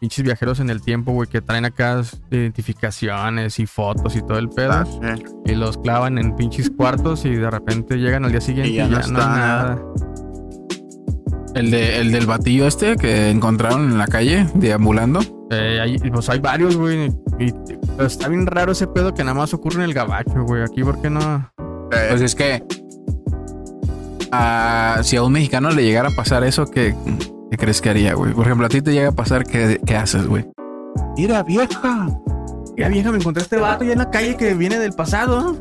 pinches 0.00 0.24
viajeros 0.24 0.60
en 0.60 0.70
el 0.70 0.80
tiempo, 0.82 1.12
güey, 1.12 1.28
que 1.28 1.40
traen 1.42 1.64
acá 1.64 2.00
identificaciones 2.30 3.58
y 3.58 3.66
fotos 3.66 4.14
y 4.16 4.20
todo 4.22 4.38
el 4.38 4.48
pedo. 4.50 4.72
Ah, 4.72 4.84
sí. 4.86 5.24
Y 5.46 5.54
los 5.56 5.76
clavan 5.78 6.18
en 6.18 6.36
pinches 6.36 6.70
cuartos 6.70 7.24
y 7.24 7.30
de 7.34 7.50
repente 7.50 7.96
llegan 7.96 8.24
al 8.24 8.30
día 8.32 8.40
siguiente 8.40 8.70
y 8.70 8.74
Y 8.74 8.76
ya, 8.76 8.84
no 8.86 8.90
no, 8.92 9.00
está 9.00 9.10
hay 9.34 9.40
nada. 9.40 9.62
nada. 9.74 9.82
El, 11.54 11.70
de, 11.70 11.98
el 12.00 12.12
del 12.12 12.26
batillo 12.26 12.66
este 12.66 12.96
que 12.96 13.30
encontraron 13.30 13.90
en 13.92 13.98
la 13.98 14.06
calle, 14.06 14.46
deambulando. 14.54 15.20
Eh, 15.50 15.80
hay, 15.82 15.98
pues 15.98 16.28
hay 16.30 16.38
varios, 16.38 16.76
güey. 16.76 17.12
Y, 17.38 17.52
pero 17.96 18.06
está 18.06 18.28
bien 18.28 18.46
raro 18.46 18.72
ese 18.72 18.86
pedo 18.86 19.12
que 19.12 19.22
nada 19.22 19.34
más 19.34 19.52
ocurre 19.52 19.76
en 19.76 19.82
el 19.82 19.94
gabacho, 19.94 20.42
güey. 20.46 20.62
Aquí, 20.62 20.82
¿por 20.82 21.00
qué 21.02 21.10
no? 21.10 21.50
Eh, 21.92 22.06
Pues 22.10 22.22
es 22.22 22.34
que 22.34 22.62
ah, 24.30 25.00
si 25.02 25.16
a 25.16 25.22
un 25.22 25.32
mexicano 25.32 25.70
le 25.70 25.84
llegara 25.84 26.08
a 26.08 26.12
pasar 26.12 26.44
eso, 26.44 26.66
¿qué, 26.66 26.94
qué 27.50 27.56
crees 27.58 27.80
que 27.80 27.90
haría, 27.90 28.14
güey? 28.14 28.32
Por 28.32 28.46
ejemplo, 28.46 28.66
a 28.66 28.68
ti 28.68 28.80
te 28.82 28.92
llega 28.92 29.08
a 29.08 29.12
pasar, 29.12 29.44
¿qué, 29.44 29.78
qué 29.84 29.96
haces, 29.96 30.26
güey? 30.26 30.46
Mira, 31.16 31.42
vieja. 31.42 32.08
Ya 32.78 32.88
vieja, 32.88 33.10
me 33.10 33.18
encontré 33.18 33.42
este 33.42 33.58
vato 33.58 33.84
ya 33.84 33.92
en 33.92 33.98
la 33.98 34.10
calle 34.10 34.36
que 34.36 34.54
viene 34.54 34.78
del 34.78 34.92
pasado. 34.92 35.56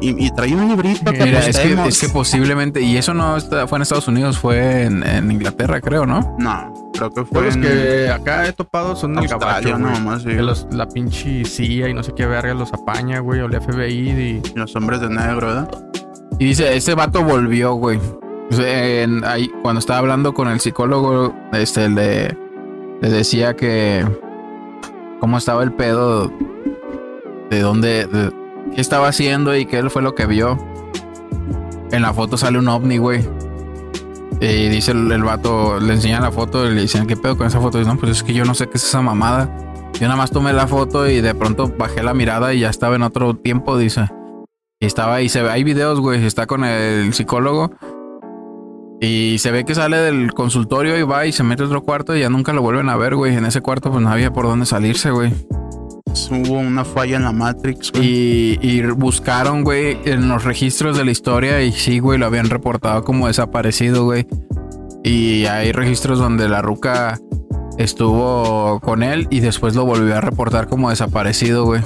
Y, 0.00 0.26
y 0.26 0.30
trae 0.30 0.54
un 0.54 0.68
librito 0.68 1.10
que 1.10 1.24
Mira, 1.24 1.38
es 1.46 1.58
que, 1.58 1.72
es 1.88 2.00
que 2.00 2.08
posiblemente, 2.10 2.82
y 2.82 2.98
eso 2.98 3.14
no 3.14 3.36
está- 3.36 3.66
fue 3.66 3.78
en 3.78 3.82
Estados 3.82 4.06
Unidos, 4.08 4.38
fue 4.38 4.82
en, 4.84 5.02
en 5.02 5.30
Inglaterra, 5.30 5.80
creo, 5.80 6.04
¿no? 6.04 6.36
No, 6.38 6.90
creo 6.92 7.10
que 7.10 7.24
fue 7.24 7.44
los 7.46 7.54
en 7.56 7.62
que 7.62 8.10
acá 8.10 8.46
he 8.46 8.52
topado 8.52 8.94
son 8.94 9.14
del 9.14 9.24
sí. 10.20 10.26
Que 10.28 10.42
los- 10.42 10.66
la 10.70 10.86
pinche 10.86 11.44
CIA 11.46 11.88
y 11.88 11.94
no 11.94 12.02
sé 12.02 12.12
qué 12.14 12.26
verga 12.26 12.52
los 12.52 12.74
apaña, 12.74 13.20
güey, 13.20 13.40
o 13.40 13.46
el 13.46 13.54
FBI 13.58 14.10
y... 14.10 14.42
Los 14.54 14.76
hombres 14.76 15.00
de 15.00 15.08
negro, 15.08 15.46
¿verdad? 15.46 15.70
Y 16.38 16.44
dice, 16.44 16.76
ese 16.76 16.94
vato 16.94 17.22
volvió, 17.24 17.72
güey. 17.74 17.98
En- 18.58 19.24
ahí, 19.24 19.50
cuando 19.62 19.78
estaba 19.78 20.00
hablando 20.00 20.34
con 20.34 20.48
el 20.48 20.60
psicólogo, 20.60 21.34
este, 21.54 21.88
le, 21.88 22.36
le 23.00 23.08
decía 23.10 23.54
que 23.56 24.04
cómo 25.20 25.38
estaba 25.38 25.62
el 25.62 25.72
pedo, 25.72 26.30
de 27.50 27.60
dónde, 27.60 28.06
de- 28.06 28.45
qué 28.74 28.80
estaba 28.80 29.08
haciendo 29.08 29.56
y 29.56 29.66
qué 29.66 29.88
fue 29.90 30.02
lo 30.02 30.14
que 30.14 30.26
vio. 30.26 30.58
En 31.92 32.02
la 32.02 32.12
foto 32.12 32.36
sale 32.36 32.58
un 32.58 32.68
ovni, 32.68 32.98
güey. 32.98 33.26
Y 34.40 34.68
dice 34.68 34.92
el, 34.92 35.10
el 35.10 35.22
vato, 35.22 35.80
le 35.80 35.94
enseñan 35.94 36.22
la 36.22 36.30
foto 36.30 36.66
y 36.66 36.74
le 36.74 36.82
dicen, 36.82 37.06
¿qué 37.06 37.16
pedo 37.16 37.36
con 37.36 37.46
esa 37.46 37.60
foto? 37.60 37.78
Dice, 37.78 37.90
no, 37.90 37.98
pues 37.98 38.12
es 38.12 38.22
que 38.22 38.34
yo 38.34 38.44
no 38.44 38.54
sé 38.54 38.68
qué 38.68 38.76
es 38.76 38.84
esa 38.84 39.00
mamada. 39.00 39.48
Yo 39.94 40.02
nada 40.02 40.16
más 40.16 40.30
tomé 40.30 40.52
la 40.52 40.66
foto 40.66 41.08
y 41.08 41.22
de 41.22 41.34
pronto 41.34 41.72
bajé 41.78 42.02
la 42.02 42.12
mirada 42.12 42.52
y 42.52 42.60
ya 42.60 42.68
estaba 42.68 42.96
en 42.96 43.02
otro 43.02 43.34
tiempo, 43.34 43.78
dice. 43.78 44.08
Y 44.78 44.84
estaba 44.84 45.14
ahí, 45.14 45.30
se 45.30 45.42
ve, 45.42 45.50
hay 45.50 45.64
videos, 45.64 46.00
güey, 46.00 46.22
está 46.26 46.46
con 46.46 46.64
el 46.64 47.14
psicólogo. 47.14 47.70
Y 49.00 49.36
se 49.38 49.50
ve 49.50 49.64
que 49.64 49.74
sale 49.74 49.96
del 49.96 50.32
consultorio 50.34 50.98
y 50.98 51.02
va 51.02 51.26
y 51.26 51.32
se 51.32 51.42
mete 51.42 51.62
a 51.62 51.66
otro 51.66 51.82
cuarto 51.82 52.14
y 52.14 52.20
ya 52.20 52.28
nunca 52.28 52.52
lo 52.52 52.62
vuelven 52.62 52.90
a 52.90 52.96
ver, 52.96 53.14
güey. 53.14 53.34
En 53.34 53.46
ese 53.46 53.62
cuarto 53.62 53.90
pues 53.90 54.02
no 54.02 54.10
había 54.10 54.32
por 54.32 54.46
dónde 54.46 54.66
salirse, 54.66 55.10
güey. 55.10 55.32
Hubo 56.30 56.58
una 56.58 56.84
falla 56.84 57.16
en 57.16 57.24
la 57.24 57.32
Matrix, 57.32 57.92
güey. 57.92 58.58
Y, 58.60 58.82
buscaron, 58.82 59.64
güey, 59.64 59.98
en 60.04 60.28
los 60.28 60.44
registros 60.44 60.96
de 60.96 61.04
la 61.04 61.10
historia 61.10 61.62
y 61.62 61.72
sí, 61.72 61.98
güey, 61.98 62.18
lo 62.18 62.26
habían 62.26 62.48
reportado 62.48 63.04
como 63.04 63.26
desaparecido, 63.26 64.04
güey. 64.04 64.26
Y 65.04 65.46
hay 65.46 65.72
registros 65.72 66.18
donde 66.18 66.48
la 66.48 66.62
ruca 66.62 67.18
estuvo 67.78 68.80
con 68.80 69.02
él 69.02 69.28
y 69.30 69.40
después 69.40 69.74
lo 69.74 69.84
volvió 69.84 70.16
a 70.16 70.20
reportar 70.20 70.66
como 70.66 70.90
desaparecido, 70.90 71.64
güey. 71.64 71.82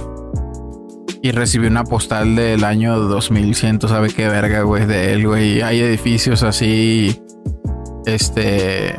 Y 1.22 1.32
recibió 1.32 1.68
una 1.68 1.84
postal 1.84 2.36
del 2.36 2.64
año 2.64 2.98
2100, 2.98 3.82
sabe 3.82 4.08
qué 4.08 4.28
verga, 4.28 4.62
güey, 4.62 4.86
de 4.86 5.12
él, 5.12 5.26
güey. 5.26 5.60
Hay 5.60 5.80
edificios 5.80 6.42
así, 6.42 7.20
este... 8.06 8.96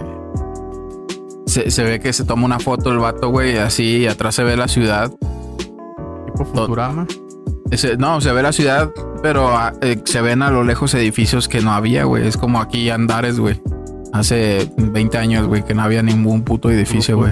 Se, 1.51 1.69
se 1.69 1.83
ve 1.83 1.99
que 1.99 2.13
se 2.13 2.23
toma 2.23 2.45
una 2.45 2.59
foto 2.59 2.91
el 2.91 2.99
vato, 2.99 3.29
güey, 3.29 3.57
así, 3.57 3.97
y 3.97 4.07
atrás 4.07 4.35
se 4.35 4.43
ve 4.43 4.55
la 4.55 4.67
ciudad. 4.69 5.11
Tipo 6.25 6.45
Futurama. 6.45 7.05
Ese- 7.69 7.97
no, 7.97 8.21
se 8.21 8.31
ve 8.31 8.41
la 8.41 8.51
ciudad, 8.53 8.89
pero 9.21 9.49
ah, 9.49 9.73
eh, 9.81 10.01
se 10.05 10.21
ven 10.21 10.41
a 10.43 10.49
lo 10.51 10.63
lejos 10.63 10.93
edificios 10.93 11.47
que 11.49 11.61
no 11.61 11.71
había, 11.73 12.05
güey. 12.05 12.25
Es 12.27 12.37
como 12.37 12.61
aquí 12.61 12.89
Andares, 12.89 13.39
güey. 13.39 13.61
Hace 14.13 14.69
20 14.77 15.17
años, 15.17 15.47
güey, 15.47 15.63
que 15.63 15.73
no 15.73 15.81
había 15.83 16.01
ningún 16.03 16.43
puto 16.43 16.69
edificio, 16.69 17.17
güey. 17.17 17.31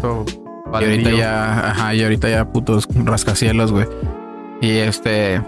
Y 0.82 0.86
ahorita 0.86 1.10
ya, 1.18 1.70
ajá, 1.72 1.96
y 1.96 2.04
ahorita 2.04 2.30
ya 2.30 2.52
putos 2.52 2.88
rascacielos, 3.06 3.72
güey. 3.72 3.86
Y 4.62 4.70
este. 4.78 5.42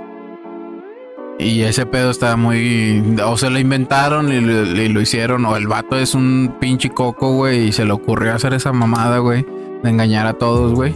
Y 1.42 1.64
ese 1.64 1.86
pedo 1.88 2.12
está 2.12 2.36
muy. 2.38 3.16
O 3.26 3.36
se 3.36 3.50
lo 3.50 3.58
inventaron 3.60 4.32
y 4.32 4.40
lo, 4.42 4.62
y 4.64 4.88
lo 4.90 5.02
hicieron. 5.02 5.44
O 5.46 5.56
el 5.58 5.68
vato 5.68 5.98
es 5.98 6.14
un 6.14 6.56
pinche 6.60 6.90
coco, 6.92 7.34
güey. 7.34 7.68
Y 7.70 7.72
se 7.72 7.84
le 7.84 7.92
ocurrió 7.94 8.34
hacer 8.36 8.54
esa 8.54 8.72
mamada, 8.72 9.18
güey. 9.18 9.46
De 9.84 9.90
engañar 9.90 10.28
a 10.28 10.34
todos, 10.34 10.74
güey. 10.74 10.96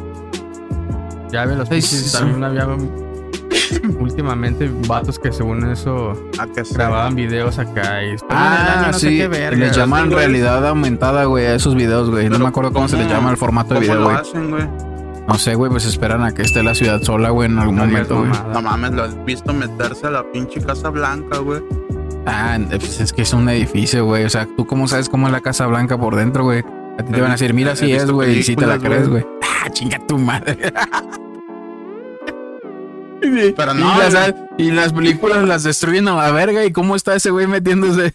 Ya 1.31 1.45
ven 1.45 1.57
los 1.57 1.67
Sí, 1.67 1.73
pinches. 1.75 1.89
sí, 1.89 2.09
sí. 2.09 2.17
También 2.17 2.43
había 2.43 2.67
últimamente 3.99 4.71
vatos 4.87 5.17
que 5.19 5.31
según 5.31 5.69
eso 5.71 6.13
¿A 6.39 6.45
qué 6.47 6.63
se- 6.63 6.75
grababan 6.75 7.15
videos 7.15 7.57
acá 7.57 8.03
y 8.03 8.09
año 8.11 8.17
Ah, 8.29 8.83
no 8.87 8.93
sé 8.93 9.09
sí. 9.09 9.17
qué 9.17 9.27
verga. 9.27 9.57
les 9.57 9.75
llaman 9.75 10.11
realidad 10.11 10.65
aumentada, 10.67 11.25
güey, 11.25 11.45
a 11.47 11.55
esos 11.55 11.73
videos, 11.75 12.09
güey. 12.11 12.29
No 12.29 12.37
me 12.39 12.47
acuerdo 12.47 12.71
cómo, 12.71 12.87
se 12.87 12.97
les 12.97 13.07
¿cómo? 13.07 13.17
llama 13.17 13.31
el 13.31 13.37
formato 13.37 13.73
de 13.73 13.87
¿Cómo 13.87 14.09
video, 14.09 14.21
güey. 14.33 14.94
No 15.27 15.39
sé, 15.39 15.55
güey, 15.55 15.71
pues 15.71 15.85
esperan 15.85 16.23
a 16.23 16.33
que 16.33 16.43
esté 16.43 16.61
la 16.61 16.75
ciudad 16.75 17.01
sola, 17.01 17.31
güey, 17.31 17.49
en 17.49 17.57
algún 17.57 17.75
No 17.75 17.85
momento, 17.85 18.19
güey. 18.19 18.31
No 18.53 18.61
mames, 18.61 18.91
lo 18.91 19.03
has 19.03 19.25
visto 19.25 19.53
meterse 19.53 20.07
a 20.07 20.11
la 20.11 20.31
pinche 20.31 20.61
Casa 20.61 20.89
Blanca, 20.89 21.39
güey. 21.39 21.63
Ah, 22.27 22.59
pues 22.69 22.99
es 22.99 23.11
que 23.11 23.23
es 23.23 23.33
un 23.33 23.49
edificio, 23.49 24.05
güey. 24.05 24.23
O 24.25 24.29
sea, 24.29 24.47
¿tú 24.55 24.65
cómo 24.65 24.87
sabes 24.87 25.09
cómo 25.09 25.27
es 25.27 25.33
la 25.33 25.41
Casa 25.41 25.65
Blanca 25.67 25.97
por 25.97 26.15
dentro, 26.15 26.43
güey? 26.43 26.63
A 26.99 27.03
ti 27.03 27.11
te 27.11 27.21
van 27.21 27.31
a 27.31 27.33
decir, 27.33 27.53
mira, 27.53 27.75
si 27.75 27.91
es, 27.91 28.09
güey, 28.09 28.39
y 28.39 28.43
si 28.43 28.55
te 28.55 28.65
la 28.65 28.77
crees, 28.77 29.09
güey. 29.09 29.25
Ah, 29.63 29.69
chinga 29.71 29.99
tu 30.07 30.17
madre. 30.17 30.57
Pero 33.21 33.73
y, 33.73 33.79
no, 33.79 33.97
las, 33.97 34.13
güey. 34.13 34.33
y 34.57 34.71
las 34.71 34.93
películas 34.93 35.47
las 35.47 35.63
destruyen 35.63 36.07
a 36.07 36.15
la 36.15 36.31
verga. 36.31 36.63
¿Y 36.65 36.71
cómo 36.71 36.95
está 36.95 37.15
ese 37.15 37.31
güey 37.31 37.47
metiéndose? 37.47 38.13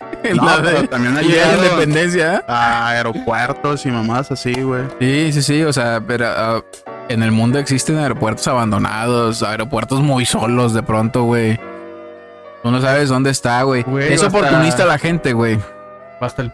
No, 0.34 0.44
La 0.44 0.62
pero 0.62 0.88
también 0.88 1.16
ha 1.16 1.20
el 1.20 1.28
día 1.28 1.46
de 1.46 1.52
llegado 1.52 1.64
independencia. 1.64 2.36
¿eh? 2.36 2.42
a 2.46 2.88
aeropuertos 2.88 3.86
y 3.86 3.90
mamás 3.90 4.30
así, 4.30 4.52
güey. 4.62 4.82
Sí, 4.98 5.32
sí, 5.32 5.42
sí. 5.42 5.62
O 5.62 5.72
sea, 5.72 6.00
pero 6.06 6.26
ah, 6.28 6.62
en 7.08 7.22
el 7.22 7.32
mundo 7.32 7.58
existen 7.58 7.98
aeropuertos 7.98 8.46
abandonados, 8.48 9.42
aeropuertos 9.42 10.00
muy 10.00 10.26
solos 10.26 10.74
de 10.74 10.82
pronto, 10.82 11.24
güey. 11.24 11.58
Tú 12.62 12.70
no 12.70 12.80
sabes 12.80 13.08
dónde 13.08 13.30
está, 13.30 13.62
güey. 13.62 13.84
Es 14.00 14.22
oportunista 14.22 14.84
la 14.84 14.98
gente, 14.98 15.32
güey. 15.32 15.58
Basta 16.20 16.42
el 16.42 16.52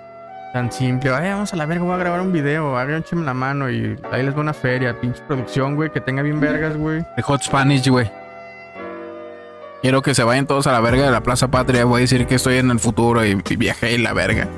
tan 0.53 0.70
simple. 0.70 1.11
Ay, 1.12 1.30
vamos 1.30 1.53
a 1.53 1.57
la 1.57 1.66
verga, 1.66 1.82
voy 1.84 1.94
a 1.94 1.99
grabar 1.99 2.20
un 2.20 2.32
video. 2.32 2.78
Háganme 2.78 3.24
la 3.24 3.34
mano 3.34 3.68
y 3.68 3.99
ahí 4.12 4.22
les 4.22 4.34
va 4.36 4.40
una 4.40 4.55
feria. 4.55 4.99
Pinche 5.01 5.20
producción, 5.26 5.74
güey, 5.74 5.90
que 5.90 6.01
tenga 6.01 6.22
bien 6.22 6.38
vergas, 6.38 6.76
güey. 6.76 7.05
De 7.16 7.22
Hot 7.22 7.42
Spanish, 7.42 7.88
güey. 7.88 8.11
Quiero 9.87 10.03
que 10.03 10.16
se 10.16 10.24
vayan 10.24 10.49
todos 10.49 10.66
a 10.66 10.72
la 10.72 10.80
verga 10.80 11.05
de 11.05 11.12
la 11.12 11.22
Plaza 11.22 11.49
Patria. 11.49 11.84
Voy 11.84 11.99
a 11.99 12.01
decir 12.01 12.26
que 12.26 12.34
estoy 12.34 12.57
en 12.57 12.72
el 12.72 12.80
futuro 12.80 13.24
y, 13.24 13.41
y 13.49 13.55
viajé 13.55 13.93
y 13.93 13.99
la 13.99 14.14
verga. 14.14 14.49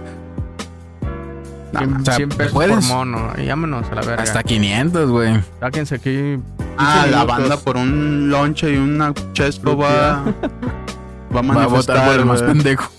Cien- 1.75 2.01
o 2.01 2.05
sea, 2.07 2.15
100 2.15 2.29
pesos 2.31 2.53
¿puedes? 2.55 2.77
por 2.77 2.85
mono. 2.97 3.33
Y 3.37 3.47
vámonos 3.47 3.87
a 3.93 3.97
la 3.97 4.01
verga. 4.01 4.23
Hasta 4.23 4.43
500, 4.43 5.11
güey. 5.11 5.39
Sáquense 5.61 5.97
aquí. 5.97 6.39
Ah, 6.79 7.01
15 7.03 7.11
la 7.11 7.25
banda 7.25 7.59
por 7.59 7.77
un 7.77 8.31
lonche 8.31 8.73
y 8.73 8.79
una 8.79 9.13
chesco 9.35 9.77
va, 9.77 9.89
va 10.25 10.25
a 10.25 11.35
Va 11.35 11.41
a 11.41 11.43
manifestar, 11.43 11.97
votar 11.97 12.11
por 12.11 12.21
el 12.21 12.25
más 12.25 12.43
pendejo. 12.43 12.91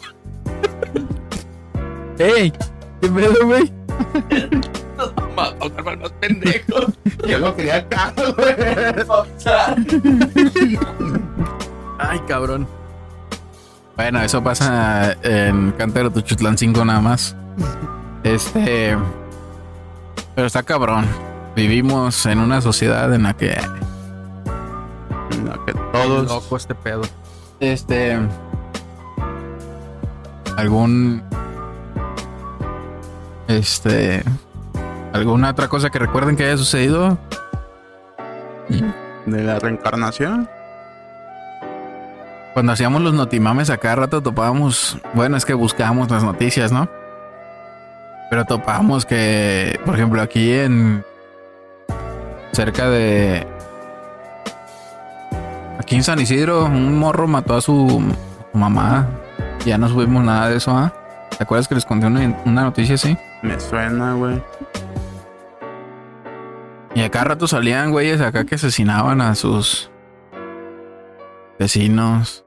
¡Ey! 2.20 2.54
¿Qué 3.02 3.08
pedo, 3.10 3.48
güey? 3.48 3.74
Va 5.36 5.46
a 5.48 5.52
votar 5.56 5.84
por 5.84 5.94
el 5.94 6.00
más 6.00 6.12
pendejo. 6.12 6.94
Yo 7.28 7.40
lo 7.40 7.56
quería 7.56 7.78
acá, 7.78 8.14
güey. 8.38 8.56
Ay, 12.00 12.20
cabrón. 12.28 12.68
Bueno, 13.96 14.22
eso 14.22 14.42
pasa 14.42 15.18
en 15.24 15.74
Cantero 15.74 16.10
Tuchutlán 16.10 16.58
5 16.58 16.86
nada 16.86 17.02
más. 17.02 17.36
Este. 18.24 18.98
Pero 20.36 20.48
está 20.48 20.64
cabrón. 20.64 21.06
Vivimos 21.56 22.26
en 22.26 22.40
una 22.40 22.62
sociedad 22.62 23.14
en 23.14 23.24
la 23.24 23.36
que. 23.36 23.52
En 25.32 25.46
la 25.46 25.60
que 25.66 25.74
todos 25.92 26.28
Loco 26.28 26.56
este 26.56 26.74
pedo. 26.76 27.02
Este. 27.60 28.18
Algún. 30.56 31.22
Este. 33.50 34.24
¿Alguna 35.12 35.50
otra 35.50 35.68
cosa 35.68 35.90
que 35.90 36.00
recuerden 36.00 36.38
que 36.38 36.46
haya 36.46 36.58
sucedido? 36.58 37.18
de 38.70 39.44
la 39.44 39.60
reencarnación. 39.60 40.50
Cuando 42.54 42.72
hacíamos 42.74 43.02
los 43.02 43.14
notimames 43.14 43.70
a 43.70 43.78
cada 43.78 43.96
rato 43.96 44.22
topábamos, 44.22 44.98
bueno, 45.14 45.38
es 45.38 45.46
que 45.46 45.54
buscábamos 45.54 46.10
las 46.10 46.24
noticias, 46.24 46.72
¿no? 46.72 46.90
Pero 48.30 48.46
topábamos 48.46 49.06
que, 49.06 49.80
por 49.86 49.96
ejemplo, 49.96 50.22
aquí 50.22 50.52
en 50.54 51.04
cerca 52.52 52.90
de 52.90 53.48
aquí 55.80 55.96
en 55.96 56.04
San 56.04 56.20
Isidro, 56.20 56.66
un 56.66 56.98
morro 56.98 57.28
mató 57.28 57.56
a 57.56 57.62
su, 57.62 58.04
su 58.52 58.58
mamá. 58.58 59.08
Ya 59.66 59.78
no 59.78 59.90
subimos 59.90 60.24
nada 60.24 60.50
de 60.50 60.58
eso, 60.58 60.72
¿ah? 60.72 60.94
¿Te 61.38 61.44
acuerdas 61.44 61.68
que 61.68 61.76
les 61.76 61.86
conté 61.86 62.08
una, 62.08 62.36
una 62.46 62.64
noticia 62.64 62.96
así? 62.96 63.18
Me 63.42 63.60
suena, 63.60 64.14
güey. 64.14 64.42
Y 66.96 67.02
a 67.02 67.10
cada 67.10 67.26
rato 67.26 67.48
salían 67.48 67.92
güeyes 67.92 68.20
acá 68.22 68.46
que 68.46 68.56
asesinaban 68.56 69.22
a 69.22 69.36
sus 69.36 69.90
vecinos, 71.60 72.44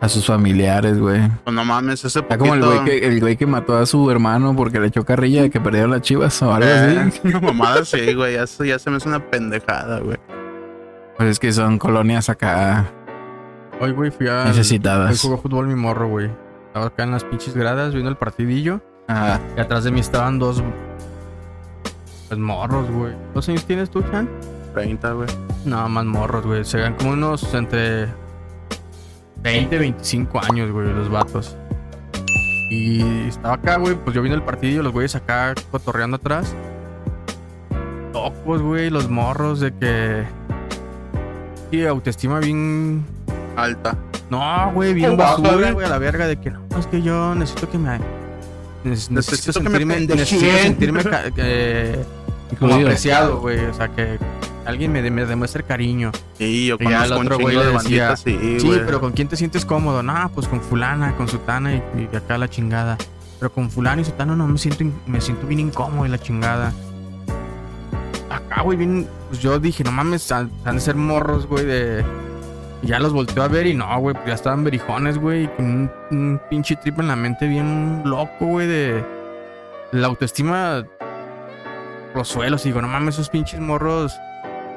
a 0.00 0.08
sus 0.08 0.26
familiares, 0.26 0.98
güey. 0.98 1.20
Pues 1.44 1.54
no 1.54 1.64
mames, 1.64 2.04
ese 2.04 2.20
Está 2.20 2.36
poquito... 2.36 2.38
como 2.38 2.54
el 2.54 2.62
güey, 2.64 2.84
que, 2.84 3.06
el 3.06 3.20
güey 3.20 3.36
que 3.36 3.46
mató 3.46 3.76
a 3.76 3.86
su 3.86 4.10
hermano 4.10 4.54
porque 4.56 4.80
le 4.80 4.88
echó 4.88 5.04
carrilla 5.04 5.42
de 5.42 5.50
que 5.50 5.60
perdieron 5.60 5.90
las 5.92 6.00
chivas 6.02 6.40
o 6.42 6.52
algo 6.52 6.68
Eh, 6.68 6.98
así. 7.08 7.20
Una 7.24 7.40
mamada 7.40 7.84
sí, 7.84 8.12
güey. 8.14 8.34
Ya, 8.34 8.46
se- 8.46 8.66
ya 8.66 8.78
se 8.78 8.90
me 8.90 8.96
hace 8.96 9.08
una 9.08 9.30
pendejada, 9.30 10.00
güey. 10.00 10.16
Pues 11.16 11.28
es 11.30 11.38
que 11.38 11.52
son 11.52 11.78
colonias 11.78 12.28
acá 12.28 12.86
Hoy, 13.80 13.92
güey, 13.92 14.10
fui 14.10 14.28
a. 14.28 14.42
Hoy 14.42 14.48
necesitadas. 14.48 15.20
jugó 15.20 15.38
fútbol 15.38 15.66
mi 15.68 15.74
morro, 15.74 16.08
güey. 16.08 16.30
Estaba 16.68 16.86
acá 16.86 17.02
en 17.04 17.10
las 17.12 17.24
pinches 17.24 17.54
gradas 17.56 17.92
viendo 17.92 18.08
el 18.10 18.16
partidillo. 18.16 18.80
Ajá. 19.08 19.40
Y 19.56 19.60
atrás 19.60 19.84
de 19.84 19.90
mí 19.90 20.00
estaban 20.00 20.38
dos. 20.38 20.62
Pues 22.28 22.38
morros, 22.40 22.90
güey. 22.90 23.12
¿Cuántos 23.32 23.48
años 23.48 23.64
tienes 23.64 23.90
tú, 23.90 24.02
Chan? 24.10 24.28
30, 24.74 25.12
güey. 25.12 25.28
No, 25.64 25.88
más 25.88 26.04
morros, 26.04 26.44
güey. 26.44 26.64
Se 26.64 26.76
ven 26.78 26.94
como 26.94 27.12
unos 27.12 27.54
entre 27.54 28.08
20 29.42 29.78
25 29.78 30.40
años, 30.50 30.70
güey, 30.70 30.92
los 30.92 31.08
vatos. 31.10 31.56
Y 32.70 33.02
estaba 33.28 33.54
acá, 33.54 33.76
güey, 33.76 33.94
pues 33.94 34.14
yo 34.14 34.22
viendo 34.22 34.36
el 34.36 34.42
partidillo, 34.42 34.82
los 34.82 34.92
güeyes 34.92 35.14
acá 35.14 35.54
cotorreando 35.70 36.16
atrás. 36.16 36.54
Tocos, 38.12 38.62
güey, 38.62 38.90
los 38.90 39.08
morros 39.08 39.60
de 39.60 39.72
que. 39.74 40.24
Sí, 41.70 41.84
autoestima 41.84 42.38
bien. 42.40 43.04
Alta. 43.56 43.96
No, 44.30 44.72
güey, 44.72 44.94
bien 44.94 45.16
basura, 45.16 45.72
güey. 45.72 45.86
a 45.86 45.90
la 45.90 45.98
verga 45.98 46.26
de 46.26 46.36
que 46.40 46.50
no, 46.50 46.60
es 46.78 46.86
que 46.86 47.02
yo 47.02 47.34
necesito 47.34 47.70
que 47.70 47.78
me. 47.78 47.88
neces- 47.90 48.00
Necesito, 48.84 49.14
Necesito 49.14 49.60
que 49.60 49.68
me 49.68 49.78
sentirme, 49.78 50.00
necesito 50.14 50.56
sentirme 50.58 51.04
ca- 51.04 51.22
eh, 51.36 52.04
como 52.58 52.70
Incluido. 52.72 52.88
apreciado, 52.88 53.38
güey. 53.40 53.58
O 53.66 53.74
sea, 53.74 53.88
que 53.88 54.18
alguien 54.66 54.92
me, 54.92 55.02
de- 55.02 55.10
me 55.10 55.24
demuestre 55.26 55.62
cariño. 55.62 56.10
Sí, 56.38 56.66
yo 56.66 56.78
conozco 56.78 57.18
un 57.18 57.26
otro 57.26 57.38
güey 57.38 57.56
de 57.56 58.02
así, 58.02 58.58
Sí, 58.58 58.80
pero 58.86 59.00
¿con 59.00 59.12
quién 59.12 59.28
te 59.28 59.36
sientes 59.36 59.64
cómodo? 59.64 60.02
No, 60.02 60.30
pues 60.34 60.48
con 60.48 60.60
fulana, 60.60 61.14
con 61.16 61.28
sutana 61.28 61.74
y, 61.74 61.82
y 62.12 62.16
acá 62.16 62.38
la 62.38 62.48
chingada. 62.48 62.96
Pero 63.38 63.52
con 63.52 63.70
fulano 63.70 64.00
y 64.00 64.04
sutano 64.04 64.34
no 64.36 64.46
me 64.46 64.58
siento, 64.58 64.84
me 65.06 65.20
siento 65.20 65.46
bien 65.46 65.60
incómodo 65.60 66.06
y 66.06 66.08
la 66.08 66.18
chingada. 66.18 66.72
Acá, 68.30 68.62
güey, 68.62 68.76
bien, 68.78 69.06
pues 69.28 69.40
yo 69.40 69.58
dije, 69.58 69.84
no 69.84 69.92
mames, 69.92 70.30
han, 70.32 70.50
han 70.64 70.76
de 70.76 70.80
ser 70.80 70.94
morros, 70.96 71.46
güey, 71.46 71.64
de... 71.64 72.04
Y 72.82 72.88
ya 72.88 72.98
los 72.98 73.12
volteó 73.12 73.42
a 73.42 73.48
ver 73.48 73.66
y 73.66 73.74
no, 73.74 73.98
güey, 74.00 74.14
pues 74.14 74.26
ya 74.26 74.34
estaban 74.34 74.64
berijones, 74.64 75.18
güey, 75.18 75.46
con 75.56 75.64
un, 75.66 75.90
un 76.10 76.40
pinche 76.50 76.76
trip 76.76 76.98
en 77.00 77.08
la 77.08 77.16
mente 77.16 77.46
bien 77.46 78.02
loco, 78.04 78.46
güey, 78.46 78.66
de... 78.66 79.04
La 79.92 80.06
autoestima... 80.08 80.84
Los 82.14 82.28
suelos, 82.28 82.64
y 82.64 82.68
digo, 82.68 82.80
no 82.80 82.88
mames, 82.88 83.14
esos 83.14 83.28
pinches 83.28 83.60
morros... 83.60 84.12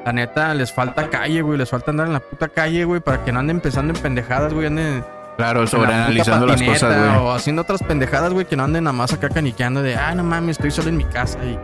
La 0.04 0.12
neta, 0.12 0.54
les 0.54 0.72
falta 0.72 1.08
calle, 1.10 1.42
güey. 1.42 1.58
Les 1.58 1.68
falta 1.68 1.90
andar 1.90 2.06
en 2.06 2.14
la 2.14 2.20
puta 2.20 2.48
calle, 2.48 2.84
güey. 2.84 3.00
Para 3.00 3.24
que 3.24 3.32
no 3.32 3.40
anden 3.40 3.60
pensando 3.60 3.92
en 3.94 4.00
pendejadas, 4.00 4.54
güey. 4.54 4.66
Anden 4.66 5.04
Claro, 5.36 5.60
la 5.60 5.66
sobreanalizando 5.68 6.46
las 6.46 6.60
cosas, 6.60 6.96
güey. 6.98 7.24
O 7.24 7.32
haciendo 7.32 7.62
otras 7.62 7.82
pendejadas, 7.82 8.32
güey. 8.32 8.44
Que 8.44 8.56
no 8.56 8.64
anden 8.64 8.84
nada 8.84 8.92
más 8.92 9.12
acá 9.12 9.28
caniqueando 9.28 9.82
de, 9.82 9.94
ah, 9.94 10.14
no 10.14 10.24
mames, 10.24 10.56
estoy 10.56 10.70
solo 10.72 10.88
en 10.88 10.96
mi 10.96 11.04
casa 11.04 11.38
y 11.44 11.56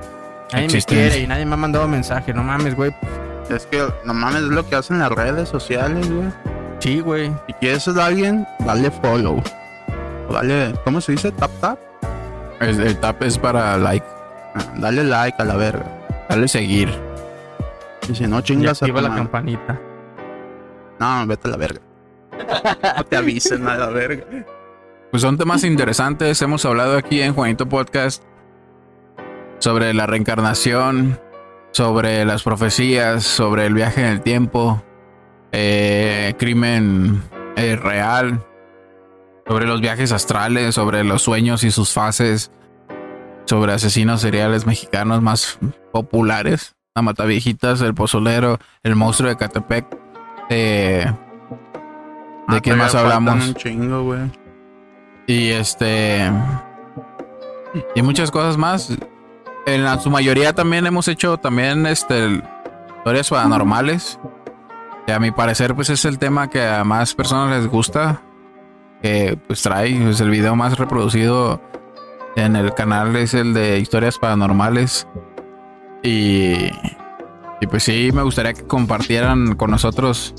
nadie 0.53 0.66
Existen. 0.66 0.97
me 0.97 1.03
quiere 1.09 1.20
y 1.24 1.26
nadie 1.26 1.45
me 1.45 1.55
ha 1.55 1.57
mandado 1.57 1.89
mensaje. 1.89 2.32
No 2.32 2.45
mames, 2.45 2.76
güey. 2.76 2.95
Es 3.51 3.66
que, 3.66 3.85
no 4.05 4.14
mames, 4.14 4.43
es 4.43 4.49
lo 4.49 4.68
que 4.68 4.76
hacen 4.76 5.01
las 5.01 5.11
redes 5.11 5.49
sociales, 5.49 6.09
güey. 6.11 6.28
Sí, 6.78 7.01
güey. 7.01 7.32
Si 7.47 7.53
quieres 7.55 7.89
a 7.89 8.07
alguien, 8.07 8.47
dale 8.61 8.91
follow. 8.91 9.43
O 10.28 10.32
dale, 10.32 10.74
¿cómo 10.85 11.01
se 11.01 11.12
dice? 11.12 11.32
Tap 11.32 11.51
tap. 11.61 11.78
El, 12.61 12.80
el 12.80 12.97
tap 12.99 13.22
es 13.22 13.39
para 13.39 13.76
like. 13.76 14.07
Ah, 14.55 14.64
dale 14.76 15.03
like 15.03 15.37
a 15.43 15.45
la 15.45 15.57
verga. 15.57 15.85
Dale 16.28 16.47
seguir. 16.47 16.89
Y 18.09 18.14
si 18.14 18.26
no 18.26 18.40
chingas 18.40 18.82
a 18.82 18.86
tu 18.86 18.92
la 18.92 19.02
madre. 19.02 19.16
campanita. 19.16 19.80
No, 21.00 21.26
vete 21.26 21.48
a 21.48 21.50
la 21.50 21.57
verga. 21.57 21.80
no 22.96 23.05
te 23.05 23.16
avisen 23.16 23.66
a 23.66 23.76
la 23.76 23.88
verga. 23.88 24.24
Pues 25.11 25.22
son 25.22 25.38
temas 25.38 25.64
interesantes. 25.64 26.40
Hemos 26.42 26.64
hablado 26.64 26.96
aquí 26.96 27.20
en 27.20 27.34
Juanito 27.34 27.68
Podcast 27.68 28.22
sobre 29.59 29.94
la 29.94 30.07
reencarnación, 30.07 31.18
sobre 31.72 32.24
las 32.24 32.42
profecías, 32.42 33.24
sobre 33.24 33.66
el 33.66 33.74
viaje 33.74 34.02
en 34.02 34.09
el 34.09 34.20
tiempo, 34.20 34.82
eh, 35.52 36.34
crimen 36.38 37.22
eh, 37.57 37.76
real, 37.76 38.44
sobre 39.46 39.66
los 39.66 39.80
viajes 39.80 40.12
astrales, 40.12 40.74
sobre 40.74 41.05
los 41.05 41.22
sueños 41.22 41.64
y 41.64 41.70
sus 41.70 41.92
fases, 41.92 42.50
sobre 43.46 43.72
asesinos 43.72 44.20
seriales 44.20 44.66
mexicanos 44.66 45.22
más 45.22 45.59
populares, 45.92 46.74
la 46.95 47.03
Mataviejitas, 47.03 47.80
el 47.80 47.92
Pozolero, 47.95 48.59
el 48.84 48.95
monstruo 48.95 49.28
de 49.28 49.36
Catepec. 49.36 49.84
eh, 50.51 51.05
¿De 52.47 52.57
Ah, 52.57 52.61
quién 52.61 52.76
más 52.78 52.95
hablamos? 52.95 53.49
Un 53.49 53.55
chingo, 53.55 54.03
güey. 54.05 54.30
Y 55.26 55.49
este. 55.49 56.30
Y 57.97 58.03
muchas 58.03 58.30
cosas 58.30 58.57
más. 58.59 58.97
En 59.66 59.82
la- 59.82 59.99
su 59.99 60.11
mayoría 60.11 60.53
también 60.53 60.86
hemos 60.86 61.09
hecho 61.09 61.38
también 61.38 61.86
este 61.86 62.42
historias 62.99 63.30
paranormales. 63.30 64.20
Que 65.07 65.14
a 65.14 65.18
mi 65.18 65.30
parecer, 65.32 65.74
pues 65.74 65.88
es 65.90 66.05
el 66.05 66.18
tema 66.18 66.49
que 66.49 66.64
a 66.66 66.84
más 66.84 67.14
personas 67.14 67.57
les 67.59 67.66
gusta. 67.66 68.20
Que 69.03 69.36
pues 69.47 69.62
trae. 69.62 70.11
Es 70.11 70.20
el 70.20 70.28
video 70.30 70.55
más 70.55 70.78
reproducido 70.78 71.61
en 72.36 72.55
el 72.57 72.72
canal. 72.74 73.16
Es 73.16 73.32
el 73.34 73.53
de 73.55 73.78
historias 73.78 74.18
paranormales. 74.18 75.09
Y. 76.05 76.70
Y 77.61 77.66
pues 77.66 77.82
sí, 77.84 78.11
me 78.12 78.22
gustaría 78.22 78.52
que 78.52 78.62
compartieran 78.64 79.55
con 79.55 79.70
nosotros 79.70 80.34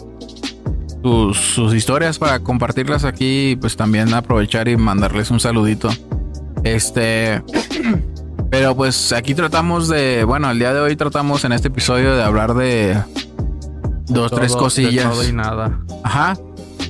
sus, 1.01 1.37
sus 1.37 1.73
historias 1.73 2.19
para 2.19 2.39
compartirlas 2.39 3.03
aquí 3.03 3.51
y 3.51 3.55
pues 3.55 3.75
también 3.75 4.13
aprovechar 4.13 4.67
y 4.67 4.77
mandarles 4.77 5.31
un 5.31 5.39
saludito. 5.39 5.89
Este, 6.63 7.41
pero 8.51 8.75
pues 8.75 9.11
aquí 9.13 9.33
tratamos 9.33 9.87
de, 9.87 10.23
bueno, 10.23 10.51
el 10.51 10.59
día 10.59 10.73
de 10.73 10.81
hoy 10.81 10.95
tratamos 10.95 11.45
en 11.45 11.51
este 11.53 11.69
episodio 11.69 12.15
de 12.15 12.21
hablar 12.23 12.53
de 12.53 12.95
dos, 14.07 14.29
Todo- 14.29 14.39
tres 14.39 14.51
de 14.53 14.57
cosillas. 14.59 15.09
todo 15.11 15.27
y 15.27 15.31
nada. 15.33 15.79
Ajá. 16.03 16.35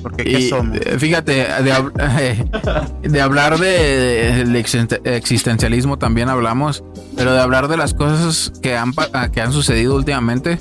Porque 0.02 0.24
¿qué 0.24 0.40
Y, 0.40 0.48
somos? 0.50 0.78
fíjate, 0.98 1.32
de, 1.32 1.72
hab- 1.72 3.00
de 3.02 3.20
hablar 3.22 3.58
de, 3.58 4.32
del 4.44 4.54
existen- 4.56 5.00
existencialismo 5.04 5.98
también 5.98 6.28
hablamos, 6.28 6.84
pero 7.16 7.32
de 7.32 7.40
hablar 7.40 7.68
de 7.68 7.76
las 7.76 7.94
cosas 7.94 8.52
que 8.62 8.76
han, 8.76 8.92
ah, 9.12 9.28
que 9.30 9.40
han 9.40 9.52
sucedido 9.52 9.94
últimamente 9.96 10.58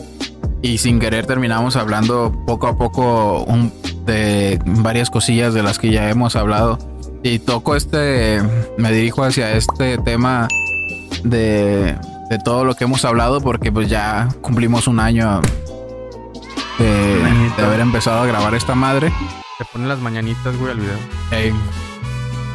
y 0.62 0.78
sin 0.80 1.00
querer 1.00 1.26
terminamos 1.26 1.76
hablando 1.76 2.32
poco 2.48 2.68
a 2.68 2.78
poco 2.78 3.44
un- 3.44 3.72
de 4.06 4.60
varias 4.66 5.10
cosillas 5.10 5.54
de 5.54 5.64
las 5.64 5.80
que 5.80 5.92
ya 5.92 6.10
hemos 6.10 6.36
hablado. 6.36 6.78
Y 7.24 7.40
toco 7.40 7.76
este, 7.76 8.40
me 8.78 8.92
dirijo 8.92 9.24
hacia 9.24 9.54
este 9.54 9.98
tema 9.98 10.48
de, 11.24 11.96
de 12.30 12.38
todo 12.44 12.64
lo 12.66 12.76
que 12.76 12.84
hemos 12.84 13.04
hablado 13.04 13.42
porque 13.42 13.72
pues 13.72 13.90
ya 13.90 14.28
cumplimos 14.42 14.88
un 14.88 15.00
año 15.00 15.42
de, 16.78 17.50
de 17.58 17.64
haber 17.64 17.80
empezado 17.80 18.20
a 18.22 18.26
grabar 18.28 18.54
esta 18.54 18.76
madre. 18.76 19.12
Te 19.58 19.66
ponen 19.66 19.88
las 19.90 20.00
mañanitas, 20.00 20.56
güey, 20.58 20.72
al 20.72 20.80
video. 20.80 20.98
Ey. 21.32 21.52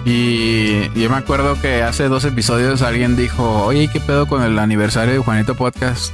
Y 0.05 0.61
y 0.95 1.05
yo 1.05 1.11
me 1.11 1.17
acuerdo 1.17 1.55
que 1.61 1.83
hace 1.83 2.09
dos 2.09 2.25
episodios 2.25 2.83
alguien 2.83 3.17
dijo, 3.17 3.65
oye, 3.65 3.89
¿qué 3.89 4.01
pedo 4.01 4.27
con 4.27 4.43
el 4.43 4.59
aniversario 4.59 5.15
de 5.15 5.21
Juanito 5.21 5.55
Podcast? 5.55 6.13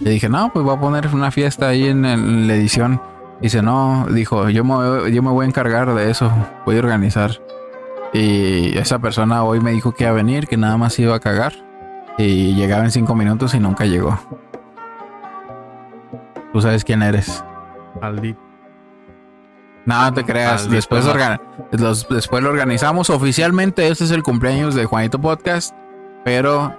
Le 0.00 0.10
dije, 0.10 0.28
no, 0.28 0.52
pues 0.52 0.64
voy 0.64 0.76
a 0.76 0.80
poner 0.80 1.08
una 1.08 1.30
fiesta 1.30 1.68
ahí 1.68 1.86
en, 1.88 2.46
la 2.46 2.54
edición. 2.54 3.00
Dice, 3.40 3.60
no, 3.60 4.06
dijo, 4.10 4.48
yo 4.50 4.64
me, 4.64 5.12
yo 5.12 5.22
me 5.22 5.30
voy 5.30 5.44
a 5.44 5.48
encargar 5.48 5.94
de 5.94 6.10
eso, 6.10 6.32
voy 6.64 6.76
a 6.76 6.78
organizar. 6.78 7.32
Y 8.12 8.78
esa 8.78 8.98
persona 8.98 9.42
hoy 9.42 9.60
me 9.60 9.72
dijo 9.72 9.92
que 9.92 10.04
iba 10.04 10.12
a 10.12 10.14
venir, 10.14 10.46
que 10.46 10.56
nada 10.56 10.76
más 10.76 10.98
iba 10.98 11.14
a 11.16 11.20
cagar. 11.20 11.52
Y 12.16 12.54
llegaba 12.54 12.84
en 12.84 12.92
cinco 12.92 13.14
minutos 13.14 13.54
y 13.54 13.60
nunca 13.60 13.84
llegó. 13.84 14.18
Tú 16.52 16.60
sabes 16.60 16.84
quién 16.84 17.02
eres. 17.02 17.44
Maldito. 18.00 18.43
No, 19.86 20.00
no 20.02 20.14
te 20.14 20.24
creas. 20.24 20.68
Después, 20.70 21.04
los- 21.72 22.08
después 22.08 22.42
lo 22.42 22.50
organizamos. 22.50 23.10
Oficialmente 23.10 23.88
este 23.88 24.04
es 24.04 24.10
el 24.10 24.22
cumpleaños 24.22 24.74
de 24.74 24.86
Juanito 24.86 25.20
Podcast, 25.20 25.74
pero 26.24 26.74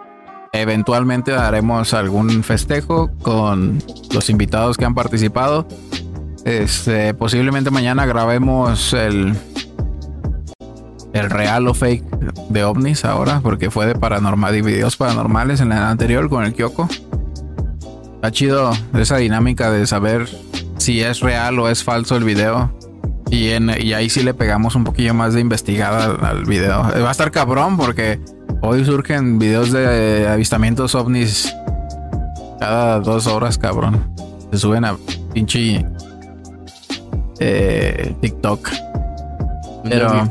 eventualmente 0.53 1.33
haremos 1.35 1.93
algún 1.93 2.43
festejo 2.43 3.11
con 3.21 3.81
los 4.13 4.29
invitados 4.29 4.77
que 4.77 4.85
han 4.85 4.95
participado. 4.95 5.67
Este, 6.45 7.13
posiblemente 7.13 7.71
mañana 7.71 8.05
grabemos 8.05 8.93
el 8.93 9.35
el 11.13 11.29
real 11.29 11.67
o 11.67 11.73
fake 11.73 12.03
de 12.49 12.63
ovnis 12.65 13.05
ahora, 13.05 13.39
porque 13.41 13.71
fue 13.71 13.85
de 13.85 13.95
paranormal 13.95 14.53
y 14.55 14.61
videos 14.61 14.97
paranormales 14.97 15.61
en 15.61 15.69
la 15.69 15.89
anterior 15.89 16.29
con 16.29 16.43
el 16.43 16.53
Kyoko. 16.53 16.89
Está 18.15 18.31
chido 18.31 18.71
esa 18.97 19.15
dinámica 19.17 19.71
de 19.71 19.87
saber 19.87 20.27
si 20.77 21.01
es 21.01 21.21
real 21.21 21.57
o 21.59 21.69
es 21.69 21.83
falso 21.85 22.17
el 22.17 22.25
video. 22.25 22.77
Y, 23.35 23.49
en, 23.51 23.69
y 23.77 23.91
ahí 23.91 24.09
sí 24.09 24.23
le 24.23 24.33
pegamos 24.33 24.75
un 24.75 24.85
poquillo 24.85 25.13
más 25.13 25.33
de 25.33 25.41
investigada 25.41 26.05
al, 26.05 26.25
al 26.25 26.45
video. 26.45 26.83
Va 26.83 27.09
a 27.09 27.11
estar 27.11 27.31
cabrón 27.31 27.75
porque 27.75 28.19
hoy 28.61 28.85
surgen 28.85 29.39
videos 29.39 29.73
de 29.73 30.25
avistamientos 30.29 30.95
ovnis 30.95 31.53
cada 32.61 33.01
dos 33.01 33.27
horas, 33.27 33.57
cabrón. 33.57 34.09
Se 34.51 34.59
suben 34.59 34.85
a 34.85 34.95
pinche 35.33 35.85
eh, 37.39 38.15
TikTok. 38.21 38.69
Pero 39.83 40.29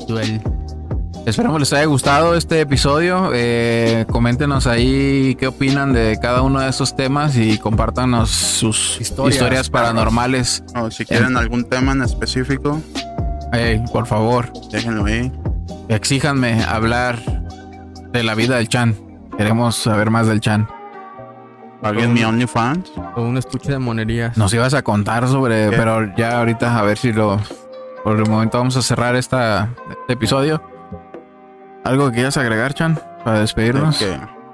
esperamos 1.26 1.60
les 1.60 1.72
haya 1.72 1.84
gustado 1.86 2.34
este 2.34 2.60
episodio. 2.60 3.30
Eh, 3.32 4.06
coméntenos 4.10 4.66
ahí 4.66 5.34
qué 5.36 5.46
opinan 5.46 5.92
de 5.92 6.18
cada 6.20 6.42
uno 6.42 6.60
de 6.60 6.68
estos 6.68 6.96
temas 6.96 7.36
y 7.36 7.58
compártanos 7.58 8.30
sus 8.30 9.00
Historias, 9.00 9.34
historias, 9.34 9.70
paranormales. 9.70 10.64
O 10.76 10.90
si 10.90 11.04
quieren 11.04 11.36
algún 11.36 11.64
tema 11.68 11.92
en 11.92 12.02
específico, 12.02 12.80
por 13.92 14.06
favor, 14.06 14.52
déjenlo 14.70 15.06
ahí. 15.06 15.32
exíjanme 15.88 16.62
hablar 16.64 17.18
de 18.12 18.22
la 18.22 18.34
vida 18.34 18.56
del 18.56 18.68
Chan. 18.68 18.94
Queremos 19.36 19.76
saber 19.76 20.10
más 20.10 20.26
del 20.26 20.40
Chan. 20.40 20.68
Paguen 21.82 22.12
mi 22.12 22.24
OnlyFans. 22.24 22.92
O 23.16 23.22
un 23.22 23.36
estuche 23.36 23.72
de 23.72 23.78
monerías. 23.78 24.36
Nos 24.38 24.54
ibas 24.54 24.72
a 24.74 24.82
contar 24.82 25.28
sobre, 25.28 25.70
¿Qué? 25.70 25.76
pero 25.76 26.14
ya 26.16 26.38
ahorita 26.38 26.78
a 26.78 26.82
ver 26.82 26.96
si 26.96 27.12
lo. 27.12 27.38
Por 28.02 28.18
el 28.18 28.28
momento 28.28 28.58
vamos 28.58 28.76
a 28.76 28.82
cerrar 28.82 29.16
esta, 29.16 29.70
este 29.90 30.12
episodio. 30.12 30.62
¿Algo 31.85 32.09
que 32.09 32.14
quieras 32.14 32.37
agregar, 32.39 32.74
Chan? 32.74 32.99
Para 33.24 33.41
despedirnos. 33.41 34.05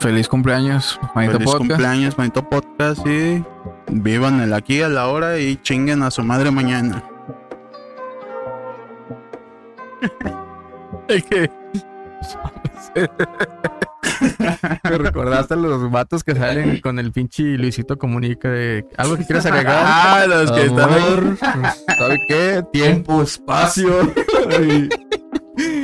Feliz 0.01 0.29
cumpleaños, 0.29 0.99
Juanito 1.13 1.35
feliz 1.35 1.47
Podcast. 1.47 1.69
cumpleaños, 1.69 2.17
bonito 2.17 2.49
podcast 2.49 3.07
y 3.07 3.45
vivan 3.89 4.41
el 4.41 4.55
aquí 4.55 4.81
a 4.81 4.89
la 4.89 5.09
hora 5.09 5.39
y 5.39 5.57
chinguen 5.63 6.03
a 6.03 6.11
su 6.11 6.25
madre 6.25 6.51
mañana. 6.51 7.05
Me 14.85 14.99
recordaste 14.99 15.55
a 15.55 15.57
los 15.57 15.91
vatos 15.91 16.23
que 16.25 16.35
salen 16.35 16.81
con 16.81 16.99
el 16.99 17.13
pinche 17.13 17.43
Luisito 17.59 17.99
Comunica 17.99 18.49
de 18.49 18.87
algo 18.97 19.17
que 19.17 19.25
quieras 19.25 19.47
agregar. 19.47 19.85
Ah, 19.87 20.27
los 20.27 20.53
que 20.53 20.65
están 20.65 21.39
¿Sabe 21.99 22.21
qué? 22.27 22.65
Tiempo, 22.73 23.23
espacio. 23.23 24.13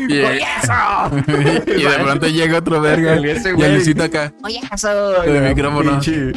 Y, 0.09 0.15
y 1.71 1.83
de 1.83 1.99
pronto 2.03 2.27
llega 2.29 2.59
otro 2.59 2.81
verga. 2.81 3.17
Y 3.17 3.71
Luisito 3.73 4.05
acá. 4.05 4.33
Oye, 4.45 4.61
eso. 4.73 4.89
Con 5.25 5.37
el 5.37 5.43
micrófono. 5.55 5.91
Pinche 6.01 6.33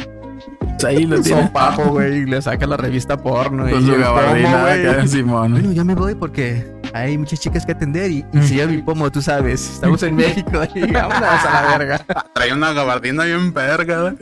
Ahí 0.86 1.04
lo 1.06 1.20
tiene. 1.20 1.42
sopapo, 1.42 1.84
güey. 1.90 2.18
Y 2.22 2.26
le 2.26 2.40
saca 2.40 2.66
la 2.66 2.76
revista 2.76 3.16
porno. 3.16 3.68
Con 3.68 3.82
y 3.82 3.86
su 3.86 3.96
gabardina 3.98 4.72
acá, 4.72 5.06
Simón. 5.06 5.52
Bueno, 5.52 5.72
ya 5.72 5.84
me 5.84 5.94
voy 5.94 6.14
porque 6.14 6.66
hay 6.94 7.18
muchas 7.18 7.40
chicas 7.40 7.66
que 7.66 7.72
atender 7.72 8.10
y, 8.10 8.24
y 8.32 8.42
si 8.42 8.56
ya 8.56 8.66
mi 8.66 8.78
pomo, 8.82 9.10
tú 9.10 9.20
sabes. 9.20 9.74
Estamos 9.74 10.02
en 10.02 10.16
México 10.16 10.62
y 10.74 10.80
vámonos 10.92 11.44
a 11.44 11.62
la 11.62 11.78
verga. 11.78 12.06
Trae 12.34 12.52
una 12.52 12.72
gabardina 12.72 13.24
bien 13.24 13.52
verga 13.52 14.14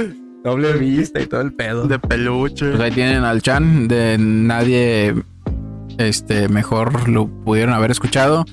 Doble 0.44 0.72
vista 0.74 1.20
y 1.20 1.26
todo 1.26 1.40
el 1.40 1.53
pedo. 1.53 1.86
de 1.86 1.99
peluche. 1.99 2.70
Pues 2.70 2.80
ahí 2.80 2.92
tienen 2.92 3.24
al 3.24 3.42
Chan. 3.42 3.88
De 3.88 4.16
nadie 4.18 5.14
este 5.99 6.49
mejor 6.49 7.09
lo 7.09 7.26
pudieron 7.26 7.74
haber 7.74 7.90
escuchado. 7.90 8.44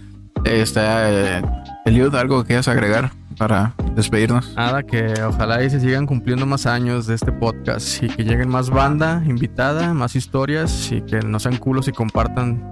Está 0.44 1.10
eh, 1.12 1.42
Eliud, 1.86 2.14
algo 2.16 2.42
que 2.44 2.48
quieras 2.48 2.68
agregar 2.68 3.12
para 3.38 3.74
despedirnos. 3.96 4.54
Nada, 4.56 4.84
que 4.84 5.14
ojalá 5.24 5.64
y 5.64 5.70
se 5.70 5.80
sigan 5.80 6.06
cumpliendo 6.06 6.46
más 6.46 6.66
años 6.66 7.08
de 7.08 7.16
este 7.16 7.32
podcast 7.32 8.04
y 8.04 8.08
que 8.08 8.24
lleguen 8.24 8.50
más 8.50 8.70
banda 8.70 9.22
invitada, 9.26 9.94
más 9.94 10.16
historias 10.16 10.92
y 10.92 11.02
que 11.02 11.20
no 11.20 11.40
sean 11.40 11.58
culos 11.58 11.88
y 11.88 11.92
compartan 11.92 12.64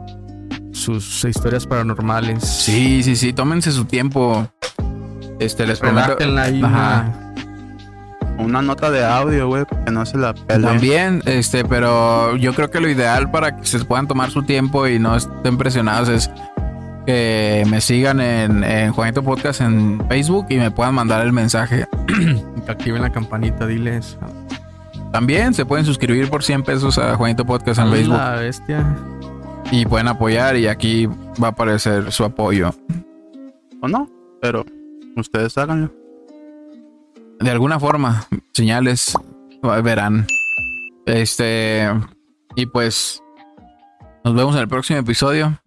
sus 0.71 1.23
historias 1.25 1.65
paranormales. 1.67 2.43
Sí, 2.43 3.01
sí, 3.03 3.15
sí, 3.15 3.33
tómense 3.33 3.71
su 3.71 3.85
tiempo. 3.85 4.47
Este, 5.39 5.65
les 5.65 5.79
prometo. 5.79 6.15
Ajá. 6.63 7.11
una- 8.37 8.61
nota 8.61 8.89
de 8.91 9.03
audio, 9.03 9.47
güey, 9.47 9.65
que 9.85 9.91
no 9.91 10.05
se 10.05 10.17
la 10.17 10.33
pele. 10.33 10.67
También, 10.67 11.21
este, 11.25 11.65
pero 11.65 12.35
yo 12.37 12.53
creo 12.53 12.69
que 12.69 12.79
lo 12.79 12.89
ideal 12.89 13.29
para 13.31 13.57
que 13.57 13.65
se 13.65 13.83
puedan 13.83 14.07
tomar 14.07 14.29
su 14.31 14.43
tiempo 14.43 14.87
y 14.87 14.99
no 14.99 15.15
estén 15.15 15.57
presionados 15.57 16.09
es 16.09 16.29
que 17.05 17.63
me 17.69 17.81
sigan 17.81 18.19
en, 18.21 18.63
en 18.63 18.91
Juanito 18.93 19.23
Podcast 19.23 19.61
en 19.61 20.03
Facebook 20.07 20.47
y 20.49 20.57
me 20.57 20.71
puedan 20.71 20.95
mandar 20.95 21.25
el 21.25 21.33
mensaje. 21.33 21.85
que 22.65 22.71
activen 22.71 23.01
la 23.01 23.11
campanita, 23.11 23.67
diles. 23.67 24.17
También 25.11 25.53
se 25.53 25.65
pueden 25.65 25.85
suscribir 25.85 26.29
por 26.29 26.43
100 26.43 26.63
pesos 26.63 26.97
a 26.97 27.15
Juanito 27.15 27.45
Podcast 27.45 27.79
en 27.79 27.91
Facebook 27.91 28.17
La 28.17 28.31
bestia. 28.35 28.83
y 29.71 29.85
pueden 29.85 30.07
apoyar 30.07 30.55
y 30.57 30.67
aquí 30.67 31.05
va 31.05 31.47
a 31.47 31.51
aparecer 31.51 32.11
su 32.11 32.23
apoyo. 32.23 32.73
O 33.81 33.87
no, 33.87 34.09
pero 34.41 34.65
ustedes 35.15 35.57
háganlo. 35.57 35.93
De 37.39 37.51
alguna 37.51 37.79
forma, 37.79 38.25
señales 38.53 39.13
verán. 39.83 40.25
Este, 41.05 41.89
y 42.55 42.65
pues 42.65 43.21
nos 44.23 44.33
vemos 44.33 44.55
en 44.55 44.61
el 44.61 44.67
próximo 44.67 44.99
episodio. 44.99 45.59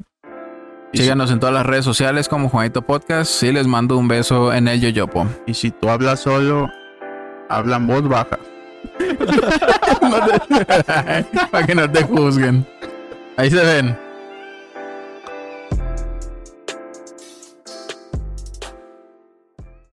Si- 0.93 1.03
Síganos 1.03 1.31
en 1.31 1.41
todas 1.41 1.55
las 1.55 1.67
redes 1.67 1.85
sociales 1.85 2.29
como 2.29 2.49
Juanito 2.49 2.83
Podcast. 2.83 3.43
Y 3.43 3.53
les 3.53 3.67
mando 3.67 3.97
un 3.99 4.09
beso 4.09 4.53
en 4.53 4.69
el 4.69 4.81
yoyopo. 4.81 5.27
Y 5.47 5.55
si 5.55 5.71
tú 5.71 5.89
hablas 5.91 6.21
solo, 6.21 6.69
habla 7.49 7.77
en 7.77 7.87
voz 7.87 8.09
baja. 8.09 8.39
Para 11.51 11.67
que 11.67 11.75
no 11.75 11.91
te 11.91 12.03
juzguen. 12.05 12.67
Ahí 13.37 13.51
se 13.51 13.63
ven. 13.65 13.99